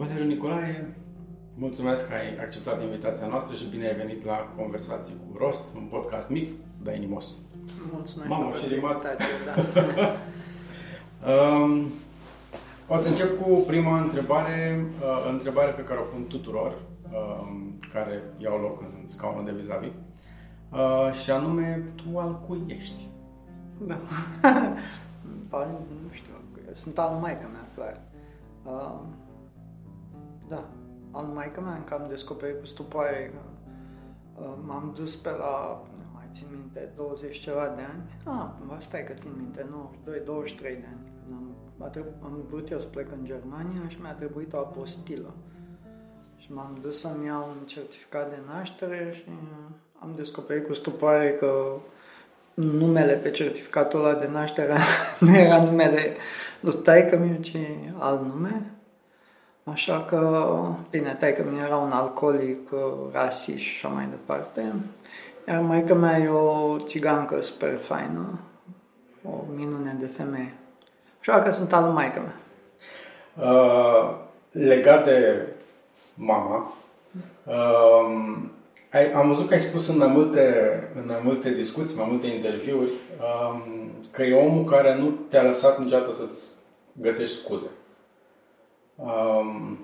Valeriu 0.00 0.24
Nicolae, 0.24 0.94
mulțumesc 1.56 2.08
că 2.08 2.14
ai 2.14 2.36
acceptat 2.44 2.82
invitația 2.82 3.26
noastră 3.26 3.54
și 3.54 3.64
bine 3.64 3.86
ai 3.86 3.94
venit 3.94 4.24
la 4.24 4.52
Conversații 4.56 5.14
cu 5.14 5.38
Rost, 5.38 5.74
un 5.74 5.82
podcast 5.90 6.28
mic, 6.28 6.52
dar 6.82 6.94
inimos. 6.94 7.26
Mulțumesc 7.92 8.28
Mamă, 8.28 8.52
și 8.54 8.74
rimat. 8.74 9.02
Da. 9.02 9.62
um, 11.32 11.86
o 12.88 12.96
să 12.96 13.08
încep 13.08 13.40
cu 13.42 13.50
prima 13.66 14.00
întrebare, 14.00 14.86
uh, 15.00 15.30
întrebare 15.30 15.70
pe 15.70 15.82
care 15.82 16.00
o 16.00 16.02
pun 16.02 16.26
tuturor 16.26 16.78
uh, 17.10 17.48
care 17.92 18.22
iau 18.38 18.60
loc 18.60 18.80
în 18.80 19.06
scaunul 19.06 19.44
de 19.44 19.52
vis-a-vis. 19.52 19.92
Uh, 20.72 21.12
și 21.12 21.30
anume, 21.30 21.92
tu 21.94 22.18
al 22.18 22.40
cui 22.46 22.62
ești? 22.66 23.08
Da. 23.78 23.98
nu 26.04 26.10
știu, 26.12 26.32
sunt 26.72 26.98
al 26.98 27.14
maică 27.14 27.48
mea, 27.52 27.68
clar. 27.74 28.00
Uh, 28.64 29.00
da, 30.50 30.68
al 31.10 31.24
maică 31.24 31.60
mea 31.60 31.74
încă 31.74 31.94
am 31.94 32.06
descoperit 32.08 32.58
cu 32.60 32.66
stupoare 32.66 33.32
că 33.32 33.40
uh, 34.42 34.54
m-am 34.66 34.92
dus 34.96 35.16
pe 35.16 35.28
la, 35.28 35.82
nu 35.98 36.04
mai 36.14 36.24
țin 36.32 36.46
minte, 36.52 36.92
20 36.96 37.38
ceva 37.38 37.72
de 37.76 37.82
ani. 37.82 38.02
Ah, 38.24 38.76
stai 38.78 39.04
că 39.04 39.12
țin 39.12 39.30
minte, 39.36 39.66
92, 39.70 40.20
23 40.24 40.74
de 40.74 40.86
ani. 40.86 41.12
Am, 41.32 41.56
a 41.78 41.86
trebu- 41.86 42.18
am 42.22 42.44
vrut 42.48 42.70
eu 42.70 42.80
să 42.80 42.86
plec 42.86 43.12
în 43.12 43.24
Germania 43.24 43.88
și 43.88 44.00
mi-a 44.00 44.12
trebuit 44.12 44.52
o 44.52 44.58
apostilă. 44.58 45.34
Și 46.36 46.52
m-am 46.52 46.78
dus 46.82 47.00
să-mi 47.00 47.26
iau 47.26 47.48
un 47.48 47.66
certificat 47.66 48.28
de 48.30 48.38
naștere 48.46 49.12
și 49.14 49.24
am 49.98 50.12
descoperit 50.16 50.66
cu 50.66 50.74
stupoare 50.74 51.34
că 51.34 51.76
numele 52.54 53.12
pe 53.12 53.30
certificatul 53.30 54.04
ăla 54.04 54.18
de 54.18 54.28
naștere 54.28 54.76
nu 55.20 55.36
era 55.36 55.64
numele 55.64 56.16
lui 56.60 56.74
taică 56.74 57.16
miu, 57.16 57.40
ci 57.40 57.56
alt 57.98 58.22
nume. 58.22 58.79
Așa 59.72 60.04
că, 60.08 60.52
bine, 60.90 61.16
taică 61.18 61.44
mi 61.50 61.58
era 61.58 61.76
un 61.76 61.90
alcoolic, 61.90 62.68
rasist 63.12 63.58
și 63.58 63.86
așa 63.86 63.94
mai 63.94 64.08
departe. 64.10 64.72
Iar 65.48 65.60
maica 65.60 65.94
mea 65.94 66.18
e 66.18 66.28
o 66.28 66.78
țigancă 66.78 67.40
super 67.40 67.78
faină, 67.78 68.38
o 69.24 69.30
minune 69.54 69.96
de 70.00 70.06
femeie. 70.06 70.54
Așa 71.20 71.38
că 71.38 71.50
sunt 71.50 71.72
al 71.72 71.90
maică 71.90 72.20
mea. 72.20 72.36
Uh, 73.50 74.16
legat 74.52 75.04
de 75.04 75.46
mama, 76.14 76.72
uh, 77.44 78.36
ai, 78.92 79.12
am 79.12 79.28
văzut 79.28 79.48
că 79.48 79.54
ai 79.54 79.60
spus 79.60 79.88
în 79.88 79.96
mai 79.96 80.06
multe, 80.06 80.74
în 80.94 81.04
mai 81.06 81.20
multe 81.22 81.50
discuții, 81.52 81.96
mai 81.96 82.06
multe 82.10 82.26
interviuri, 82.26 82.90
um, 82.90 83.90
că 84.10 84.22
e 84.22 84.46
omul 84.46 84.64
care 84.64 84.96
nu 84.96 85.10
te-a 85.28 85.42
lăsat 85.42 85.78
niciodată 85.78 86.10
să-ți 86.10 86.46
găsești 86.92 87.36
scuze. 87.36 87.66
Um, 89.04 89.78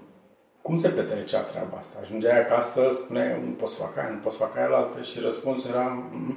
cum 0.62 0.77
se 0.77 0.89
petrecea 0.89 1.41
treaba 1.41 1.77
asta? 1.77 1.97
Ajungeai 2.00 2.41
acasă, 2.41 2.89
spuneai, 2.91 3.41
nu 3.45 3.50
pot 3.50 3.69
să 3.69 3.81
fac 3.81 3.97
aia, 3.97 4.09
nu 4.09 4.19
pot 4.22 4.33
să 4.33 4.39
fac 4.39 4.56
aia 4.56 4.67
la 4.67 4.77
altă 4.77 5.03
și 5.03 5.20
răspunsul 5.20 5.70
era... 5.70 6.06
Mm. 6.12 6.36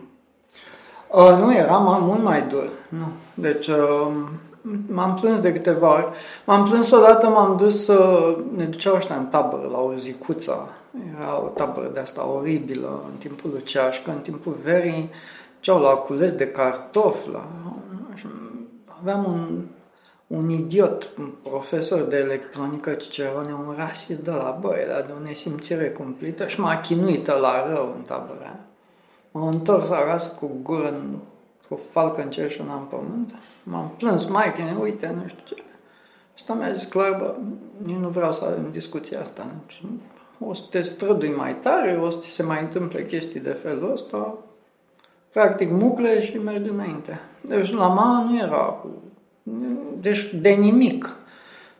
Uh, 1.11 1.37
nu, 1.39 1.55
era 1.55 1.77
mult 1.77 2.23
mai 2.23 2.47
dur. 2.47 2.69
Nu. 2.89 3.07
Deci, 3.33 3.67
uh, 3.67 4.07
m-am 4.87 5.13
plâns 5.13 5.39
de 5.39 5.53
câteva 5.53 5.93
ori. 5.93 6.07
M-am 6.45 6.69
plâns 6.69 6.91
odată, 6.91 7.29
m-am 7.29 7.57
dus 7.57 7.85
să... 7.85 7.93
Uh, 7.93 8.43
ne 8.55 8.65
duceau 8.65 8.95
ăștia 8.95 9.15
în 9.15 9.25
tabără, 9.25 9.67
la 9.71 9.79
o 9.79 9.93
zicuță. 9.93 10.69
Era 11.15 11.41
o 11.43 11.47
tabără 11.47 11.89
de 11.93 11.99
asta 11.99 12.27
oribilă 12.27 13.03
în 13.11 13.17
timpul 13.17 13.49
lui 13.49 13.63
Ceașcă, 13.63 14.11
în 14.11 14.21
timpul 14.21 14.57
verii. 14.63 15.09
Ceau 15.59 15.79
la 15.79 15.89
cules 15.89 16.33
de 16.33 16.45
cartofi, 16.45 17.29
la... 17.29 17.47
Aveam 18.99 19.25
un 19.25 19.65
un 20.29 20.49
idiot, 20.49 21.09
un 21.19 21.31
profesor 21.43 22.01
de 22.01 22.17
electronică 22.17 22.93
Cicerone, 22.93 23.53
un 23.53 23.73
rasist 23.77 24.19
de 24.19 24.31
la 24.31 24.57
băi, 24.61 24.81
era 24.81 25.01
de 25.01 25.11
o 25.19 25.23
nesimțire 25.23 25.89
cumplită 25.89 26.47
și 26.47 26.59
m-a 26.59 26.79
chinuit 26.79 27.27
la 27.27 27.73
rău 27.73 27.93
în 27.95 28.01
tabăra. 28.01 28.55
M-am 29.31 29.47
întors 29.47 29.89
acasă 29.89 30.35
cu 30.39 30.51
gură, 30.63 30.93
cu 31.69 31.75
falcă 31.91 32.21
în 32.21 32.29
cer 32.29 32.51
și 32.51 32.61
una 32.61 32.73
în 32.73 32.83
pământ. 32.83 33.33
M-am 33.63 33.93
plâns, 33.97 34.25
mai 34.25 34.77
uite, 34.81 35.15
nu 35.15 35.27
știu 35.27 35.55
ce. 35.55 35.63
Asta 36.35 36.53
mi-a 36.53 36.71
zis 36.71 36.83
clar, 36.83 37.17
bă, 37.19 37.35
eu 37.91 37.97
nu 37.97 38.09
vreau 38.09 38.31
să 38.31 38.45
avem 38.45 38.67
discuția 38.71 39.21
asta. 39.21 39.45
O 40.39 40.53
să 40.53 40.63
te 40.69 40.81
strădui 40.81 41.33
mai 41.37 41.55
tare, 41.55 41.99
o 42.01 42.09
să 42.09 42.19
ți 42.19 42.29
se 42.29 42.43
mai 42.43 42.61
întâmple 42.61 43.05
chestii 43.05 43.39
de 43.39 43.51
felul 43.51 43.91
ăsta. 43.91 44.37
Practic 45.31 45.71
mucle 45.71 46.21
și 46.21 46.37
mergi 46.37 46.69
înainte. 46.69 47.19
Deci 47.41 47.71
la 47.71 47.87
mama 47.87 48.23
nu 48.29 48.37
era 48.37 48.57
cu 48.57 48.89
deci 49.99 50.33
de 50.33 50.49
nimic. 50.49 51.15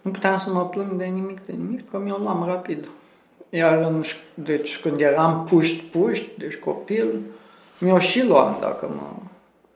Nu 0.02 0.12
puteam 0.12 0.38
să 0.38 0.50
mă 0.50 0.66
plâng 0.66 0.92
de 0.94 1.06
nimic, 1.06 1.46
de 1.46 1.52
nimic, 1.52 1.90
că 1.90 1.98
mi-o 1.98 2.18
luam 2.18 2.44
rapid. 2.46 2.90
Iar 3.50 3.78
în, 3.78 4.04
deci 4.34 4.80
când 4.80 5.00
eram 5.00 5.46
puști, 5.50 5.84
puști, 5.84 6.30
deci 6.38 6.56
copil, 6.56 7.22
mi-o 7.80 8.00
și 8.00 8.24
luam 8.24 8.58
dacă 8.62 8.92
mă, 8.96 9.24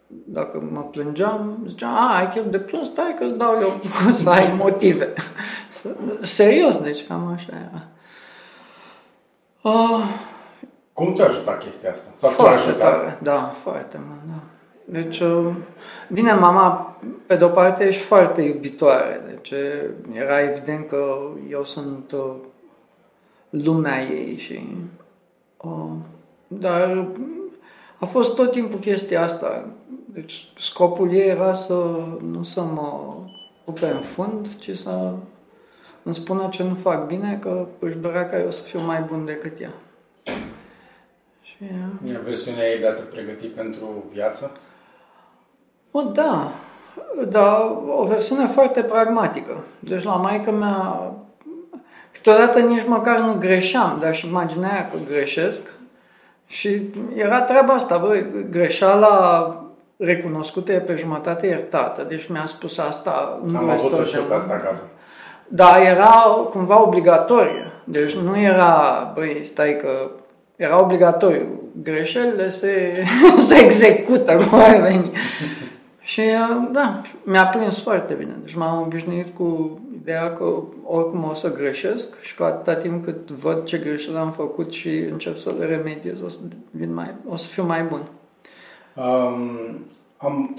dacă 0.07 0.67
mă 0.71 0.81
plângeam, 0.81 1.65
ziceam, 1.67 1.95
a, 1.95 2.15
ai 2.17 2.29
chef 2.29 2.45
de 2.49 2.59
plâns, 2.59 2.87
stai 2.87 3.15
că 3.17 3.23
îți 3.23 3.37
dau 3.37 3.59
eu 3.61 3.79
să 4.11 4.29
ai 4.29 4.53
motive. 4.57 5.13
Serios, 6.21 6.77
deci 6.77 7.07
cam 7.07 7.27
așa 7.27 7.53
era. 7.69 7.87
Uh, 9.61 10.05
Cum 10.93 11.13
te 11.13 11.21
ajuta 11.21 11.51
chestia 11.51 11.89
asta? 11.89 12.09
Sau 12.13 12.29
foarte 12.29 12.71
tare, 12.71 13.19
da, 13.21 13.51
foarte 13.63 13.99
mult, 14.07 14.19
da. 14.27 14.52
Deci, 14.85 15.19
uh, 15.19 15.55
bine, 16.11 16.33
mama, 16.33 16.97
pe 17.25 17.35
de-o 17.35 17.47
parte, 17.47 17.87
ești 17.87 18.03
foarte 18.03 18.41
iubitoare. 18.41 19.21
Deci, 19.27 19.53
era 20.11 20.41
evident 20.41 20.87
că 20.87 21.15
eu 21.49 21.63
sunt 21.63 22.11
uh, 22.11 22.33
lumea 23.49 24.01
ei 24.01 24.37
și... 24.37 24.67
Uh, 25.57 25.91
dar 26.47 27.07
a 27.99 28.05
fost 28.05 28.35
tot 28.35 28.51
timpul 28.51 28.79
chestia 28.79 29.23
asta. 29.23 29.67
Deci, 30.05 30.51
scopul 30.59 31.13
ei 31.13 31.27
era 31.27 31.53
să 31.53 31.73
nu 32.21 32.43
să 32.43 32.61
mă 32.61 33.15
rupe 33.65 33.85
în 33.85 34.01
fund, 34.01 34.55
ci 34.55 34.77
să 34.77 35.13
îmi 36.03 36.15
spună 36.15 36.47
ce 36.51 36.63
nu 36.63 36.75
fac 36.75 37.05
bine, 37.07 37.37
că 37.41 37.67
își 37.79 37.97
dorea 37.97 38.25
ca 38.25 38.39
eu 38.39 38.51
să 38.51 38.61
fiu 38.61 38.79
mai 38.79 39.01
bun 39.01 39.25
decât 39.25 39.59
ea. 39.59 39.73
Și, 41.41 41.57
uh, 42.03 42.19
versiunea 42.23 42.67
ei 42.67 42.79
de 42.79 42.87
a 42.87 42.93
te 42.93 43.01
pregăti 43.01 43.47
pentru 43.47 44.03
viață? 44.11 44.51
O, 45.95 46.01
da, 46.01 46.51
da, 47.27 47.77
o 47.97 48.05
versiune 48.05 48.47
foarte 48.47 48.81
pragmatică. 48.81 49.57
Deci 49.79 50.03
la 50.03 50.15
maică 50.15 50.51
mea, 50.51 51.11
câteodată 52.11 52.59
nici 52.59 52.87
măcar 52.87 53.19
nu 53.19 53.35
greșeam, 53.39 53.97
dar 54.01 54.15
și 54.15 54.27
imaginea 54.27 54.89
că 54.91 54.97
greșesc. 55.09 55.61
Și 56.45 56.81
era 57.13 57.41
treaba 57.41 57.73
asta, 57.73 57.97
băi, 57.97 58.25
greșeala 58.49 59.57
recunoscută 59.97 60.71
e 60.71 60.79
pe 60.79 60.95
jumătate 60.95 61.47
iertată. 61.47 62.05
Deci 62.09 62.27
mi-a 62.27 62.45
spus 62.45 62.77
asta 62.77 63.39
în 63.45 63.55
Am 63.55 63.69
avut 63.69 64.07
și 64.07 64.15
eu 64.15 64.23
pe 64.23 64.33
asta 64.33 64.53
acasă. 64.53 64.81
Da, 65.47 65.81
era 65.81 66.11
cumva 66.49 66.81
obligatorie. 66.81 67.71
Deci 67.83 68.15
nu 68.15 68.39
era, 68.39 69.11
băi, 69.15 69.39
stai 69.43 69.77
că 69.81 70.09
era 70.55 70.81
obligatoriu. 70.81 71.47
Greșelile 71.83 72.49
se, 72.49 73.03
se 73.47 73.63
execută, 73.63 74.33
cum 74.33 74.59
ai 74.59 74.81
venit. 74.81 75.15
Și 76.03 76.21
da, 76.71 77.01
mi-a 77.23 77.45
prins 77.45 77.81
foarte 77.81 78.13
bine. 78.13 78.35
Deci 78.43 78.53
m-am 78.53 78.81
obișnuit 78.81 79.35
cu 79.35 79.79
ideea 79.95 80.33
că 80.33 80.43
oricum 80.83 81.23
o 81.23 81.33
să 81.33 81.53
greșesc 81.53 82.21
și 82.21 82.35
că 82.35 82.43
atâta 82.43 82.75
timp 82.75 83.03
cât 83.03 83.29
văd 83.29 83.65
ce 83.65 83.77
greșeli 83.77 84.17
am 84.17 84.31
făcut 84.31 84.71
și 84.71 84.89
încerc 84.89 85.37
să 85.37 85.53
le 85.59 85.65
remediez, 85.65 86.21
o 86.21 86.29
să, 86.29 86.37
vin 86.71 86.93
mai, 86.93 87.15
o 87.27 87.35
să 87.35 87.47
fiu 87.47 87.63
mai 87.63 87.83
bun. 87.83 88.01
Um, 88.95 89.85
am... 90.17 90.57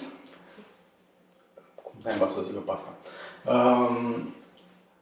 Cum 1.83 1.95
ai 2.05 2.13
să 2.13 2.41
zic 2.43 2.59
pe 2.59 2.71
asta? 2.71 2.89
Um, 3.47 4.35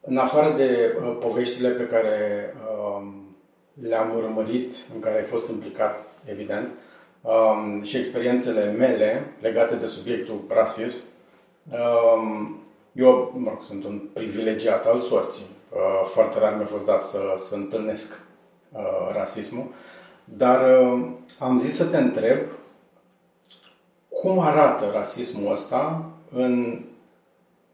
în 0.01 0.17
afară 0.17 0.57
de 0.57 0.97
uh, 1.01 1.17
poveștile 1.21 1.69
pe 1.69 1.87
care 1.87 2.55
um, 2.97 3.37
le-am 3.83 4.17
urmărit, 4.17 4.73
în 4.95 5.01
care 5.01 5.17
ai 5.17 5.25
fost 5.25 5.49
implicat, 5.49 6.05
evident, 6.25 6.69
uh, 6.69 6.75
um, 7.23 7.83
și 7.83 7.97
experiențele 7.97 8.71
mele 8.71 9.33
legate 9.41 9.75
de 9.75 9.87
subiectul 9.87 10.41
rasism, 10.49 10.97
um, 11.71 12.57
eu 12.93 13.35
mă 13.37 13.49
rog, 13.49 13.63
sunt 13.63 13.85
un 13.85 14.01
privilegiat 14.13 14.87
al 14.87 14.99
sorții. 14.99 15.47
Uh, 15.73 16.05
foarte 16.05 16.39
rar 16.39 16.55
mi-a 16.57 16.65
fost 16.65 16.85
dat 16.85 17.03
să, 17.03 17.19
să 17.37 17.55
întâlnesc 17.55 18.23
uh, 18.73 19.11
rasismul, 19.13 19.67
dar 20.25 20.81
uh, 20.81 21.07
am 21.39 21.59
zis 21.59 21.77
să 21.77 21.85
te 21.85 21.97
întreb 21.97 22.39
cum 24.09 24.39
arată 24.39 24.91
rasismul 24.93 25.53
ăsta 25.53 26.11
în 26.33 26.85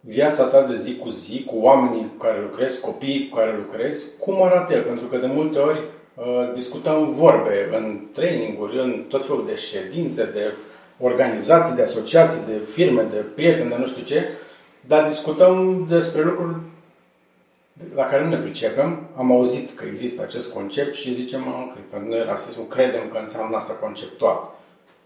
viața 0.01 0.45
ta 0.45 0.63
de 0.63 0.77
zi 0.77 0.97
cu 0.97 1.09
zi, 1.09 1.45
cu 1.45 1.57
oamenii 1.57 2.09
cu 2.09 2.25
care 2.25 2.41
lucrezi, 2.41 2.81
copiii 2.81 3.29
cu 3.29 3.37
care 3.37 3.57
lucrezi, 3.57 4.05
cum 4.19 4.43
arată 4.43 4.73
el? 4.73 4.83
Pentru 4.83 5.07
că 5.07 5.17
de 5.17 5.27
multe 5.27 5.59
ori 5.59 5.79
Uh, 5.79 5.98
discutăm 6.55 7.11
vorbe 7.11 7.69
în 7.73 8.01
traininguri, 8.13 8.79
în 8.79 9.05
tot 9.09 9.27
felul 9.27 9.47
de 9.47 9.55
ședințe, 9.55 10.25
de 10.25 10.53
organizații, 11.01 11.75
de 11.75 11.83
asociații, 11.83 12.41
de 12.47 12.65
firme, 12.65 13.03
de 13.03 13.17
prieteni, 13.17 13.69
de 13.69 13.77
nu 13.79 13.87
știu 13.87 14.03
ce, 14.03 14.29
dar 14.81 15.09
discutăm 15.09 15.87
despre 15.89 16.23
lucruri 16.23 16.55
la 17.95 18.05
care 18.05 18.23
nu 18.23 18.29
ne 18.29 18.37
pricepem, 18.37 19.07
am 19.17 19.33
auzit 19.33 19.71
că 19.71 19.85
există 19.85 20.23
acest 20.23 20.53
concept 20.53 20.95
și 20.95 21.15
zicem, 21.15 21.47
ok, 21.47 21.77
pentru 21.91 22.09
noi 22.09 22.25
rasismul 22.25 22.67
credem 22.67 23.09
că 23.09 23.19
înseamnă 23.19 23.57
asta 23.57 23.73
conceptual. 23.73 24.51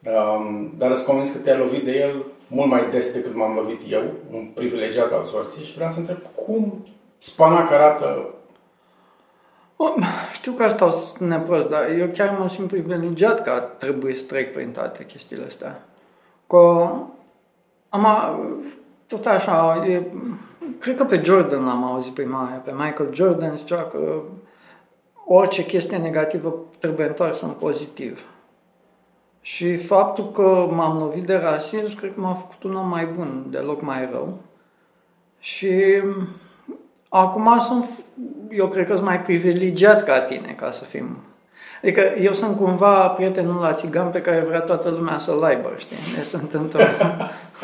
Um, 0.05 0.73
dar 0.79 0.91
îți 0.91 1.05
convins 1.05 1.31
că 1.31 1.39
te-ai 1.39 1.59
lovit 1.59 1.85
de 1.85 1.99
el 1.99 2.25
mult 2.47 2.71
mai 2.71 2.89
des 2.91 3.13
decât 3.13 3.35
m-am 3.35 3.55
lovit 3.55 3.81
eu, 3.89 4.03
un 4.31 4.45
privilegiat 4.55 5.13
al 5.13 5.25
sorții 5.25 5.65
și 5.65 5.75
vreau 5.75 5.91
să 5.91 5.99
întreb 5.99 6.19
cum 6.35 6.87
spanac 7.19 7.71
arată 7.71 8.35
știu 10.43 10.55
că 10.55 10.63
asta 10.63 10.87
o 10.87 10.91
să 10.91 11.07
spune 11.07 11.39
prost, 11.39 11.69
dar 11.69 11.91
eu 11.99 12.07
chiar 12.07 12.37
mă 12.39 12.49
simt 12.49 12.69
privilegiat 12.69 13.43
că 13.43 13.69
trebuie 13.79 14.15
să 14.15 14.27
trec 14.27 14.53
prin 14.53 14.71
toate 14.71 15.05
chestiile 15.05 15.45
astea. 15.45 15.85
Că 16.47 16.91
am, 17.89 18.07
tot 19.07 19.27
așa, 19.27 19.85
e, 19.87 20.03
cred 20.79 20.97
că 20.97 21.05
pe 21.05 21.23
Jordan 21.25 21.65
l-am 21.65 21.85
auzit 21.85 22.13
prima 22.13 22.41
oară, 22.41 22.63
pe 22.65 22.73
Michael 22.73 23.15
Jordan 23.15 23.57
zicea 23.57 23.83
că 23.83 24.23
orice 25.27 25.65
chestie 25.65 25.97
negativă 25.97 26.55
trebuie 26.79 27.07
întoarsă 27.07 27.47
în 27.47 27.53
pozitiv. 27.53 28.25
Și 29.41 29.77
faptul 29.77 30.31
că 30.31 30.69
m-am 30.71 30.99
lovit 30.99 31.27
de 31.27 31.35
rasism, 31.35 31.97
cred 31.97 32.15
că 32.15 32.21
m-a 32.21 32.35
făcut 32.35 32.63
un 32.63 32.77
om 32.77 32.89
mai 32.89 33.07
bun, 33.07 33.47
deloc 33.51 33.83
mai 33.83 34.09
rău. 34.13 34.39
Și 35.39 36.03
acum 37.13 37.59
sunt, 37.59 37.85
eu 38.51 38.67
cred 38.67 38.87
că 38.87 38.93
sunt 38.93 39.07
mai 39.07 39.21
privilegiat 39.21 40.05
ca 40.05 40.21
tine, 40.21 40.55
ca 40.57 40.71
să 40.71 40.85
fim 40.85 41.19
Adică 41.83 42.01
eu 42.21 42.33
sunt 42.33 42.57
cumva 42.57 43.09
prietenul 43.09 43.61
la 43.61 43.73
țigan 43.73 44.11
pe 44.11 44.21
care 44.21 44.45
vrea 44.49 44.61
toată 44.61 44.91
lumea 44.91 45.19
să-l 45.19 45.43
aibă, 45.43 45.73
știi? 45.77 45.97
Ne 46.17 46.23
sunt 46.23 46.53
într-o, 46.53 46.81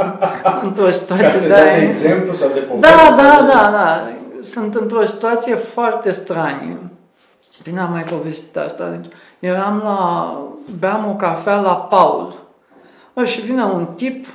într-o 0.67 0.91
situație 0.91 1.41
de... 1.41 1.47
de 1.47 1.87
exemplu 1.87 2.33
sau 2.33 2.49
de 2.49 2.61
poveste? 2.61 2.89
Da, 2.89 3.15
da, 3.17 3.45
da, 3.47 3.71
da. 3.71 4.11
Sunt 4.41 4.75
într-o 4.75 5.05
situație 5.05 5.55
foarte 5.55 6.11
stranie. 6.11 6.77
Bine 7.63 7.81
am 7.81 7.91
mai 7.91 8.03
povestit 8.03 8.57
asta. 8.57 8.89
Deci, 8.89 9.13
eram 9.39 9.81
la... 9.85 10.33
Beam 10.79 11.07
o 11.09 11.15
cafea 11.15 11.61
la 11.61 11.75
Paul. 11.75 12.47
Și 13.25 13.41
vine 13.41 13.63
un 13.63 13.87
tip, 13.97 14.27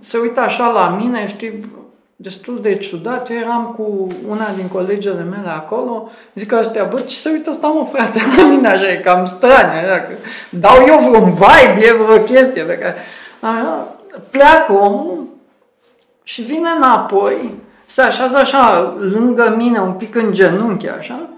se 0.00 0.18
uită 0.18 0.40
așa 0.40 0.70
la 0.70 0.88
mine, 0.88 1.28
știi, 1.28 1.70
destul 2.16 2.58
de 2.60 2.76
ciudat. 2.76 3.30
Eu 3.30 3.36
eram 3.36 3.74
cu 3.76 4.06
una 4.28 4.50
din 4.56 4.68
colegele 4.68 5.22
mele 5.22 5.48
acolo, 5.48 6.10
zic 6.34 6.48
că 6.48 6.56
astea, 6.56 6.84
bă, 6.84 7.00
ce 7.00 7.16
se 7.16 7.30
uită 7.30 7.50
ăsta, 7.50 7.66
mă, 7.66 7.86
frate, 7.92 8.20
la 8.36 8.46
mine 8.46 8.68
așa, 8.68 8.90
e 8.90 9.00
cam 9.04 9.24
straniu, 9.24 9.78
așa, 9.78 10.00
că 10.00 10.12
dau 10.50 10.76
eu 10.86 10.98
vreun 10.98 11.32
vibe, 11.32 11.86
e 11.86 11.92
vreo 11.92 12.18
chestie 12.18 12.62
pe 12.62 12.78
care... 12.78 12.94
Așa, 13.40 13.96
pleacă 14.30 14.72
omul 14.72 15.24
și 16.22 16.42
vine 16.42 16.68
înapoi, 16.76 17.54
se 17.86 18.02
așează 18.02 18.36
așa 18.36 18.94
lângă 18.98 19.54
mine, 19.56 19.78
un 19.78 19.92
pic 19.92 20.14
în 20.14 20.32
genunchi, 20.32 20.88
așa, 20.88 21.28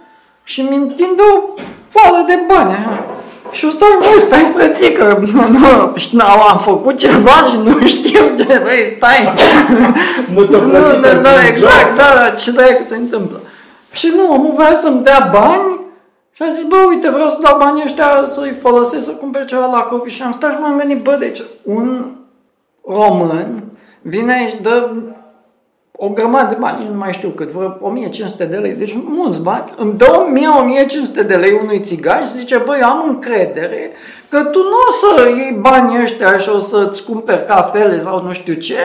și 0.51 0.61
mi 0.61 0.77
întinde 0.77 1.23
o 1.35 1.61
foală 1.89 2.25
de 2.27 2.39
bani, 2.47 2.73
așa. 2.73 3.05
Și 3.51 3.65
eu 3.65 3.71
stau, 3.71 3.89
băi, 3.99 4.21
stai 4.21 4.53
frățică, 4.55 5.19
nu, 5.33 5.49
nu, 6.13 6.25
am 6.51 6.59
făcut 6.59 6.97
ceva 6.97 7.31
și 7.51 7.57
nu 7.65 7.87
știu 7.97 8.27
ce, 8.37 8.61
băi, 8.65 8.93
stai. 8.97 9.35
nu 10.35 10.45
te 10.45 10.57
nu, 10.57 10.67
nu, 10.67 11.01
da, 11.23 11.47
exact, 11.47 11.97
da, 11.97 12.15
da, 12.15 12.31
ce 12.31 12.51
dracu 12.51 12.83
se 12.83 12.97
întâmplă. 12.97 13.41
Și 13.93 14.13
nu, 14.17 14.33
omul 14.33 14.53
vrea 14.55 14.75
să-mi 14.75 15.03
dea 15.03 15.29
bani 15.33 15.81
și 16.33 16.43
a 16.43 16.49
zis, 16.49 16.63
bă, 16.63 16.77
uite, 16.89 17.11
vreau 17.11 17.31
să 17.31 17.39
dau 17.41 17.59
banii 17.59 17.83
ăștia 17.85 18.25
să-i 18.27 18.57
folosesc 18.61 19.05
să 19.05 19.11
cumpere 19.11 19.45
ceva 19.45 19.67
la 19.67 19.81
copii. 19.81 20.13
Și 20.13 20.23
am 20.23 20.33
stat 20.33 20.53
și 20.53 20.59
m-am 20.61 20.79
gândit, 20.79 21.03
bă, 21.03 21.17
deci 21.19 21.43
un 21.63 22.07
român 22.85 23.63
vine 24.03 24.33
aici, 24.33 24.57
dă 24.63 24.91
o 26.01 26.09
grămadă 26.09 26.49
de 26.49 26.57
bani, 26.61 26.89
nu 26.91 26.97
mai 26.97 27.13
știu 27.13 27.29
cât, 27.29 27.49
vreo 27.49 27.77
1500 27.81 28.45
de 28.45 28.57
lei, 28.57 28.73
deci 28.73 28.99
mulți 29.05 29.41
bani, 29.41 29.73
îmi 29.77 29.93
dă 29.93 30.27
1000-1500 31.23 31.27
de 31.27 31.35
lei 31.35 31.61
unui 31.63 31.81
țigan 31.81 32.25
și 32.25 32.37
zice, 32.37 32.57
băi, 32.57 32.81
am 32.83 33.05
încredere 33.09 33.91
că 34.29 34.43
tu 34.43 34.59
nu 34.59 34.77
o 34.89 34.93
să 34.93 35.29
iei 35.29 35.59
banii 35.61 36.03
ăștia 36.03 36.39
și 36.39 36.49
o 36.49 36.59
să-ți 36.59 37.05
cumperi 37.05 37.47
cafele 37.47 37.99
sau 37.99 38.23
nu 38.23 38.33
știu 38.33 38.55
ce, 38.55 38.77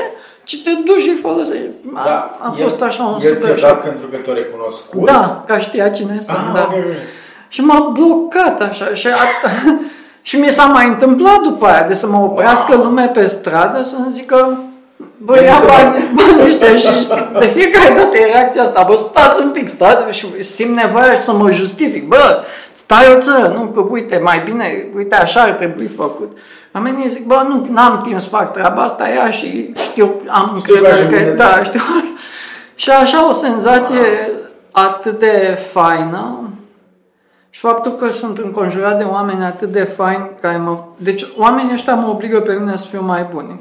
ci 0.44 0.64
te 0.64 0.70
duci 0.86 1.02
și 1.02 1.16
folosești. 1.16 1.68
A, 1.94 2.04
da, 2.06 2.38
a 2.40 2.52
fost 2.52 2.82
el, 2.82 2.88
așa 2.88 3.04
un 3.04 3.20
el 3.22 3.38
super 3.38 3.60
dat 3.60 3.84
pentru 3.84 4.08
că 4.08 4.18
te 4.18 4.32
recunoscut? 4.32 5.06
Da, 5.06 5.44
ca 5.48 5.58
știa 5.58 5.90
cine 5.90 6.18
sunt, 6.22 6.38
ah, 6.38 6.54
da. 6.54 6.64
Okay. 6.70 6.82
Și 7.48 7.62
m-a 7.62 7.90
blocat 7.94 8.62
așa 8.62 8.94
și 8.94 9.08
a, 9.08 9.50
și 10.22 10.40
mi 10.40 10.48
s-a 10.48 10.66
mai 10.66 10.88
întâmplat 10.88 11.40
după 11.40 11.66
aia 11.66 11.88
de 11.88 11.94
să 11.94 12.08
mă 12.08 12.18
oprească 12.18 12.76
wow. 12.76 12.84
lumea 12.84 13.08
pe 13.08 13.26
stradă 13.26 13.84
să-mi 13.84 14.12
zică 14.12 14.58
Bă, 15.18 15.42
ia 15.44 15.62
bani, 15.68 16.04
bani 16.16 16.46
ăștia 16.46 16.76
și 16.76 17.08
de 17.40 17.46
fiecare 17.46 17.94
dată 17.98 18.18
e 18.18 18.26
reacția 18.26 18.62
asta. 18.62 18.86
Bă, 18.88 18.96
stați 18.96 19.42
un 19.44 19.52
pic, 19.52 19.70
stați 19.70 20.18
și 20.18 20.44
simt 20.44 20.76
nevoia 20.76 21.16
să 21.16 21.34
mă 21.34 21.52
justific. 21.52 22.08
Bă, 22.08 22.44
stai 22.74 23.14
o 23.16 23.20
țără, 23.20 23.54
nu, 23.58 23.62
că 23.62 23.80
uite, 23.90 24.20
mai 24.24 24.42
bine, 24.46 24.86
uite, 24.96 25.16
așa 25.16 25.42
ar 25.42 25.52
trebui 25.52 25.88
făcut. 25.88 26.38
Oamenii 26.76 27.10
zic, 27.10 27.26
bă, 27.26 27.46
nu, 27.48 27.68
n-am 27.70 28.02
timp 28.04 28.20
să 28.20 28.28
fac 28.28 28.52
treaba 28.52 28.82
asta, 28.82 29.08
ia 29.08 29.30
și 29.30 29.74
știu, 29.76 30.22
am 30.28 30.52
încredere 30.54 31.26
că, 31.26 31.36
da, 31.36 31.64
știu. 31.64 31.82
și 32.76 32.90
așa 32.90 33.28
o 33.30 33.32
senzație 33.32 34.32
atât 34.72 35.20
de 35.20 35.58
faină 35.72 36.38
și 37.50 37.60
faptul 37.60 37.92
că 37.92 38.10
sunt 38.10 38.38
înconjurat 38.38 38.98
de 38.98 39.04
oameni 39.04 39.44
atât 39.44 39.72
de 39.72 39.84
faini 39.84 40.30
care 40.42 40.58
mă... 40.58 40.84
Deci 40.98 41.26
oamenii 41.38 41.74
ăștia 41.74 41.96
mă 41.96 42.08
obligă 42.08 42.40
pe 42.40 42.54
mine 42.54 42.76
să 42.76 42.86
fiu 42.86 43.02
mai 43.02 43.28
bun 43.34 43.60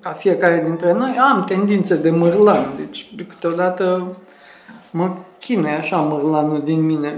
ca 0.00 0.10
fiecare 0.10 0.62
dintre 0.64 0.92
noi, 0.92 1.16
am 1.32 1.44
tendințe 1.44 1.96
de 1.96 2.10
mărlan. 2.10 2.66
Deci, 2.76 3.12
de 3.16 3.22
câteodată 3.22 4.06
mă 4.90 5.10
chine 5.38 5.76
așa 5.76 5.96
mărlanul 5.96 6.62
din 6.64 6.86
mine. 6.86 7.16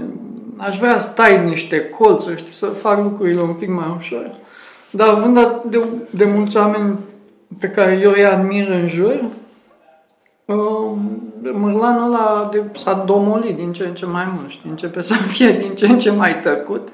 Aș 0.57 0.77
vrea 0.77 0.99
să 0.99 1.09
tai 1.09 1.45
niște 1.45 1.89
colțuri, 1.89 2.37
știi, 2.37 2.53
să 2.53 2.65
fac 2.65 3.03
lucrurile 3.03 3.41
un 3.41 3.53
pic 3.53 3.69
mai 3.69 3.95
ușor. 3.97 4.31
Dar 4.89 5.07
având 5.07 5.61
de, 5.69 5.83
de 6.09 6.25
mulți 6.25 6.57
oameni 6.57 6.99
pe 7.59 7.67
care 7.67 7.99
eu 8.01 8.11
îi 8.11 8.25
admir 8.25 8.69
în 8.69 8.87
jur, 8.87 9.23
um, 10.45 11.23
mărlanul 11.53 12.13
ăla 12.13 12.49
de, 12.51 12.63
s-a 12.75 13.03
domolit 13.05 13.55
din 13.55 13.73
ce 13.73 13.85
în 13.85 13.93
ce 13.93 14.05
mai 14.05 14.31
mult, 14.35 14.49
știi? 14.49 14.69
începe 14.69 15.01
să 15.01 15.13
fie 15.33 15.51
din 15.51 15.75
ce 15.75 15.87
în 15.87 15.99
ce 15.99 16.11
mai 16.11 16.39
tăcut. 16.39 16.87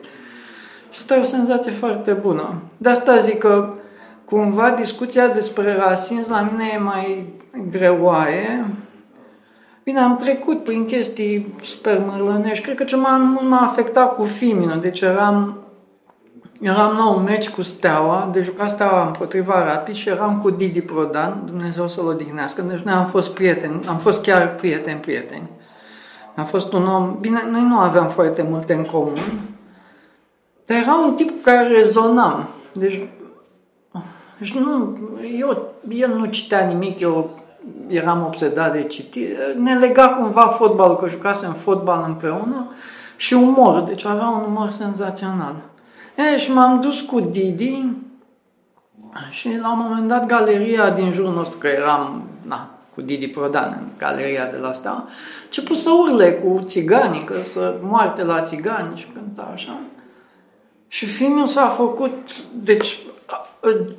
Și 0.92 0.98
asta 0.98 1.16
e 1.16 1.20
o 1.20 1.24
senzație 1.24 1.72
foarte 1.72 2.12
bună. 2.12 2.54
De 2.78 2.90
asta 2.90 3.18
zic 3.18 3.38
că 3.38 3.74
cumva 4.30 4.70
discuția 4.70 5.28
despre 5.28 5.76
rasism 5.76 6.32
la 6.32 6.42
mine 6.42 6.64
e 6.74 6.78
mai 6.78 7.34
greoaie. 7.70 8.66
Bine, 9.84 10.00
am 10.00 10.18
trecut 10.18 10.64
prin 10.64 10.86
chestii 10.86 11.56
super 11.64 12.04
mărlănești. 12.08 12.64
Cred 12.64 12.76
că 12.76 12.84
ce 12.84 12.96
m-a, 12.96 13.18
m-a 13.48 13.62
afectat 13.62 14.16
cu 14.16 14.24
Fimino. 14.24 14.76
Deci 14.76 15.02
eram, 15.02 15.58
eram 16.62 16.98
la 16.98 17.10
un 17.10 17.24
meci 17.24 17.50
cu 17.50 17.62
Steaua, 17.62 18.30
de 18.32 18.42
jucat 18.42 18.70
Steaua 18.70 19.06
împotriva 19.06 19.64
Rapid 19.64 19.96
și 19.96 20.10
eram 20.10 20.40
cu 20.42 20.50
Didi 20.50 20.82
Prodan, 20.82 21.42
Dumnezeu 21.46 21.88
să-l 21.88 22.08
odihnească. 22.08 22.62
Deci 22.62 22.80
noi 22.80 22.94
am 22.94 23.06
fost 23.06 23.34
prieteni, 23.34 23.86
am 23.88 23.98
fost 23.98 24.22
chiar 24.22 24.56
prieteni, 24.56 25.00
prieteni. 25.00 25.50
Am 26.36 26.46
fost 26.46 26.74
un 26.74 26.88
om, 26.88 27.18
bine, 27.20 27.40
noi 27.52 27.62
nu 27.70 27.80
aveam 27.80 28.08
foarte 28.08 28.46
multe 28.50 28.74
în 28.74 28.84
comun, 28.84 29.40
dar 30.66 30.78
era 30.78 30.96
un 30.96 31.16
tip 31.16 31.30
cu 31.30 31.36
care 31.42 31.68
rezonam. 31.68 32.48
Deci 32.72 33.08
deci 34.40 34.54
nu, 34.54 34.98
eu, 35.38 35.74
el 35.90 36.14
nu 36.18 36.26
citea 36.26 36.66
nimic, 36.66 37.00
eu 37.00 37.40
eram 37.88 38.24
obsedat 38.26 38.72
de 38.74 38.84
citit. 38.84 39.28
Ne 39.58 39.76
lega 39.76 40.10
cumva 40.10 40.48
fotbalul, 40.48 40.96
că 40.96 41.10
jucasem 41.10 41.54
fotbal 41.54 42.04
împreună 42.08 42.72
și 43.16 43.34
umor, 43.34 43.82
deci 43.82 44.06
avea 44.06 44.28
un 44.28 44.44
umor 44.48 44.70
senzațional. 44.70 45.56
E, 46.16 46.38
și 46.38 46.52
m-am 46.52 46.82
dus 46.82 47.02
cu 47.02 47.20
Didi 47.20 47.86
și 49.30 49.58
la 49.62 49.72
un 49.72 49.80
moment 49.82 50.08
dat 50.08 50.26
galeria 50.26 50.90
din 50.90 51.12
jurul 51.12 51.34
nostru, 51.34 51.58
că 51.58 51.68
eram 51.68 52.24
na, 52.42 52.70
cu 52.94 53.02
Didi 53.02 53.28
Prodan 53.28 53.78
în 53.82 53.88
galeria 53.98 54.46
de 54.46 54.58
la 54.58 54.68
asta, 54.68 55.08
început 55.44 55.78
să 55.78 55.90
urle 55.92 56.32
cu 56.32 56.60
țiganii, 56.64 57.24
că 57.24 57.42
să 57.42 57.76
moarte 57.82 58.24
la 58.24 58.42
țigani 58.42 58.98
și 58.98 59.08
cânta 59.14 59.52
așa. 59.54 59.80
Și 60.88 61.06
filmul 61.06 61.48
s-a 61.48 61.68
făcut, 61.68 62.14
deci 62.64 63.00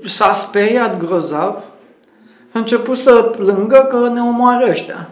s-a 0.06 0.32
speriat 0.32 0.98
grozav, 0.98 1.56
a 2.52 2.58
început 2.58 2.98
să 2.98 3.12
plângă 3.12 3.86
că 3.88 4.08
ne 4.08 4.20
omoară 4.20 4.66
ăștia. 4.68 5.08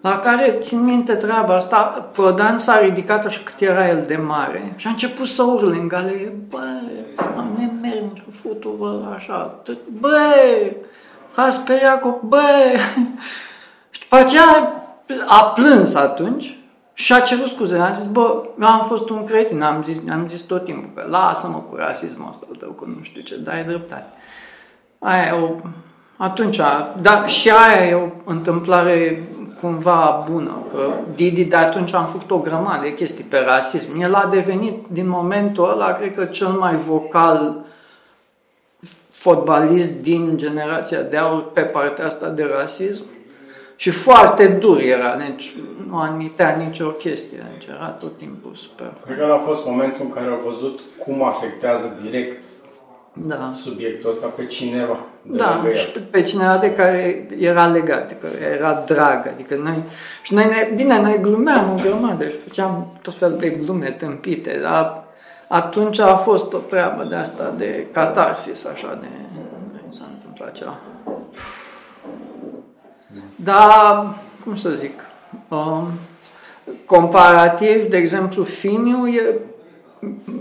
La 0.00 0.18
care, 0.18 0.56
țin 0.60 0.84
minte 0.84 1.14
treaba 1.14 1.54
asta, 1.54 2.08
Prodan 2.12 2.58
s-a 2.58 2.80
ridicat 2.80 3.24
așa 3.24 3.40
cât 3.44 3.60
era 3.60 3.88
el 3.88 4.04
de 4.06 4.16
mare 4.16 4.72
și 4.76 4.86
a 4.86 4.90
început 4.90 5.26
să 5.26 5.42
urle 5.42 5.76
în 5.76 5.88
galerie, 5.88 6.32
bă, 6.48 6.80
am 7.36 7.54
nemerg, 7.56 8.10
futu 8.30 8.68
vă 8.68 9.12
așa, 9.14 9.62
bă, 10.00 10.18
a 11.34 11.50
speriat 11.50 12.00
cu, 12.00 12.20
bă, 12.24 12.40
și 13.90 14.00
după 14.00 14.16
aceea 14.16 14.74
a 15.26 15.44
plâns 15.44 15.94
atunci 15.94 16.59
și 17.00 17.12
a 17.12 17.20
cerut 17.20 17.48
scuze. 17.48 17.76
Am 17.78 17.94
zis, 17.94 18.06
bă, 18.06 18.42
eu 18.60 18.66
am 18.66 18.84
fost 18.84 19.10
un 19.10 19.24
cretin, 19.24 19.62
am 19.62 19.82
zis, 19.82 20.02
am 20.10 20.28
zis 20.28 20.40
tot 20.40 20.64
timpul 20.64 20.90
că 20.94 21.08
lasă-mă 21.08 21.56
cu 21.68 21.74
rasismul 21.74 22.28
ăsta 22.28 22.46
tău, 22.58 22.70
că 22.70 22.84
nu 22.86 23.02
știu 23.02 23.20
ce, 23.20 23.36
dai 23.36 23.64
dreptate. 23.64 24.06
Aia 24.98 25.26
e 25.26 25.40
o, 25.40 25.48
atunci, 26.16 26.60
da, 27.00 27.26
și 27.26 27.50
aia 27.50 27.88
e 27.88 27.94
o 27.94 28.08
întâmplare 28.24 29.28
cumva 29.60 30.24
bună. 30.30 30.66
Că 30.70 30.92
Didi 31.14 31.44
de 31.44 31.56
atunci 31.56 31.94
am 31.94 32.06
făcut 32.06 32.30
o 32.30 32.38
grămadă 32.38 32.82
de 32.82 32.94
chestii 32.94 33.24
pe 33.24 33.44
rasism. 33.46 34.00
El 34.00 34.14
a 34.14 34.26
devenit 34.30 34.86
din 34.88 35.08
momentul 35.08 35.70
ăla, 35.70 35.92
cred 35.92 36.16
că 36.16 36.24
cel 36.24 36.48
mai 36.48 36.74
vocal 36.74 37.64
fotbalist 39.10 39.90
din 39.90 40.36
generația 40.36 41.02
de 41.02 41.16
aur 41.16 41.52
pe 41.52 41.60
partea 41.60 42.06
asta 42.06 42.28
de 42.28 42.50
rasism. 42.58 43.04
Și 43.80 43.90
foarte 43.90 44.46
dur 44.46 44.80
era, 44.80 45.16
deci 45.16 45.54
nu 45.88 45.98
admitea 45.98 46.56
nicio 46.56 46.86
chestie, 46.86 47.46
deci 47.52 47.68
era 47.68 47.86
tot 47.86 48.16
timpul 48.16 48.54
super. 48.54 48.92
Cred 49.04 49.18
că 49.18 49.24
a 49.24 49.38
fost 49.38 49.64
momentul 49.64 50.04
în 50.04 50.10
care 50.12 50.26
au 50.26 50.40
văzut 50.44 50.80
cum 50.98 51.22
afectează 51.22 51.98
direct 52.02 52.42
da. 53.12 53.52
subiectul 53.54 54.10
ăsta 54.10 54.26
pe 54.26 54.46
cineva. 54.46 54.98
Da, 55.22 55.62
și 55.74 55.88
pe, 55.88 55.98
pe 55.98 56.22
cineva 56.22 56.58
de 56.58 56.74
care 56.74 57.28
era 57.38 57.66
legat, 57.66 58.08
de 58.08 58.14
care 58.14 58.54
era 58.58 58.84
drag. 58.86 59.26
Adică 59.26 59.56
noi, 59.56 59.84
și 60.22 60.34
noi, 60.34 60.44
ne, 60.44 60.74
bine, 60.74 61.00
noi 61.00 61.18
glumeam 61.20 61.70
o 61.70 61.82
grămadă 61.82 62.28
și 62.28 62.36
făceam 62.36 62.92
tot 63.02 63.14
fel 63.14 63.36
de 63.38 63.48
glume 63.48 63.90
tâmpite, 63.90 64.58
dar 64.62 65.04
atunci 65.48 65.98
a 65.98 66.14
fost 66.16 66.52
o 66.52 66.58
treabă 66.58 67.04
de 67.04 67.14
asta, 67.14 67.54
de 67.56 67.86
catarsis, 67.92 68.64
așa, 68.64 68.98
de 69.00 69.06
s-a 69.88 70.04
întâmplat 70.14 70.52
ceva. 70.52 70.78
Dar, 73.36 74.14
cum 74.44 74.56
să 74.56 74.70
zic, 74.70 75.00
um, 75.48 75.88
comparativ, 76.84 77.88
de 77.88 77.96
exemplu, 77.96 78.42
Fimiu 78.42 79.06
e, 79.06 79.34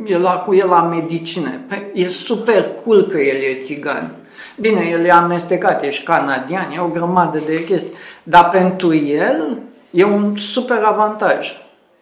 e 0.06 0.18
la, 0.18 0.32
cu 0.32 0.54
el 0.54 0.68
la 0.68 0.82
medicină. 0.82 1.50
E 1.94 2.08
super 2.08 2.70
cool 2.84 3.02
că 3.02 3.18
el 3.18 3.36
e 3.36 3.60
țigan. 3.60 4.12
Bine, 4.60 4.88
el 4.92 5.06
e 5.06 5.12
amestecat, 5.12 5.84
ești 5.84 6.04
canadian, 6.04 6.72
e 6.76 6.80
o 6.80 6.88
grămadă 6.88 7.40
de 7.46 7.64
chestii. 7.64 7.96
Dar 8.24 8.50
pentru 8.50 8.96
el 8.96 9.60
e 9.92 10.04
un 10.04 10.38
super 10.38 10.82
avantaj. 10.84 11.58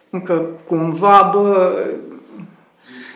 Încă 0.09 0.45
cumva, 0.67 1.29
bă, 1.33 1.75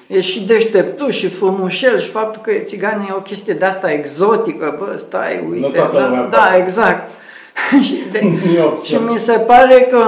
e 0.07 0.21
și 0.21 0.45
deșteptul 0.45 1.09
și 1.09 1.27
frumușel 1.27 1.99
și 1.99 2.09
faptul 2.09 2.41
că 2.41 2.51
e 2.51 2.59
țigan 2.59 2.99
e 3.09 3.13
o 3.13 3.21
chestie 3.21 3.53
de 3.53 3.65
asta 3.65 3.91
exotică, 3.91 4.75
bă, 4.79 4.97
stai, 4.97 5.47
uite. 5.49 5.89
Nu 5.91 5.99
da, 5.99 6.27
da, 6.31 6.55
exact. 6.57 7.09
și, 7.85 7.95
de, 8.11 8.19
și 8.83 8.95
mi 8.95 9.17
se 9.17 9.39
pare 9.39 9.87
că 9.91 10.03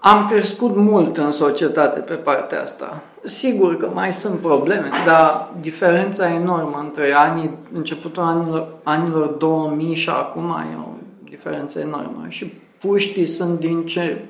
am 0.00 0.26
crescut 0.28 0.76
mult 0.76 1.16
în 1.16 1.32
societate 1.32 2.00
pe 2.00 2.14
partea 2.14 2.62
asta. 2.62 3.02
Sigur 3.24 3.76
că 3.76 3.90
mai 3.94 4.12
sunt 4.12 4.38
probleme, 4.38 4.90
dar 5.04 5.48
diferența 5.60 6.34
enormă 6.34 6.80
între 6.84 7.12
anii, 7.12 7.54
începutul 7.72 8.22
anilor, 8.22 8.68
anilor 8.82 9.26
2000 9.26 9.94
și 9.94 10.08
acum 10.08 10.50
e 10.72 10.76
o 10.78 10.90
diferență 11.24 11.78
enormă. 11.78 12.24
Și 12.28 12.52
puștii 12.78 13.26
sunt 13.26 13.58
din 13.58 13.86
ce... 13.86 14.24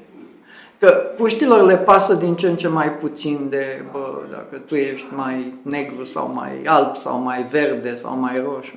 Că 0.78 0.88
puștilor 1.16 1.66
le 1.66 1.76
pasă 1.76 2.14
din 2.14 2.34
ce 2.34 2.48
în 2.48 2.56
ce 2.56 2.68
mai 2.68 2.92
puțin 2.92 3.46
de, 3.50 3.84
bă, 3.92 4.22
dacă 4.30 4.62
tu 4.66 4.74
ești 4.74 5.06
mai 5.16 5.54
negru 5.62 6.04
sau 6.04 6.30
mai 6.34 6.50
alb 6.64 6.96
sau 6.96 7.18
mai 7.18 7.46
verde 7.50 7.94
sau 7.94 8.16
mai 8.16 8.42
roșu 8.44 8.74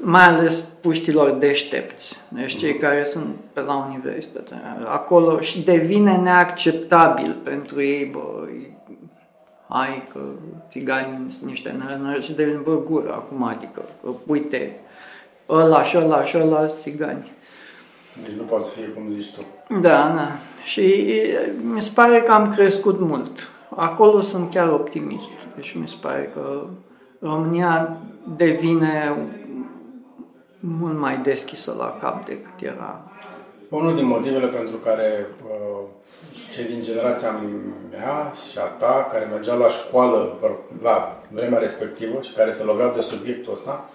mai 0.00 0.24
ales 0.24 0.60
puștilor 0.60 1.30
deștepți, 1.30 2.16
deci 2.28 2.56
cei 2.56 2.78
care 2.78 3.04
sunt 3.04 3.26
pe 3.52 3.60
la 3.60 3.74
universitate. 3.88 4.54
Acolo 4.84 5.40
și 5.40 5.62
devine 5.62 6.16
neacceptabil 6.16 7.36
pentru 7.42 7.82
ei, 7.82 8.04
bă, 8.04 8.48
hai 9.68 10.02
că 10.12 10.20
țiganii 10.68 11.30
sunt 11.30 11.50
niște 11.50 11.74
nărănări 11.78 12.24
și 12.24 12.32
devine, 12.32 12.56
bă, 12.56 12.78
gură 12.82 13.12
acum, 13.12 13.42
adică, 13.42 13.82
că, 14.02 14.10
uite, 14.26 14.80
ăla 15.48 15.82
și 15.82 15.96
ăla 15.96 16.22
și 16.22 16.36
ăla 16.36 16.66
sunt 16.66 16.80
țigani. 16.80 17.30
Deci 18.24 18.36
nu 18.36 18.42
poate 18.42 18.64
să 18.64 18.70
fie 18.70 18.84
cum 18.84 19.02
zici 19.10 19.34
tu. 19.34 19.40
Da, 19.80 20.12
da. 20.16 20.28
Și 20.64 21.04
mi 21.62 21.82
se 21.82 21.90
pare 21.94 22.20
că 22.20 22.32
am 22.32 22.52
crescut 22.52 23.00
mult. 23.00 23.50
Acolo 23.76 24.20
sunt 24.20 24.50
chiar 24.50 24.72
optimist. 24.72 25.30
Deci 25.54 25.76
mi 25.80 25.88
se 25.88 25.96
pare 26.00 26.30
că 26.34 26.66
România 27.20 27.96
devine 28.36 29.16
mult 30.66 30.98
mai 30.98 31.18
deschisă 31.18 31.74
la 31.78 31.96
cap 32.00 32.26
decât 32.26 32.60
era. 32.60 33.00
Unul 33.68 33.94
din 33.94 34.06
motivele 34.06 34.46
pentru 34.46 34.76
care 34.76 35.26
uh, 35.44 35.86
cei 36.50 36.64
din 36.64 36.82
generația 36.82 37.40
mea 37.90 38.32
și 38.50 38.58
a 38.58 38.62
ta, 38.62 39.06
care 39.10 39.24
mergeau 39.24 39.58
la 39.58 39.68
școală 39.68 40.36
la 40.82 41.22
vremea 41.30 41.58
respectivă 41.58 42.20
și 42.20 42.32
care 42.32 42.50
se 42.50 42.62
loveau 42.62 42.92
de 42.94 43.00
subiectul 43.00 43.52
ăsta, 43.52 43.90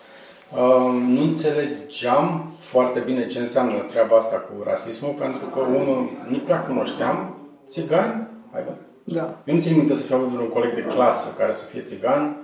uh, 0.53 0.91
nu 0.91 1.21
înțelegeam 1.21 2.53
foarte 2.57 2.99
bine 2.99 3.25
ce 3.25 3.39
înseamnă 3.39 3.79
treaba 3.87 4.15
asta 4.15 4.35
cu 4.35 4.63
rasismul, 4.63 5.15
pentru 5.19 5.45
că 5.45 5.59
unul 5.59 6.09
nu 6.27 6.37
prea 6.37 6.61
cunoșteam 6.61 7.35
țigani, 7.67 8.27
hai 8.51 8.61
bă. 8.65 8.71
Da. 9.03 9.37
Eu 9.45 9.55
nu 9.55 9.61
țin 9.61 9.75
minte 9.75 9.93
să 9.93 10.03
fi 10.03 10.13
avut 10.13 10.39
un 10.39 10.49
coleg 10.49 10.73
de 10.73 10.81
clasă 10.81 11.33
care 11.37 11.51
să 11.51 11.65
fie 11.65 11.81
țigan, 11.81 12.35
Uh, 12.35 12.40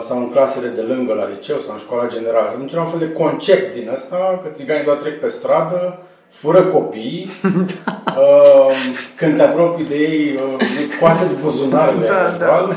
sau 0.00 0.18
în 0.18 0.30
clasele 0.30 0.68
de 0.68 0.80
lângă 0.80 1.12
la 1.14 1.28
liceu 1.28 1.58
sau 1.58 1.72
în 1.72 1.78
școala 1.78 2.06
generală. 2.06 2.48
Atunci 2.48 2.72
era 2.72 2.80
un 2.80 2.86
fel 2.86 2.98
de 2.98 3.12
concept 3.12 3.74
din 3.74 3.90
asta, 3.90 4.40
că 4.42 4.48
țiganii 4.48 4.84
doar 4.84 4.96
trec 4.96 5.20
pe 5.20 5.28
stradă, 5.28 5.98
fură 6.28 6.62
copii, 6.62 7.28
uh, 7.44 8.70
când 9.16 9.36
te 9.36 9.42
apropii 9.42 9.84
de 9.84 9.96
ei, 9.96 10.34
uh, 10.34 10.64
coaseți 11.00 11.34
buzunarele 11.34 12.06
da, 12.06 12.36
da. 12.38 12.68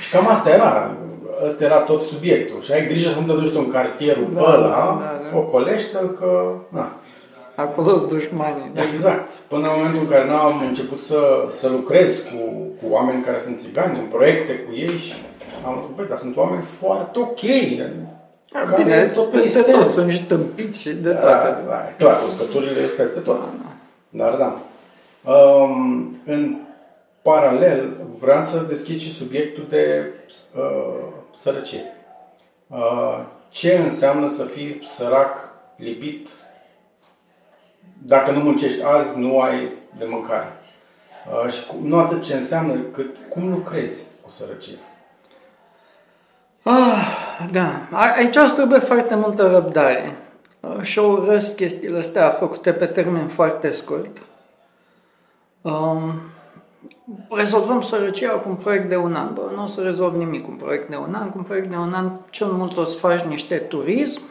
Și 0.00 0.10
cam 0.10 0.28
asta 0.28 0.50
era. 0.50 0.96
Ăsta 1.44 1.64
era 1.64 1.78
tot 1.78 2.02
subiectul. 2.02 2.60
Și 2.60 2.72
ai 2.72 2.86
grijă 2.86 3.10
să 3.10 3.20
nu 3.20 3.26
te 3.26 3.40
duci 3.40 3.54
în 3.54 3.70
cartierul 3.70 4.28
da, 4.34 4.40
ăla, 4.40 4.56
da, 4.56 4.98
da, 5.00 5.30
da. 5.30 5.38
ocolește-l 5.38 6.08
că... 6.08 6.52
Na. 6.68 6.92
Acolo 7.54 7.96
sunt 7.96 8.08
dușmanii. 8.08 8.70
Da. 8.74 8.80
Exact. 8.82 9.30
Până 9.48 9.66
în 9.66 9.72
momentul 9.76 10.00
în 10.00 10.08
care 10.08 10.26
n-am 10.26 10.62
început 10.66 11.00
să, 11.00 11.44
să 11.48 11.68
lucrez 11.68 12.18
cu, 12.18 12.38
cu 12.80 12.92
oameni 12.92 13.22
care 13.22 13.38
sunt 13.38 13.58
țigani, 13.58 13.98
în 13.98 14.06
proiecte 14.06 14.52
cu 14.52 14.74
ei 14.74 14.96
și 14.98 15.14
am 15.66 15.84
zis, 15.86 15.96
băi, 15.96 16.06
dar 16.08 16.16
sunt 16.16 16.36
oameni 16.36 16.62
foarte 16.62 17.18
ok. 17.18 17.40
Da, 18.52 18.74
bine, 18.76 19.04
tot 19.04 19.30
peste 19.30 19.60
tot, 19.72 19.84
sunt 19.84 20.06
niște 20.06 20.24
tâmpiți 20.24 20.80
și 20.80 20.92
de 20.92 21.12
da, 21.12 21.18
toate. 21.18 21.62
Da, 21.68 21.92
clar, 21.98 22.22
uscăturile 22.24 22.80
peste 22.96 23.20
tot. 23.20 23.40
Da, 23.40 23.48
da. 24.10 24.24
Dar 24.24 24.34
da. 24.34 24.60
Um, 25.32 26.20
în 26.24 26.56
paralel, 27.22 27.96
vreau 28.18 28.40
să 28.40 28.64
deschid 28.68 28.98
și 28.98 29.12
subiectul 29.12 29.66
de 29.68 30.12
uh, 30.56 31.04
sărăcie. 31.30 31.82
Uh, 32.66 33.24
ce 33.48 33.76
înseamnă 33.76 34.28
să 34.28 34.44
fii 34.44 34.78
sărac, 34.82 35.54
lipit, 35.76 36.28
dacă 37.98 38.30
nu 38.30 38.40
muncești 38.40 38.82
azi, 38.82 39.18
nu 39.18 39.40
ai 39.40 39.72
de 39.98 40.04
mâncare. 40.08 40.52
Uh, 41.44 41.50
și 41.50 41.60
nu 41.82 41.98
atât 41.98 42.22
ce 42.22 42.34
înseamnă, 42.34 42.80
cât 42.92 43.16
cum 43.28 43.50
lucrezi 43.50 44.04
cu 44.22 44.30
sărăcie. 44.30 44.78
Ah, 46.62 47.48
da. 47.52 47.80
Aici 47.90 48.52
trebuie 48.54 48.78
foarte 48.78 49.14
multă 49.14 49.46
răbdare. 49.46 50.16
Ah, 50.60 50.82
și 50.82 50.98
o 50.98 51.06
urăsc 51.06 51.56
chestiile 51.56 51.98
astea 51.98 52.30
făcute 52.30 52.72
pe 52.72 52.86
termen 52.86 53.26
foarte 53.26 53.70
scurt. 53.70 54.22
Um, 55.62 56.12
rezolvăm 57.30 57.80
sărăcia 57.80 58.30
cu 58.30 58.48
un 58.48 58.54
proiect 58.54 58.88
de 58.88 58.96
un 58.96 59.14
an. 59.14 59.34
Bă, 59.34 59.50
nu 59.54 59.62
o 59.62 59.66
să 59.66 59.82
rezolv 59.82 60.14
nimic 60.14 60.44
cu 60.44 60.50
un 60.50 60.56
proiect 60.56 60.88
de 60.88 60.96
un 60.96 61.14
an. 61.14 61.30
Cu 61.30 61.38
un 61.38 61.44
proiect 61.44 61.68
de 61.68 61.76
un 61.76 61.92
an, 61.92 62.10
cel 62.30 62.46
mult 62.46 62.76
o 62.76 62.84
să 62.84 62.98
faci 62.98 63.20
niște 63.20 63.56
turism 63.56 64.22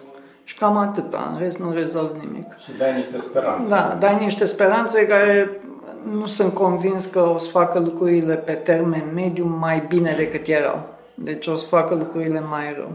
și 0.43 0.55
cam 0.55 0.77
atâta. 0.77 1.31
În 1.33 1.39
rest 1.39 1.57
nu 1.57 1.73
rezolv 1.73 2.11
nimic. 2.23 2.57
Și 2.57 2.71
dai 2.77 2.95
niște 2.95 3.17
speranțe. 3.17 3.69
Da, 3.69 3.97
dai 3.99 4.23
niște 4.23 4.45
speranțe 4.45 5.07
care 5.07 5.61
nu 6.05 6.25
sunt 6.25 6.53
convins 6.53 7.05
că 7.05 7.19
o 7.19 7.37
să 7.37 7.49
facă 7.49 7.79
lucrurile 7.79 8.35
pe 8.35 8.51
termen 8.51 9.03
mediu 9.13 9.45
mai 9.59 9.85
bine 9.87 10.13
decât 10.17 10.47
erau. 10.47 10.99
Deci 11.15 11.47
o 11.47 11.55
să 11.55 11.65
facă 11.65 11.95
lucrurile 11.95 12.39
mai 12.39 12.73
rău. 12.77 12.91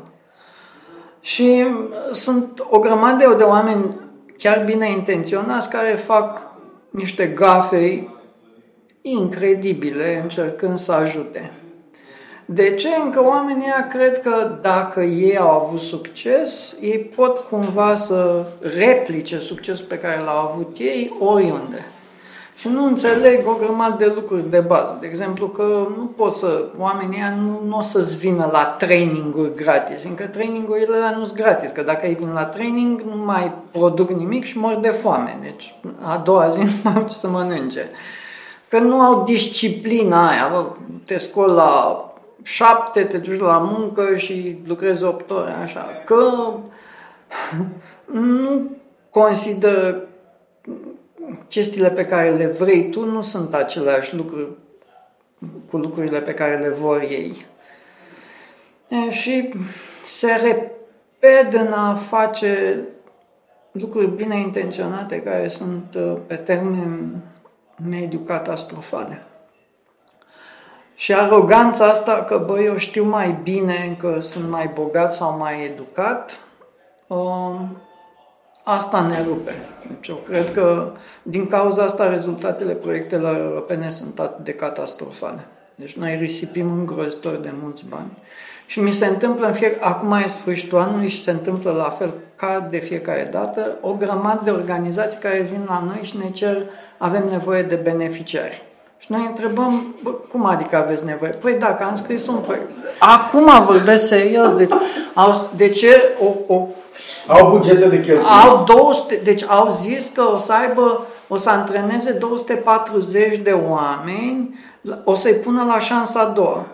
Și 1.20 1.66
sunt 2.12 2.66
o 2.70 2.78
grămadă 2.78 3.34
de 3.36 3.42
oameni 3.42 3.94
chiar 4.38 4.64
bine 4.64 4.90
intenționați 4.90 5.70
care 5.70 5.94
fac 5.94 6.42
niște 6.90 7.26
gafe 7.26 8.08
incredibile 9.00 10.20
încercând 10.22 10.78
să 10.78 10.92
ajute. 10.92 11.52
De 12.44 12.74
ce? 12.74 12.88
Încă 13.04 13.24
oamenii 13.24 13.66
cred 13.90 14.20
că 14.20 14.58
dacă 14.62 15.02
ei 15.02 15.38
au 15.38 15.50
avut 15.50 15.80
succes, 15.80 16.76
ei 16.80 16.98
pot 16.98 17.38
cumva 17.38 17.94
să 17.94 18.46
replice 18.60 19.38
succesul 19.38 19.86
pe 19.86 19.98
care 19.98 20.20
l-au 20.20 20.48
avut 20.48 20.76
ei 20.78 21.16
oriunde 21.18 21.84
și 22.56 22.68
nu 22.68 22.84
înțeleg 22.84 23.46
o 23.46 23.54
grămadă 23.54 24.04
de 24.04 24.12
lucruri 24.14 24.50
de 24.50 24.60
bază. 24.60 24.96
De 25.00 25.06
exemplu, 25.06 25.48
că 25.48 25.86
nu 25.96 26.10
pot 26.16 26.32
să, 26.32 26.64
oamenii 26.78 27.22
nu, 27.38 27.60
nu 27.66 27.78
o 27.78 27.82
să-ți 27.82 28.16
vină 28.16 28.48
la 28.52 28.64
traininguri 28.64 29.54
gratis, 29.54 30.04
încă 30.04 30.26
trainingurile 30.26 30.96
alea 30.96 31.16
nu 31.18 31.24
sunt 31.24 31.38
gratis, 31.38 31.70
că 31.70 31.82
dacă 31.82 32.06
ei 32.06 32.14
vin 32.14 32.32
la 32.32 32.44
training 32.44 33.00
nu 33.00 33.24
mai 33.24 33.52
produc 33.70 34.10
nimic 34.10 34.44
și 34.44 34.58
mor 34.58 34.78
de 34.80 34.88
foame. 34.88 35.38
Deci 35.42 35.74
a 36.02 36.16
doua 36.24 36.48
zi 36.48 36.60
nu 36.68 36.70
mai 36.82 36.92
au 36.96 37.02
ce 37.02 37.14
să 37.14 37.28
mănânce. 37.28 37.90
Că 38.68 38.78
nu 38.78 39.00
au 39.00 39.24
disciplina 39.24 40.28
aia, 40.28 40.48
bă, 40.52 40.64
te 41.04 41.16
scoli 41.16 41.52
la 41.52 42.00
șapte, 42.42 43.02
te 43.02 43.16
duci 43.16 43.40
la 43.40 43.58
muncă 43.58 44.16
și 44.16 44.58
lucrezi 44.66 45.04
opt 45.04 45.30
ore, 45.30 45.54
așa. 45.62 45.86
Că 46.04 46.32
nu 48.20 48.70
consideră 49.10 50.05
chestiile 51.48 51.90
pe 51.90 52.06
care 52.06 52.30
le 52.30 52.46
vrei 52.46 52.90
tu 52.90 53.04
nu 53.04 53.22
sunt 53.22 53.54
aceleași 53.54 54.14
lucruri 54.14 54.48
cu 55.70 55.76
lucrurile 55.76 56.20
pe 56.20 56.34
care 56.34 56.58
le 56.58 56.68
vor 56.68 57.00
ei. 57.00 57.46
E, 58.88 59.10
și 59.10 59.54
se 60.04 60.32
reped 60.32 61.52
în 61.52 61.72
a 61.72 61.94
face 61.94 62.82
lucruri 63.72 64.06
bine 64.06 64.38
intenționate 64.38 65.22
care 65.22 65.48
sunt 65.48 65.94
uh, 65.94 66.16
pe 66.26 66.34
termen 66.34 67.16
mediu 67.88 68.18
catastrofale. 68.18 69.22
Și 70.94 71.14
aroganța 71.14 71.86
asta 71.86 72.24
că, 72.24 72.38
băi, 72.46 72.64
eu 72.64 72.76
știu 72.76 73.04
mai 73.04 73.38
bine, 73.42 73.96
că 73.98 74.20
sunt 74.20 74.48
mai 74.50 74.70
bogat 74.74 75.14
sau 75.14 75.36
mai 75.36 75.64
educat, 75.64 76.40
um, 77.06 77.76
asta 78.68 79.00
ne 79.00 79.22
rupe. 79.22 79.52
Deci 79.88 80.08
eu 80.08 80.14
cred 80.14 80.52
că 80.52 80.92
din 81.22 81.46
cauza 81.46 81.82
asta 81.82 82.08
rezultatele 82.08 82.72
proiectelor 82.72 83.36
europene 83.36 83.90
sunt 83.90 84.18
atât 84.18 84.44
de 84.44 84.52
catastrofale. 84.52 85.46
Deci 85.74 85.96
noi 85.96 86.16
risipim 86.20 86.72
îngrozitor 86.72 87.36
de 87.36 87.52
mulți 87.62 87.84
bani. 87.88 88.10
Și 88.66 88.80
mi 88.80 88.92
se 88.92 89.06
întâmplă 89.06 89.46
în 89.46 89.52
fiecare, 89.52 89.84
acum 89.84 90.12
e 90.12 90.26
sfârșitul 90.26 90.78
anului 90.78 91.08
și 91.08 91.22
se 91.22 91.30
întâmplă 91.30 91.72
la 91.72 91.90
fel 91.90 92.14
ca 92.36 92.66
de 92.70 92.78
fiecare 92.78 93.28
dată, 93.30 93.76
o 93.80 93.92
grămadă 93.92 94.40
de 94.44 94.50
organizații 94.50 95.18
care 95.18 95.48
vin 95.50 95.64
la 95.66 95.82
noi 95.86 96.00
și 96.02 96.16
ne 96.16 96.30
cer, 96.30 96.62
avem 96.98 97.28
nevoie 97.30 97.62
de 97.62 97.74
beneficiari. 97.74 98.62
Și 98.98 99.12
noi 99.12 99.26
întrebăm, 99.26 99.94
bă, 100.02 100.10
cum 100.10 100.44
adică 100.44 100.76
aveți 100.76 101.04
nevoie? 101.04 101.30
Păi 101.30 101.54
dacă 101.58 101.84
am 101.84 101.94
scris 101.94 102.26
un 102.26 102.36
proiect. 102.36 102.70
Acum 102.98 103.64
vorbesc 103.64 104.06
serios. 104.06 104.54
Deci, 104.54 104.72
au, 105.14 105.50
de 105.56 105.68
ce 105.68 106.02
o, 106.20 106.54
o 106.54 106.66
au 107.26 107.50
bugete 107.50 107.88
de 107.88 108.00
cheltuieli. 108.00 108.26
Au 108.44 108.64
200, 108.64 109.20
deci 109.24 109.44
au 109.48 109.70
zis 109.70 110.10
că 110.14 110.22
o 110.34 110.36
să 110.36 110.52
aibă, 110.52 111.06
o 111.28 111.36
să 111.36 111.50
antreneze 111.50 112.12
240 112.12 113.38
de 113.38 113.50
oameni, 113.50 114.58
o 115.04 115.14
să-i 115.14 115.34
pună 115.34 115.64
la 115.64 115.78
șansa 115.78 116.20
a 116.20 116.24
doua. 116.24 116.66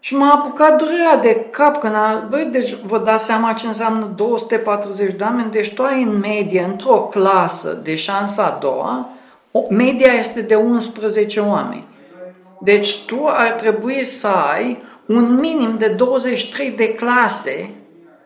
Și 0.00 0.16
m-a 0.16 0.32
apucat 0.32 0.78
durerea 0.78 1.16
de 1.16 1.46
cap 1.50 1.80
când 1.80 1.94
a, 1.94 2.26
băi, 2.30 2.48
deci 2.52 2.76
vă 2.86 2.98
dați 2.98 3.24
seama 3.24 3.52
ce 3.52 3.66
înseamnă 3.66 4.12
240 4.16 5.14
de 5.14 5.22
oameni, 5.22 5.50
deci 5.50 5.74
tu 5.74 5.82
ai 5.82 6.02
în 6.02 6.18
medie, 6.18 6.64
într-o 6.70 7.08
clasă 7.10 7.80
de 7.82 7.94
șansa 7.94 8.44
a 8.44 8.58
doua, 8.60 9.08
media 9.68 10.12
este 10.12 10.40
de 10.40 10.54
11 10.54 11.40
oameni. 11.40 11.86
Deci 12.60 13.04
tu 13.04 13.26
ar 13.26 13.50
trebui 13.50 14.04
să 14.04 14.28
ai 14.28 14.82
un 15.06 15.38
minim 15.40 15.76
de 15.78 15.86
23 15.86 16.70
de 16.70 16.94
clase 16.94 17.70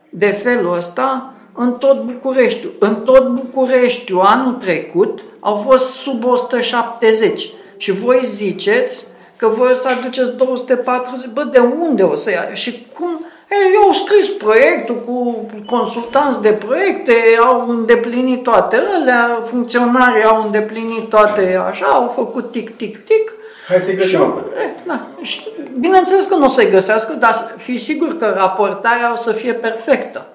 de 0.08 0.26
felul 0.26 0.76
ăsta 0.76 1.32
în 1.54 1.72
tot 1.72 2.02
Bucureștiul. 2.02 2.72
În 2.78 2.94
tot 2.94 3.28
Bucureștiul 3.28 4.20
anul 4.20 4.52
trecut 4.52 5.20
au 5.40 5.54
fost 5.54 5.94
sub 5.94 6.24
170 6.24 7.48
și 7.76 7.92
voi 7.92 8.20
ziceți 8.22 9.06
că 9.36 9.48
voi 9.48 9.74
să 9.74 9.88
aduceți 9.88 10.36
240, 10.36 11.30
bă, 11.32 11.44
de 11.44 11.58
unde 11.58 12.02
o 12.02 12.14
să 12.14 12.30
ia? 12.30 12.48
Și 12.52 12.86
cum? 12.98 13.26
Eu 13.74 13.80
au 13.82 13.92
scris 13.92 14.28
proiectul 14.28 15.02
cu 15.06 15.46
consultanți 15.66 16.40
de 16.40 16.52
proiecte, 16.52 17.14
au 17.40 17.68
îndeplinit 17.68 18.42
toate 18.42 18.76
alea, 18.76 19.40
funcționarii 19.44 20.24
au 20.24 20.42
îndeplinit 20.44 21.08
toate 21.08 21.60
așa, 21.68 21.86
au 21.86 22.06
făcut 22.06 22.52
tic, 22.52 22.76
tic, 22.76 23.04
tic. 23.04 23.32
Hai 23.68 23.78
să-i 23.78 23.96
găsim 23.96 24.20
acolo. 24.20 24.44
Da. 24.86 25.06
Și, 25.20 25.48
bineînțeles 25.78 26.24
că 26.24 26.34
nu 26.34 26.44
o 26.44 26.48
să-i 26.48 26.70
găsească, 26.70 27.12
dar 27.12 27.54
fi 27.56 27.78
sigur 27.78 28.16
că 28.16 28.32
raportarea 28.36 29.12
o 29.12 29.16
să 29.16 29.32
fie 29.32 29.52
perfectă. 29.52 30.26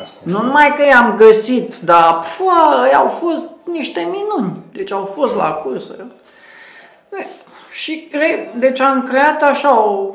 Ascult. 0.00 0.34
Nu 0.34 0.42
numai 0.42 0.74
că 0.76 0.84
i-am 0.84 1.14
găsit, 1.16 1.76
dar 1.76 2.18
pfă, 2.20 2.94
au 2.94 3.06
fost 3.06 3.46
niște 3.72 4.00
minuni. 4.00 4.56
Deci 4.72 4.92
au 4.92 5.04
fost 5.04 5.34
la 5.34 5.44
cursă. 5.44 5.94
Și 7.70 8.08
cre... 8.10 8.52
deci 8.58 8.80
am 8.80 9.02
creat 9.02 9.42
așa 9.42 9.84
o, 9.84 10.14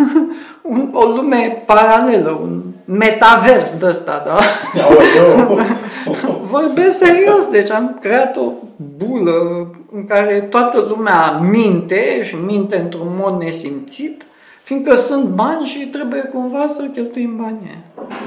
un, 0.62 0.90
o 0.92 1.04
lume 1.04 1.62
paralelă, 1.66 2.38
un 2.42 2.62
metavers 2.84 3.78
de 3.78 3.86
ăsta, 3.86 4.22
da? 4.26 4.38
Vorbesc 6.40 6.98
serios, 6.98 7.48
deci 7.50 7.70
am 7.70 7.98
creat 8.00 8.36
o 8.36 8.52
bulă 8.98 9.70
în 9.92 10.06
care 10.06 10.40
toată 10.40 10.80
lumea 10.80 11.30
minte 11.30 12.22
și 12.22 12.34
minte 12.34 12.76
într-un 12.76 13.08
mod 13.20 13.40
nesimțit, 13.40 14.26
fiindcă 14.62 14.94
sunt 14.94 15.24
bani 15.24 15.66
și 15.66 15.86
trebuie 15.86 16.20
cumva 16.20 16.66
să 16.66 16.82
cheltuim 16.82 17.36
banii. 17.36 17.84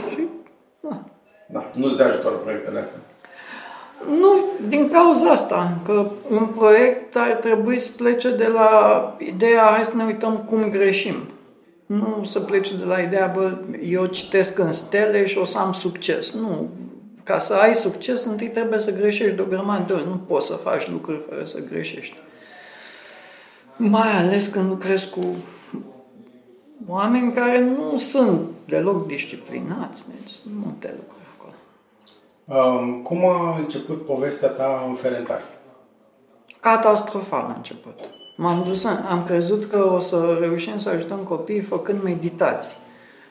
Și, 0.10 0.28
da. 0.80 1.04
da. 1.46 1.66
Nu-ți 1.74 1.98
de 1.98 2.04
ajutor 2.04 2.42
proiectele 2.42 2.80
astea. 2.80 3.00
Nu, 4.20 4.46
din 4.68 4.90
cauza 4.90 5.30
asta, 5.30 5.78
că 5.86 6.12
un 6.30 6.46
proiect 6.46 7.16
ar 7.16 7.32
trebui 7.32 7.80
să 7.80 7.92
plece 7.98 8.36
de 8.36 8.48
la 8.48 9.16
ideea 9.20 9.64
hai 9.64 9.86
să 9.86 9.96
ne 9.96 10.04
uităm 10.04 10.38
cum 10.50 10.70
greșim. 10.70 11.16
Nu 11.86 12.22
să 12.24 12.40
plece 12.40 12.76
de 12.78 12.84
la 12.84 13.00
ideea, 13.00 13.32
bă, 13.36 13.58
eu 13.84 14.06
citesc 14.06 14.60
în 14.60 14.72
stele 14.72 15.26
și 15.26 15.38
o 15.38 15.46
să 15.46 15.58
am 15.58 15.72
succes. 15.72 16.34
Nu. 16.34 16.70
Ca 17.26 17.38
să 17.38 17.54
ai 17.54 17.76
succes, 17.76 18.24
întâi 18.24 18.48
trebuie 18.50 18.80
să 18.80 18.92
greșești 18.92 19.36
de 19.36 19.42
o 19.42 19.46
grămadă 19.46 19.84
de 19.88 19.94
ori. 19.94 20.08
Nu 20.08 20.16
poți 20.28 20.48
să 20.48 20.54
faci 20.54 20.90
lucruri 20.90 21.22
fără 21.30 21.46
să 21.46 21.60
greșești. 21.60 22.16
Mai 23.78 24.12
ales 24.12 24.48
când 24.48 24.70
lucrezi 24.70 25.10
cu 25.10 25.36
oameni 26.88 27.34
care 27.34 27.60
nu 27.60 27.98
sunt 27.98 28.42
deloc 28.66 29.08
disciplinați. 29.08 30.04
Deci 30.08 30.30
sunt 30.30 30.54
multe 30.64 30.94
lucruri. 30.96 31.14
Cum 33.04 33.26
a 33.26 33.58
început 33.58 34.06
povestea 34.06 34.50
ta 34.50 34.86
în 34.88 34.94
Ferentari? 34.94 35.44
Catastrofal 36.60 37.46
a 37.50 37.54
început. 37.56 38.00
M-am 38.38 38.64
dus, 38.64 38.84
am 38.84 39.24
crezut 39.26 39.66
că 39.66 39.94
o 39.94 40.00
să 40.00 40.38
reușim 40.40 40.78
să 40.78 40.90
ajutăm 40.90 41.18
copiii 41.20 41.62
făcând 41.62 42.04
meditații. 42.04 42.78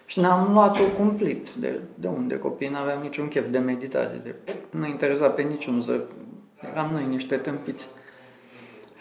Și 0.07 0.21
ne-am 0.21 0.53
luat-o 0.53 0.83
cumplit. 0.97 1.49
De, 1.51 1.81
de 1.95 2.09
unde 2.09 2.38
copiii 2.38 2.71
nu 2.71 2.77
aveam 2.77 3.03
niciun 3.03 3.29
chef 3.29 3.51
de 3.51 3.59
meditație. 3.59 4.21
De, 4.25 4.35
nu 4.71 4.87
interesa 4.87 5.29
pe 5.29 5.43
niciun 5.43 5.83
să... 5.83 6.01
Eram 6.73 6.90
noi 6.93 7.07
niște 7.07 7.37
tâmpiți. 7.37 7.88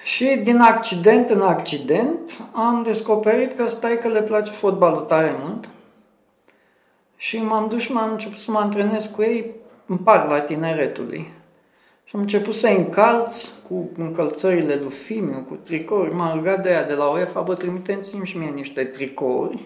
Și 0.04 0.42
din 0.44 0.60
accident 0.60 1.30
în 1.30 1.42
accident 1.42 2.38
am 2.52 2.84
descoperit 2.84 3.58
că 3.58 3.68
stai 3.68 4.00
că 4.00 4.08
le 4.08 4.22
place 4.22 4.52
fotbalul 4.52 5.02
tare 5.02 5.36
mult. 5.44 5.70
Și 7.18 7.38
m-am 7.38 7.68
dus 7.70 7.82
și 7.82 7.92
m-am 7.92 8.12
început 8.12 8.40
să 8.40 8.52
mă 8.52 8.60
antrenez 8.60 9.06
cu 9.06 9.22
ei 9.22 9.52
în 9.86 9.98
parla 9.98 10.40
tineretului. 10.42 11.32
Și 12.04 12.16
am 12.16 12.22
început 12.22 12.54
să 12.54 12.68
încalț 12.68 13.48
cu 13.68 13.90
încălțările 13.98 14.76
lui 14.76 14.90
Fimiu, 14.90 15.46
cu 15.48 15.56
tricouri. 15.56 16.14
M-am 16.14 16.38
rugat 16.38 16.64
de 16.64 16.70
ea 16.70 16.84
de 16.84 16.94
la 16.94 17.06
UEFA, 17.06 17.42
bă, 17.42 17.54
trimiteți-mi 17.54 18.26
și 18.26 18.38
mie 18.38 18.50
niște 18.50 18.84
tricouri. 18.84 19.66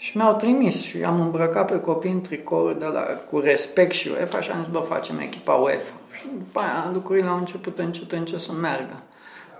Și 0.00 0.16
mi-au 0.16 0.34
trimis 0.34 0.82
și 0.82 1.02
am 1.02 1.20
îmbrăcat 1.20 1.70
pe 1.70 1.80
copii 1.80 2.10
în 2.10 2.20
tricouri 2.20 2.78
de 2.78 2.84
la, 2.84 3.00
cu 3.00 3.38
respect 3.38 3.92
și 3.92 4.08
UEFA 4.08 4.40
și 4.40 4.50
am 4.50 4.62
zis, 4.62 4.72
bă, 4.72 4.78
facem 4.78 5.18
echipa 5.18 5.52
UEFA. 5.52 5.92
Și 6.12 6.26
după 6.38 6.60
aia 6.60 6.90
lucrurile 6.92 7.28
au 7.28 7.36
început 7.36 7.78
încet, 7.78 8.12
încet 8.12 8.38
să 8.40 8.52
meargă. 8.52 9.02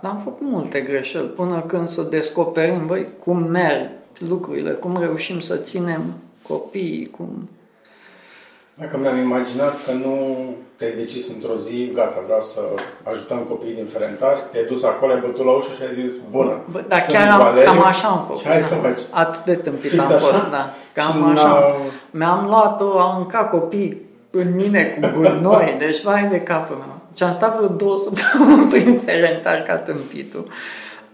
Dar 0.00 0.10
am 0.10 0.18
făcut 0.18 0.46
multe 0.46 0.80
greșeli 0.80 1.26
până 1.26 1.60
când 1.60 1.88
să 1.88 2.02
descoperim, 2.02 2.86
băi, 2.86 3.06
cum 3.24 3.42
merg 3.42 3.90
lucrurile, 4.18 4.70
cum 4.70 4.96
reușim 4.98 5.40
să 5.40 5.56
ținem 5.56 6.14
copiii, 6.42 7.10
cum 7.10 7.48
dacă 8.80 8.96
mi-am 8.96 9.18
imaginat 9.18 9.74
că 9.84 9.92
nu 9.92 10.14
te-ai 10.76 10.92
decis 10.92 11.28
într-o 11.28 11.56
zi, 11.56 11.90
gata, 11.94 12.20
vreau 12.24 12.40
să 12.40 12.60
ajutăm 13.10 13.38
copiii 13.38 13.74
din 13.74 13.86
Ferentari, 13.86 14.42
te-ai 14.50 14.64
dus 14.64 14.82
acolo, 14.82 15.12
ai 15.12 15.20
bătut 15.20 15.44
la 15.44 15.50
ușă 15.50 15.70
și 15.76 15.82
ai 15.82 16.02
zis, 16.02 16.12
bună, 16.30 16.52
Bă, 16.70 16.84
Dar 16.88 17.00
chiar 17.08 17.28
am, 17.28 17.38
Valeriu, 17.38 17.72
cam 17.72 17.82
așa 17.82 18.08
am 18.08 18.22
făcut. 18.26 18.40
Și 18.40 18.46
hai 18.46 18.60
da. 18.60 18.66
să 18.66 18.74
faci. 18.74 18.98
Atât 19.10 19.44
de 19.44 19.54
tâmpit 19.54 19.90
Fix 19.90 20.04
am 20.04 20.14
așa? 20.14 20.26
fost, 20.26 20.50
da. 20.50 20.70
Cam 20.92 21.34
și 21.34 21.40
așa. 21.40 21.76
Mi-am 22.10 22.46
luat-o, 22.48 22.98
au 22.98 23.12
mâncat 23.16 23.50
copii 23.50 24.02
în 24.30 24.54
mine 24.54 24.98
cu 25.00 25.18
gunoi, 25.18 25.74
deci 25.84 26.02
vai 26.02 26.28
de 26.30 26.40
capul 26.40 26.76
meu. 26.76 26.94
Și 27.16 27.22
am 27.22 27.30
stat 27.30 27.56
vreo 27.56 27.68
două 27.68 27.96
săptămâni 27.98 28.68
prin 28.72 29.00
Ferentari 29.04 29.62
ca 29.62 29.76
tâmpitul. 29.76 30.46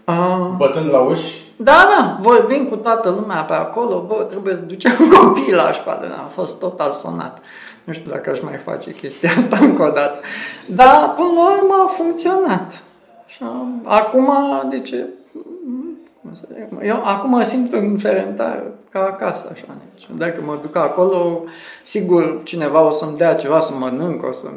Uh, 0.03 0.47
Bătând 0.57 0.89
la 0.89 0.99
uși? 0.99 1.46
Da, 1.59 1.87
da, 1.97 2.17
vorbim 2.21 2.65
cu 2.65 2.75
toată 2.75 3.09
lumea 3.09 3.41
pe 3.41 3.53
acolo, 3.53 4.05
bă, 4.07 4.25
trebuie 4.29 4.55
să 4.55 4.61
ducem 4.61 4.91
copiii 5.19 5.53
la 5.53 5.71
școală, 5.71 6.17
am 6.19 6.27
fost 6.29 6.59
total 6.59 6.91
sonat. 6.91 7.41
Nu 7.83 7.93
știu 7.93 8.09
dacă 8.09 8.29
aș 8.29 8.41
mai 8.41 8.57
face 8.57 8.91
chestia 8.91 9.29
asta 9.35 9.57
încă 9.65 9.83
o 9.83 9.89
dată. 9.89 10.19
Dar, 10.67 11.13
până 11.15 11.27
la 11.35 11.57
urmă, 11.57 11.83
a 11.83 11.87
funcționat. 11.87 12.81
Și 13.27 13.43
acum, 13.83 14.31
de 14.69 14.79
ce? 14.79 15.05
Cum 16.21 16.33
să 16.33 16.43
zic? 16.53 16.87
Eu 16.87 17.01
acum 17.03 17.29
mă 17.29 17.43
simt 17.43 17.73
în 17.73 17.97
Ferentar 17.97 18.63
ca 18.89 18.99
acasă, 18.99 19.49
așa. 19.53 19.65
Deci, 19.93 20.17
dacă 20.17 20.41
mă 20.45 20.57
duc 20.61 20.75
acolo, 20.75 21.43
sigur, 21.83 22.39
cineva 22.43 22.81
o 22.81 22.91
să-mi 22.91 23.17
dea 23.17 23.33
ceva 23.33 23.59
să 23.59 23.73
mănânc, 23.79 24.23
o 24.23 24.31
să 24.31 24.47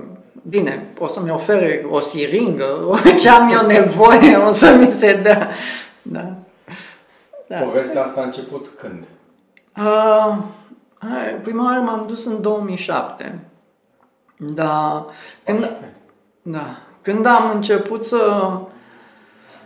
Bine, 0.49 0.87
o 0.99 1.07
să-mi 1.07 1.31
ofere 1.31 1.87
o 1.91 2.01
siringă, 2.01 2.67
ce 3.21 3.29
am 3.29 3.51
eu 3.53 3.67
nevoie, 3.67 4.37
o 4.37 4.53
să 4.53 4.77
mi 4.79 4.93
se 4.93 5.21
dea. 5.23 5.49
Da. 6.03 6.35
Da. 7.51 7.59
Povestea 7.59 8.01
asta 8.01 8.21
a 8.21 8.25
început 8.25 8.71
când? 8.79 9.05
Uh, 9.77 10.37
prima 11.43 11.65
oară 11.65 11.81
m-am 11.81 12.05
dus 12.07 12.25
în 12.25 12.43
2007. 12.43 13.39
Da. 14.37 15.07
Când, 15.45 15.71
da. 16.43 16.77
Când 17.03 17.27
am 17.27 17.51
început 17.55 18.05
să... 18.05 18.51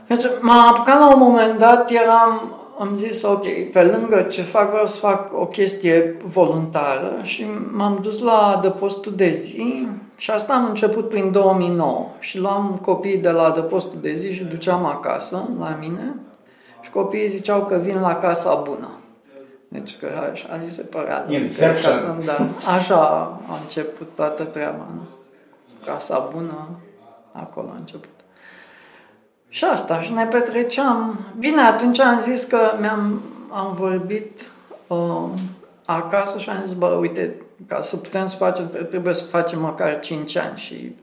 Deci, 0.07 0.25
m-am 0.41 0.69
apucat 0.69 0.99
la 0.99 1.15
un 1.15 1.19
moment 1.19 1.59
dat, 1.59 1.91
eram, 1.91 2.55
am 2.79 2.95
zis, 2.95 3.23
ok, 3.23 3.71
pe 3.73 3.83
lângă 3.83 4.23
ce 4.23 4.43
fac, 4.43 4.71
vreau 4.71 4.87
să 4.87 4.97
fac 4.97 5.41
o 5.41 5.47
chestie 5.47 6.17
voluntară 6.25 7.19
și 7.23 7.47
m-am 7.73 7.99
dus 8.03 8.21
la 8.21 8.55
adăpostul 8.57 9.13
de 9.15 9.33
zi 9.33 9.89
și 10.17 10.31
asta 10.31 10.55
am 10.55 10.65
început 10.65 11.09
prin 11.09 11.33
2009 11.33 12.07
și 12.19 12.39
luam 12.39 12.79
copiii 12.83 13.19
de 13.19 13.31
la 13.31 13.45
adăpostul 13.45 13.99
de 14.01 14.15
zi 14.15 14.33
și 14.33 14.45
duceam 14.45 14.85
acasă 14.85 15.49
la 15.59 15.77
mine 15.81 16.15
și 16.31 16.34
copiii 16.95 17.29
ziceau 17.29 17.67
că 17.67 17.77
vin 17.77 18.01
la 18.01 18.17
casa 18.17 18.55
bună. 18.55 18.89
Deci 19.69 19.97
că 19.99 20.09
așa 20.33 20.61
li 20.65 20.71
se 20.71 20.83
părea. 20.83 21.25
Inception. 21.29 21.93
Ca 21.93 21.99
să 21.99 22.15
da. 22.25 22.49
Așa 22.75 23.01
a 23.49 23.59
început 23.63 24.09
toată 24.15 24.45
treaba. 24.45 24.87
Nu? 24.95 25.03
Casa 25.87 26.31
bună, 26.33 26.69
acolo 27.33 27.69
a 27.73 27.77
început. 27.79 28.09
Și 29.49 29.65
asta, 29.65 30.01
și 30.01 30.13
ne 30.13 30.27
petreceam. 30.27 31.19
Bine, 31.39 31.61
atunci 31.61 32.01
am 32.01 32.21
zis 32.21 32.45
că 32.45 32.59
mi-am 32.81 33.23
am 33.55 33.75
vorbit 33.75 34.51
uh, 34.87 35.29
acasă 35.87 36.39
și 36.39 36.51
am 36.51 36.63
zis, 36.65 36.75
bă, 36.75 36.87
uite, 36.87 37.35
ca 37.67 37.81
să 37.81 37.97
putem 37.97 38.27
să 38.27 38.37
facem, 38.37 38.71
trebuie 38.89 39.15
să 39.15 39.25
facem 39.25 39.61
măcar 39.61 40.01
5 40.01 40.37
ani 40.37 40.59
și 40.59 40.97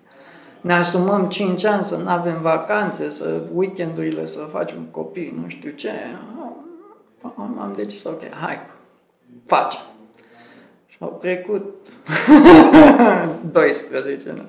ne 0.62 0.74
asumăm 0.74 1.30
5 1.30 1.64
ani 1.64 1.84
să 1.84 1.96
nu 1.96 2.10
avem 2.10 2.42
vacanțe, 2.42 3.10
să 3.10 3.42
weekendurile 3.54 4.26
să 4.26 4.40
facem 4.52 4.88
copii, 4.92 5.34
nu 5.42 5.50
știu 5.50 5.72
ce. 5.72 5.92
Am 7.36 7.74
decis, 7.76 8.04
ok, 8.04 8.34
hai, 8.34 8.60
facem. 9.46 9.82
Și 10.88 10.98
au 11.00 11.18
trecut 11.22 11.76
12 13.52 14.30
ani. 14.30 14.48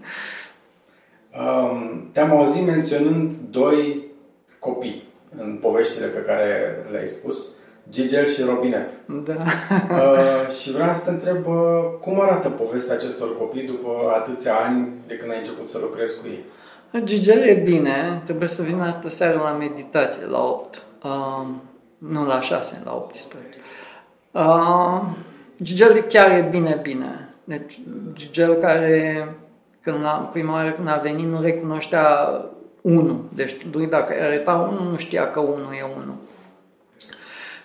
Um, 1.39 2.09
te-am 2.13 2.31
auzit 2.31 2.67
menționând 2.67 3.33
doi 3.51 4.05
copii 4.59 5.09
în 5.37 5.59
poveștile 5.61 6.07
pe 6.07 6.21
care 6.21 6.77
le-ai 6.91 7.07
spus, 7.07 7.47
Gigel 7.93 8.27
și 8.27 8.43
Robinet. 8.43 8.91
Da. 9.07 9.33
uh, 9.33 10.55
și 10.61 10.73
vreau 10.73 10.93
să 10.93 11.01
te 11.05 11.11
întreb 11.11 11.47
uh, 11.47 11.55
cum 12.01 12.21
arată 12.21 12.49
povestea 12.49 12.95
acestor 12.95 13.39
copii 13.39 13.63
după 13.63 13.89
atâția 14.17 14.55
ani 14.55 14.89
de 15.07 15.15
când 15.15 15.31
ai 15.31 15.39
început 15.39 15.69
să 15.69 15.79
lucrezi 15.81 16.21
cu 16.21 16.27
ei? 16.27 16.45
Gigel 17.05 17.43
e 17.43 17.55
bine, 17.55 18.21
trebuie 18.25 18.49
să 18.49 18.63
vină 18.63 18.85
asta 18.85 19.09
seara 19.09 19.41
la 19.41 19.51
meditație, 19.51 20.27
la 20.27 20.45
8. 20.45 20.83
Uh, 21.05 21.47
nu 21.99 22.27
la 22.27 22.41
6, 22.41 22.83
la 22.85 22.95
18. 22.95 23.59
Uh, 24.33 25.03
Gigel 25.63 26.01
chiar 26.09 26.31
e 26.31 26.49
bine, 26.51 26.79
bine. 26.83 27.29
Deci 27.45 27.81
Gigel 28.13 28.55
care 28.55 29.29
când 29.81 30.03
la, 30.03 30.31
prima 30.33 30.53
oară 30.53 30.71
când 30.71 30.89
a 30.89 31.01
venit 31.03 31.27
nu 31.27 31.41
recunoștea 31.41 32.05
1. 32.81 33.25
Deci 33.35 33.57
lui 33.73 33.87
dacă 33.87 34.15
arăta 34.21 34.77
1, 34.81 34.91
nu 34.91 34.97
știa 34.97 35.31
că 35.31 35.41
1 35.41 35.53
e 35.53 35.93
1. 35.97 36.17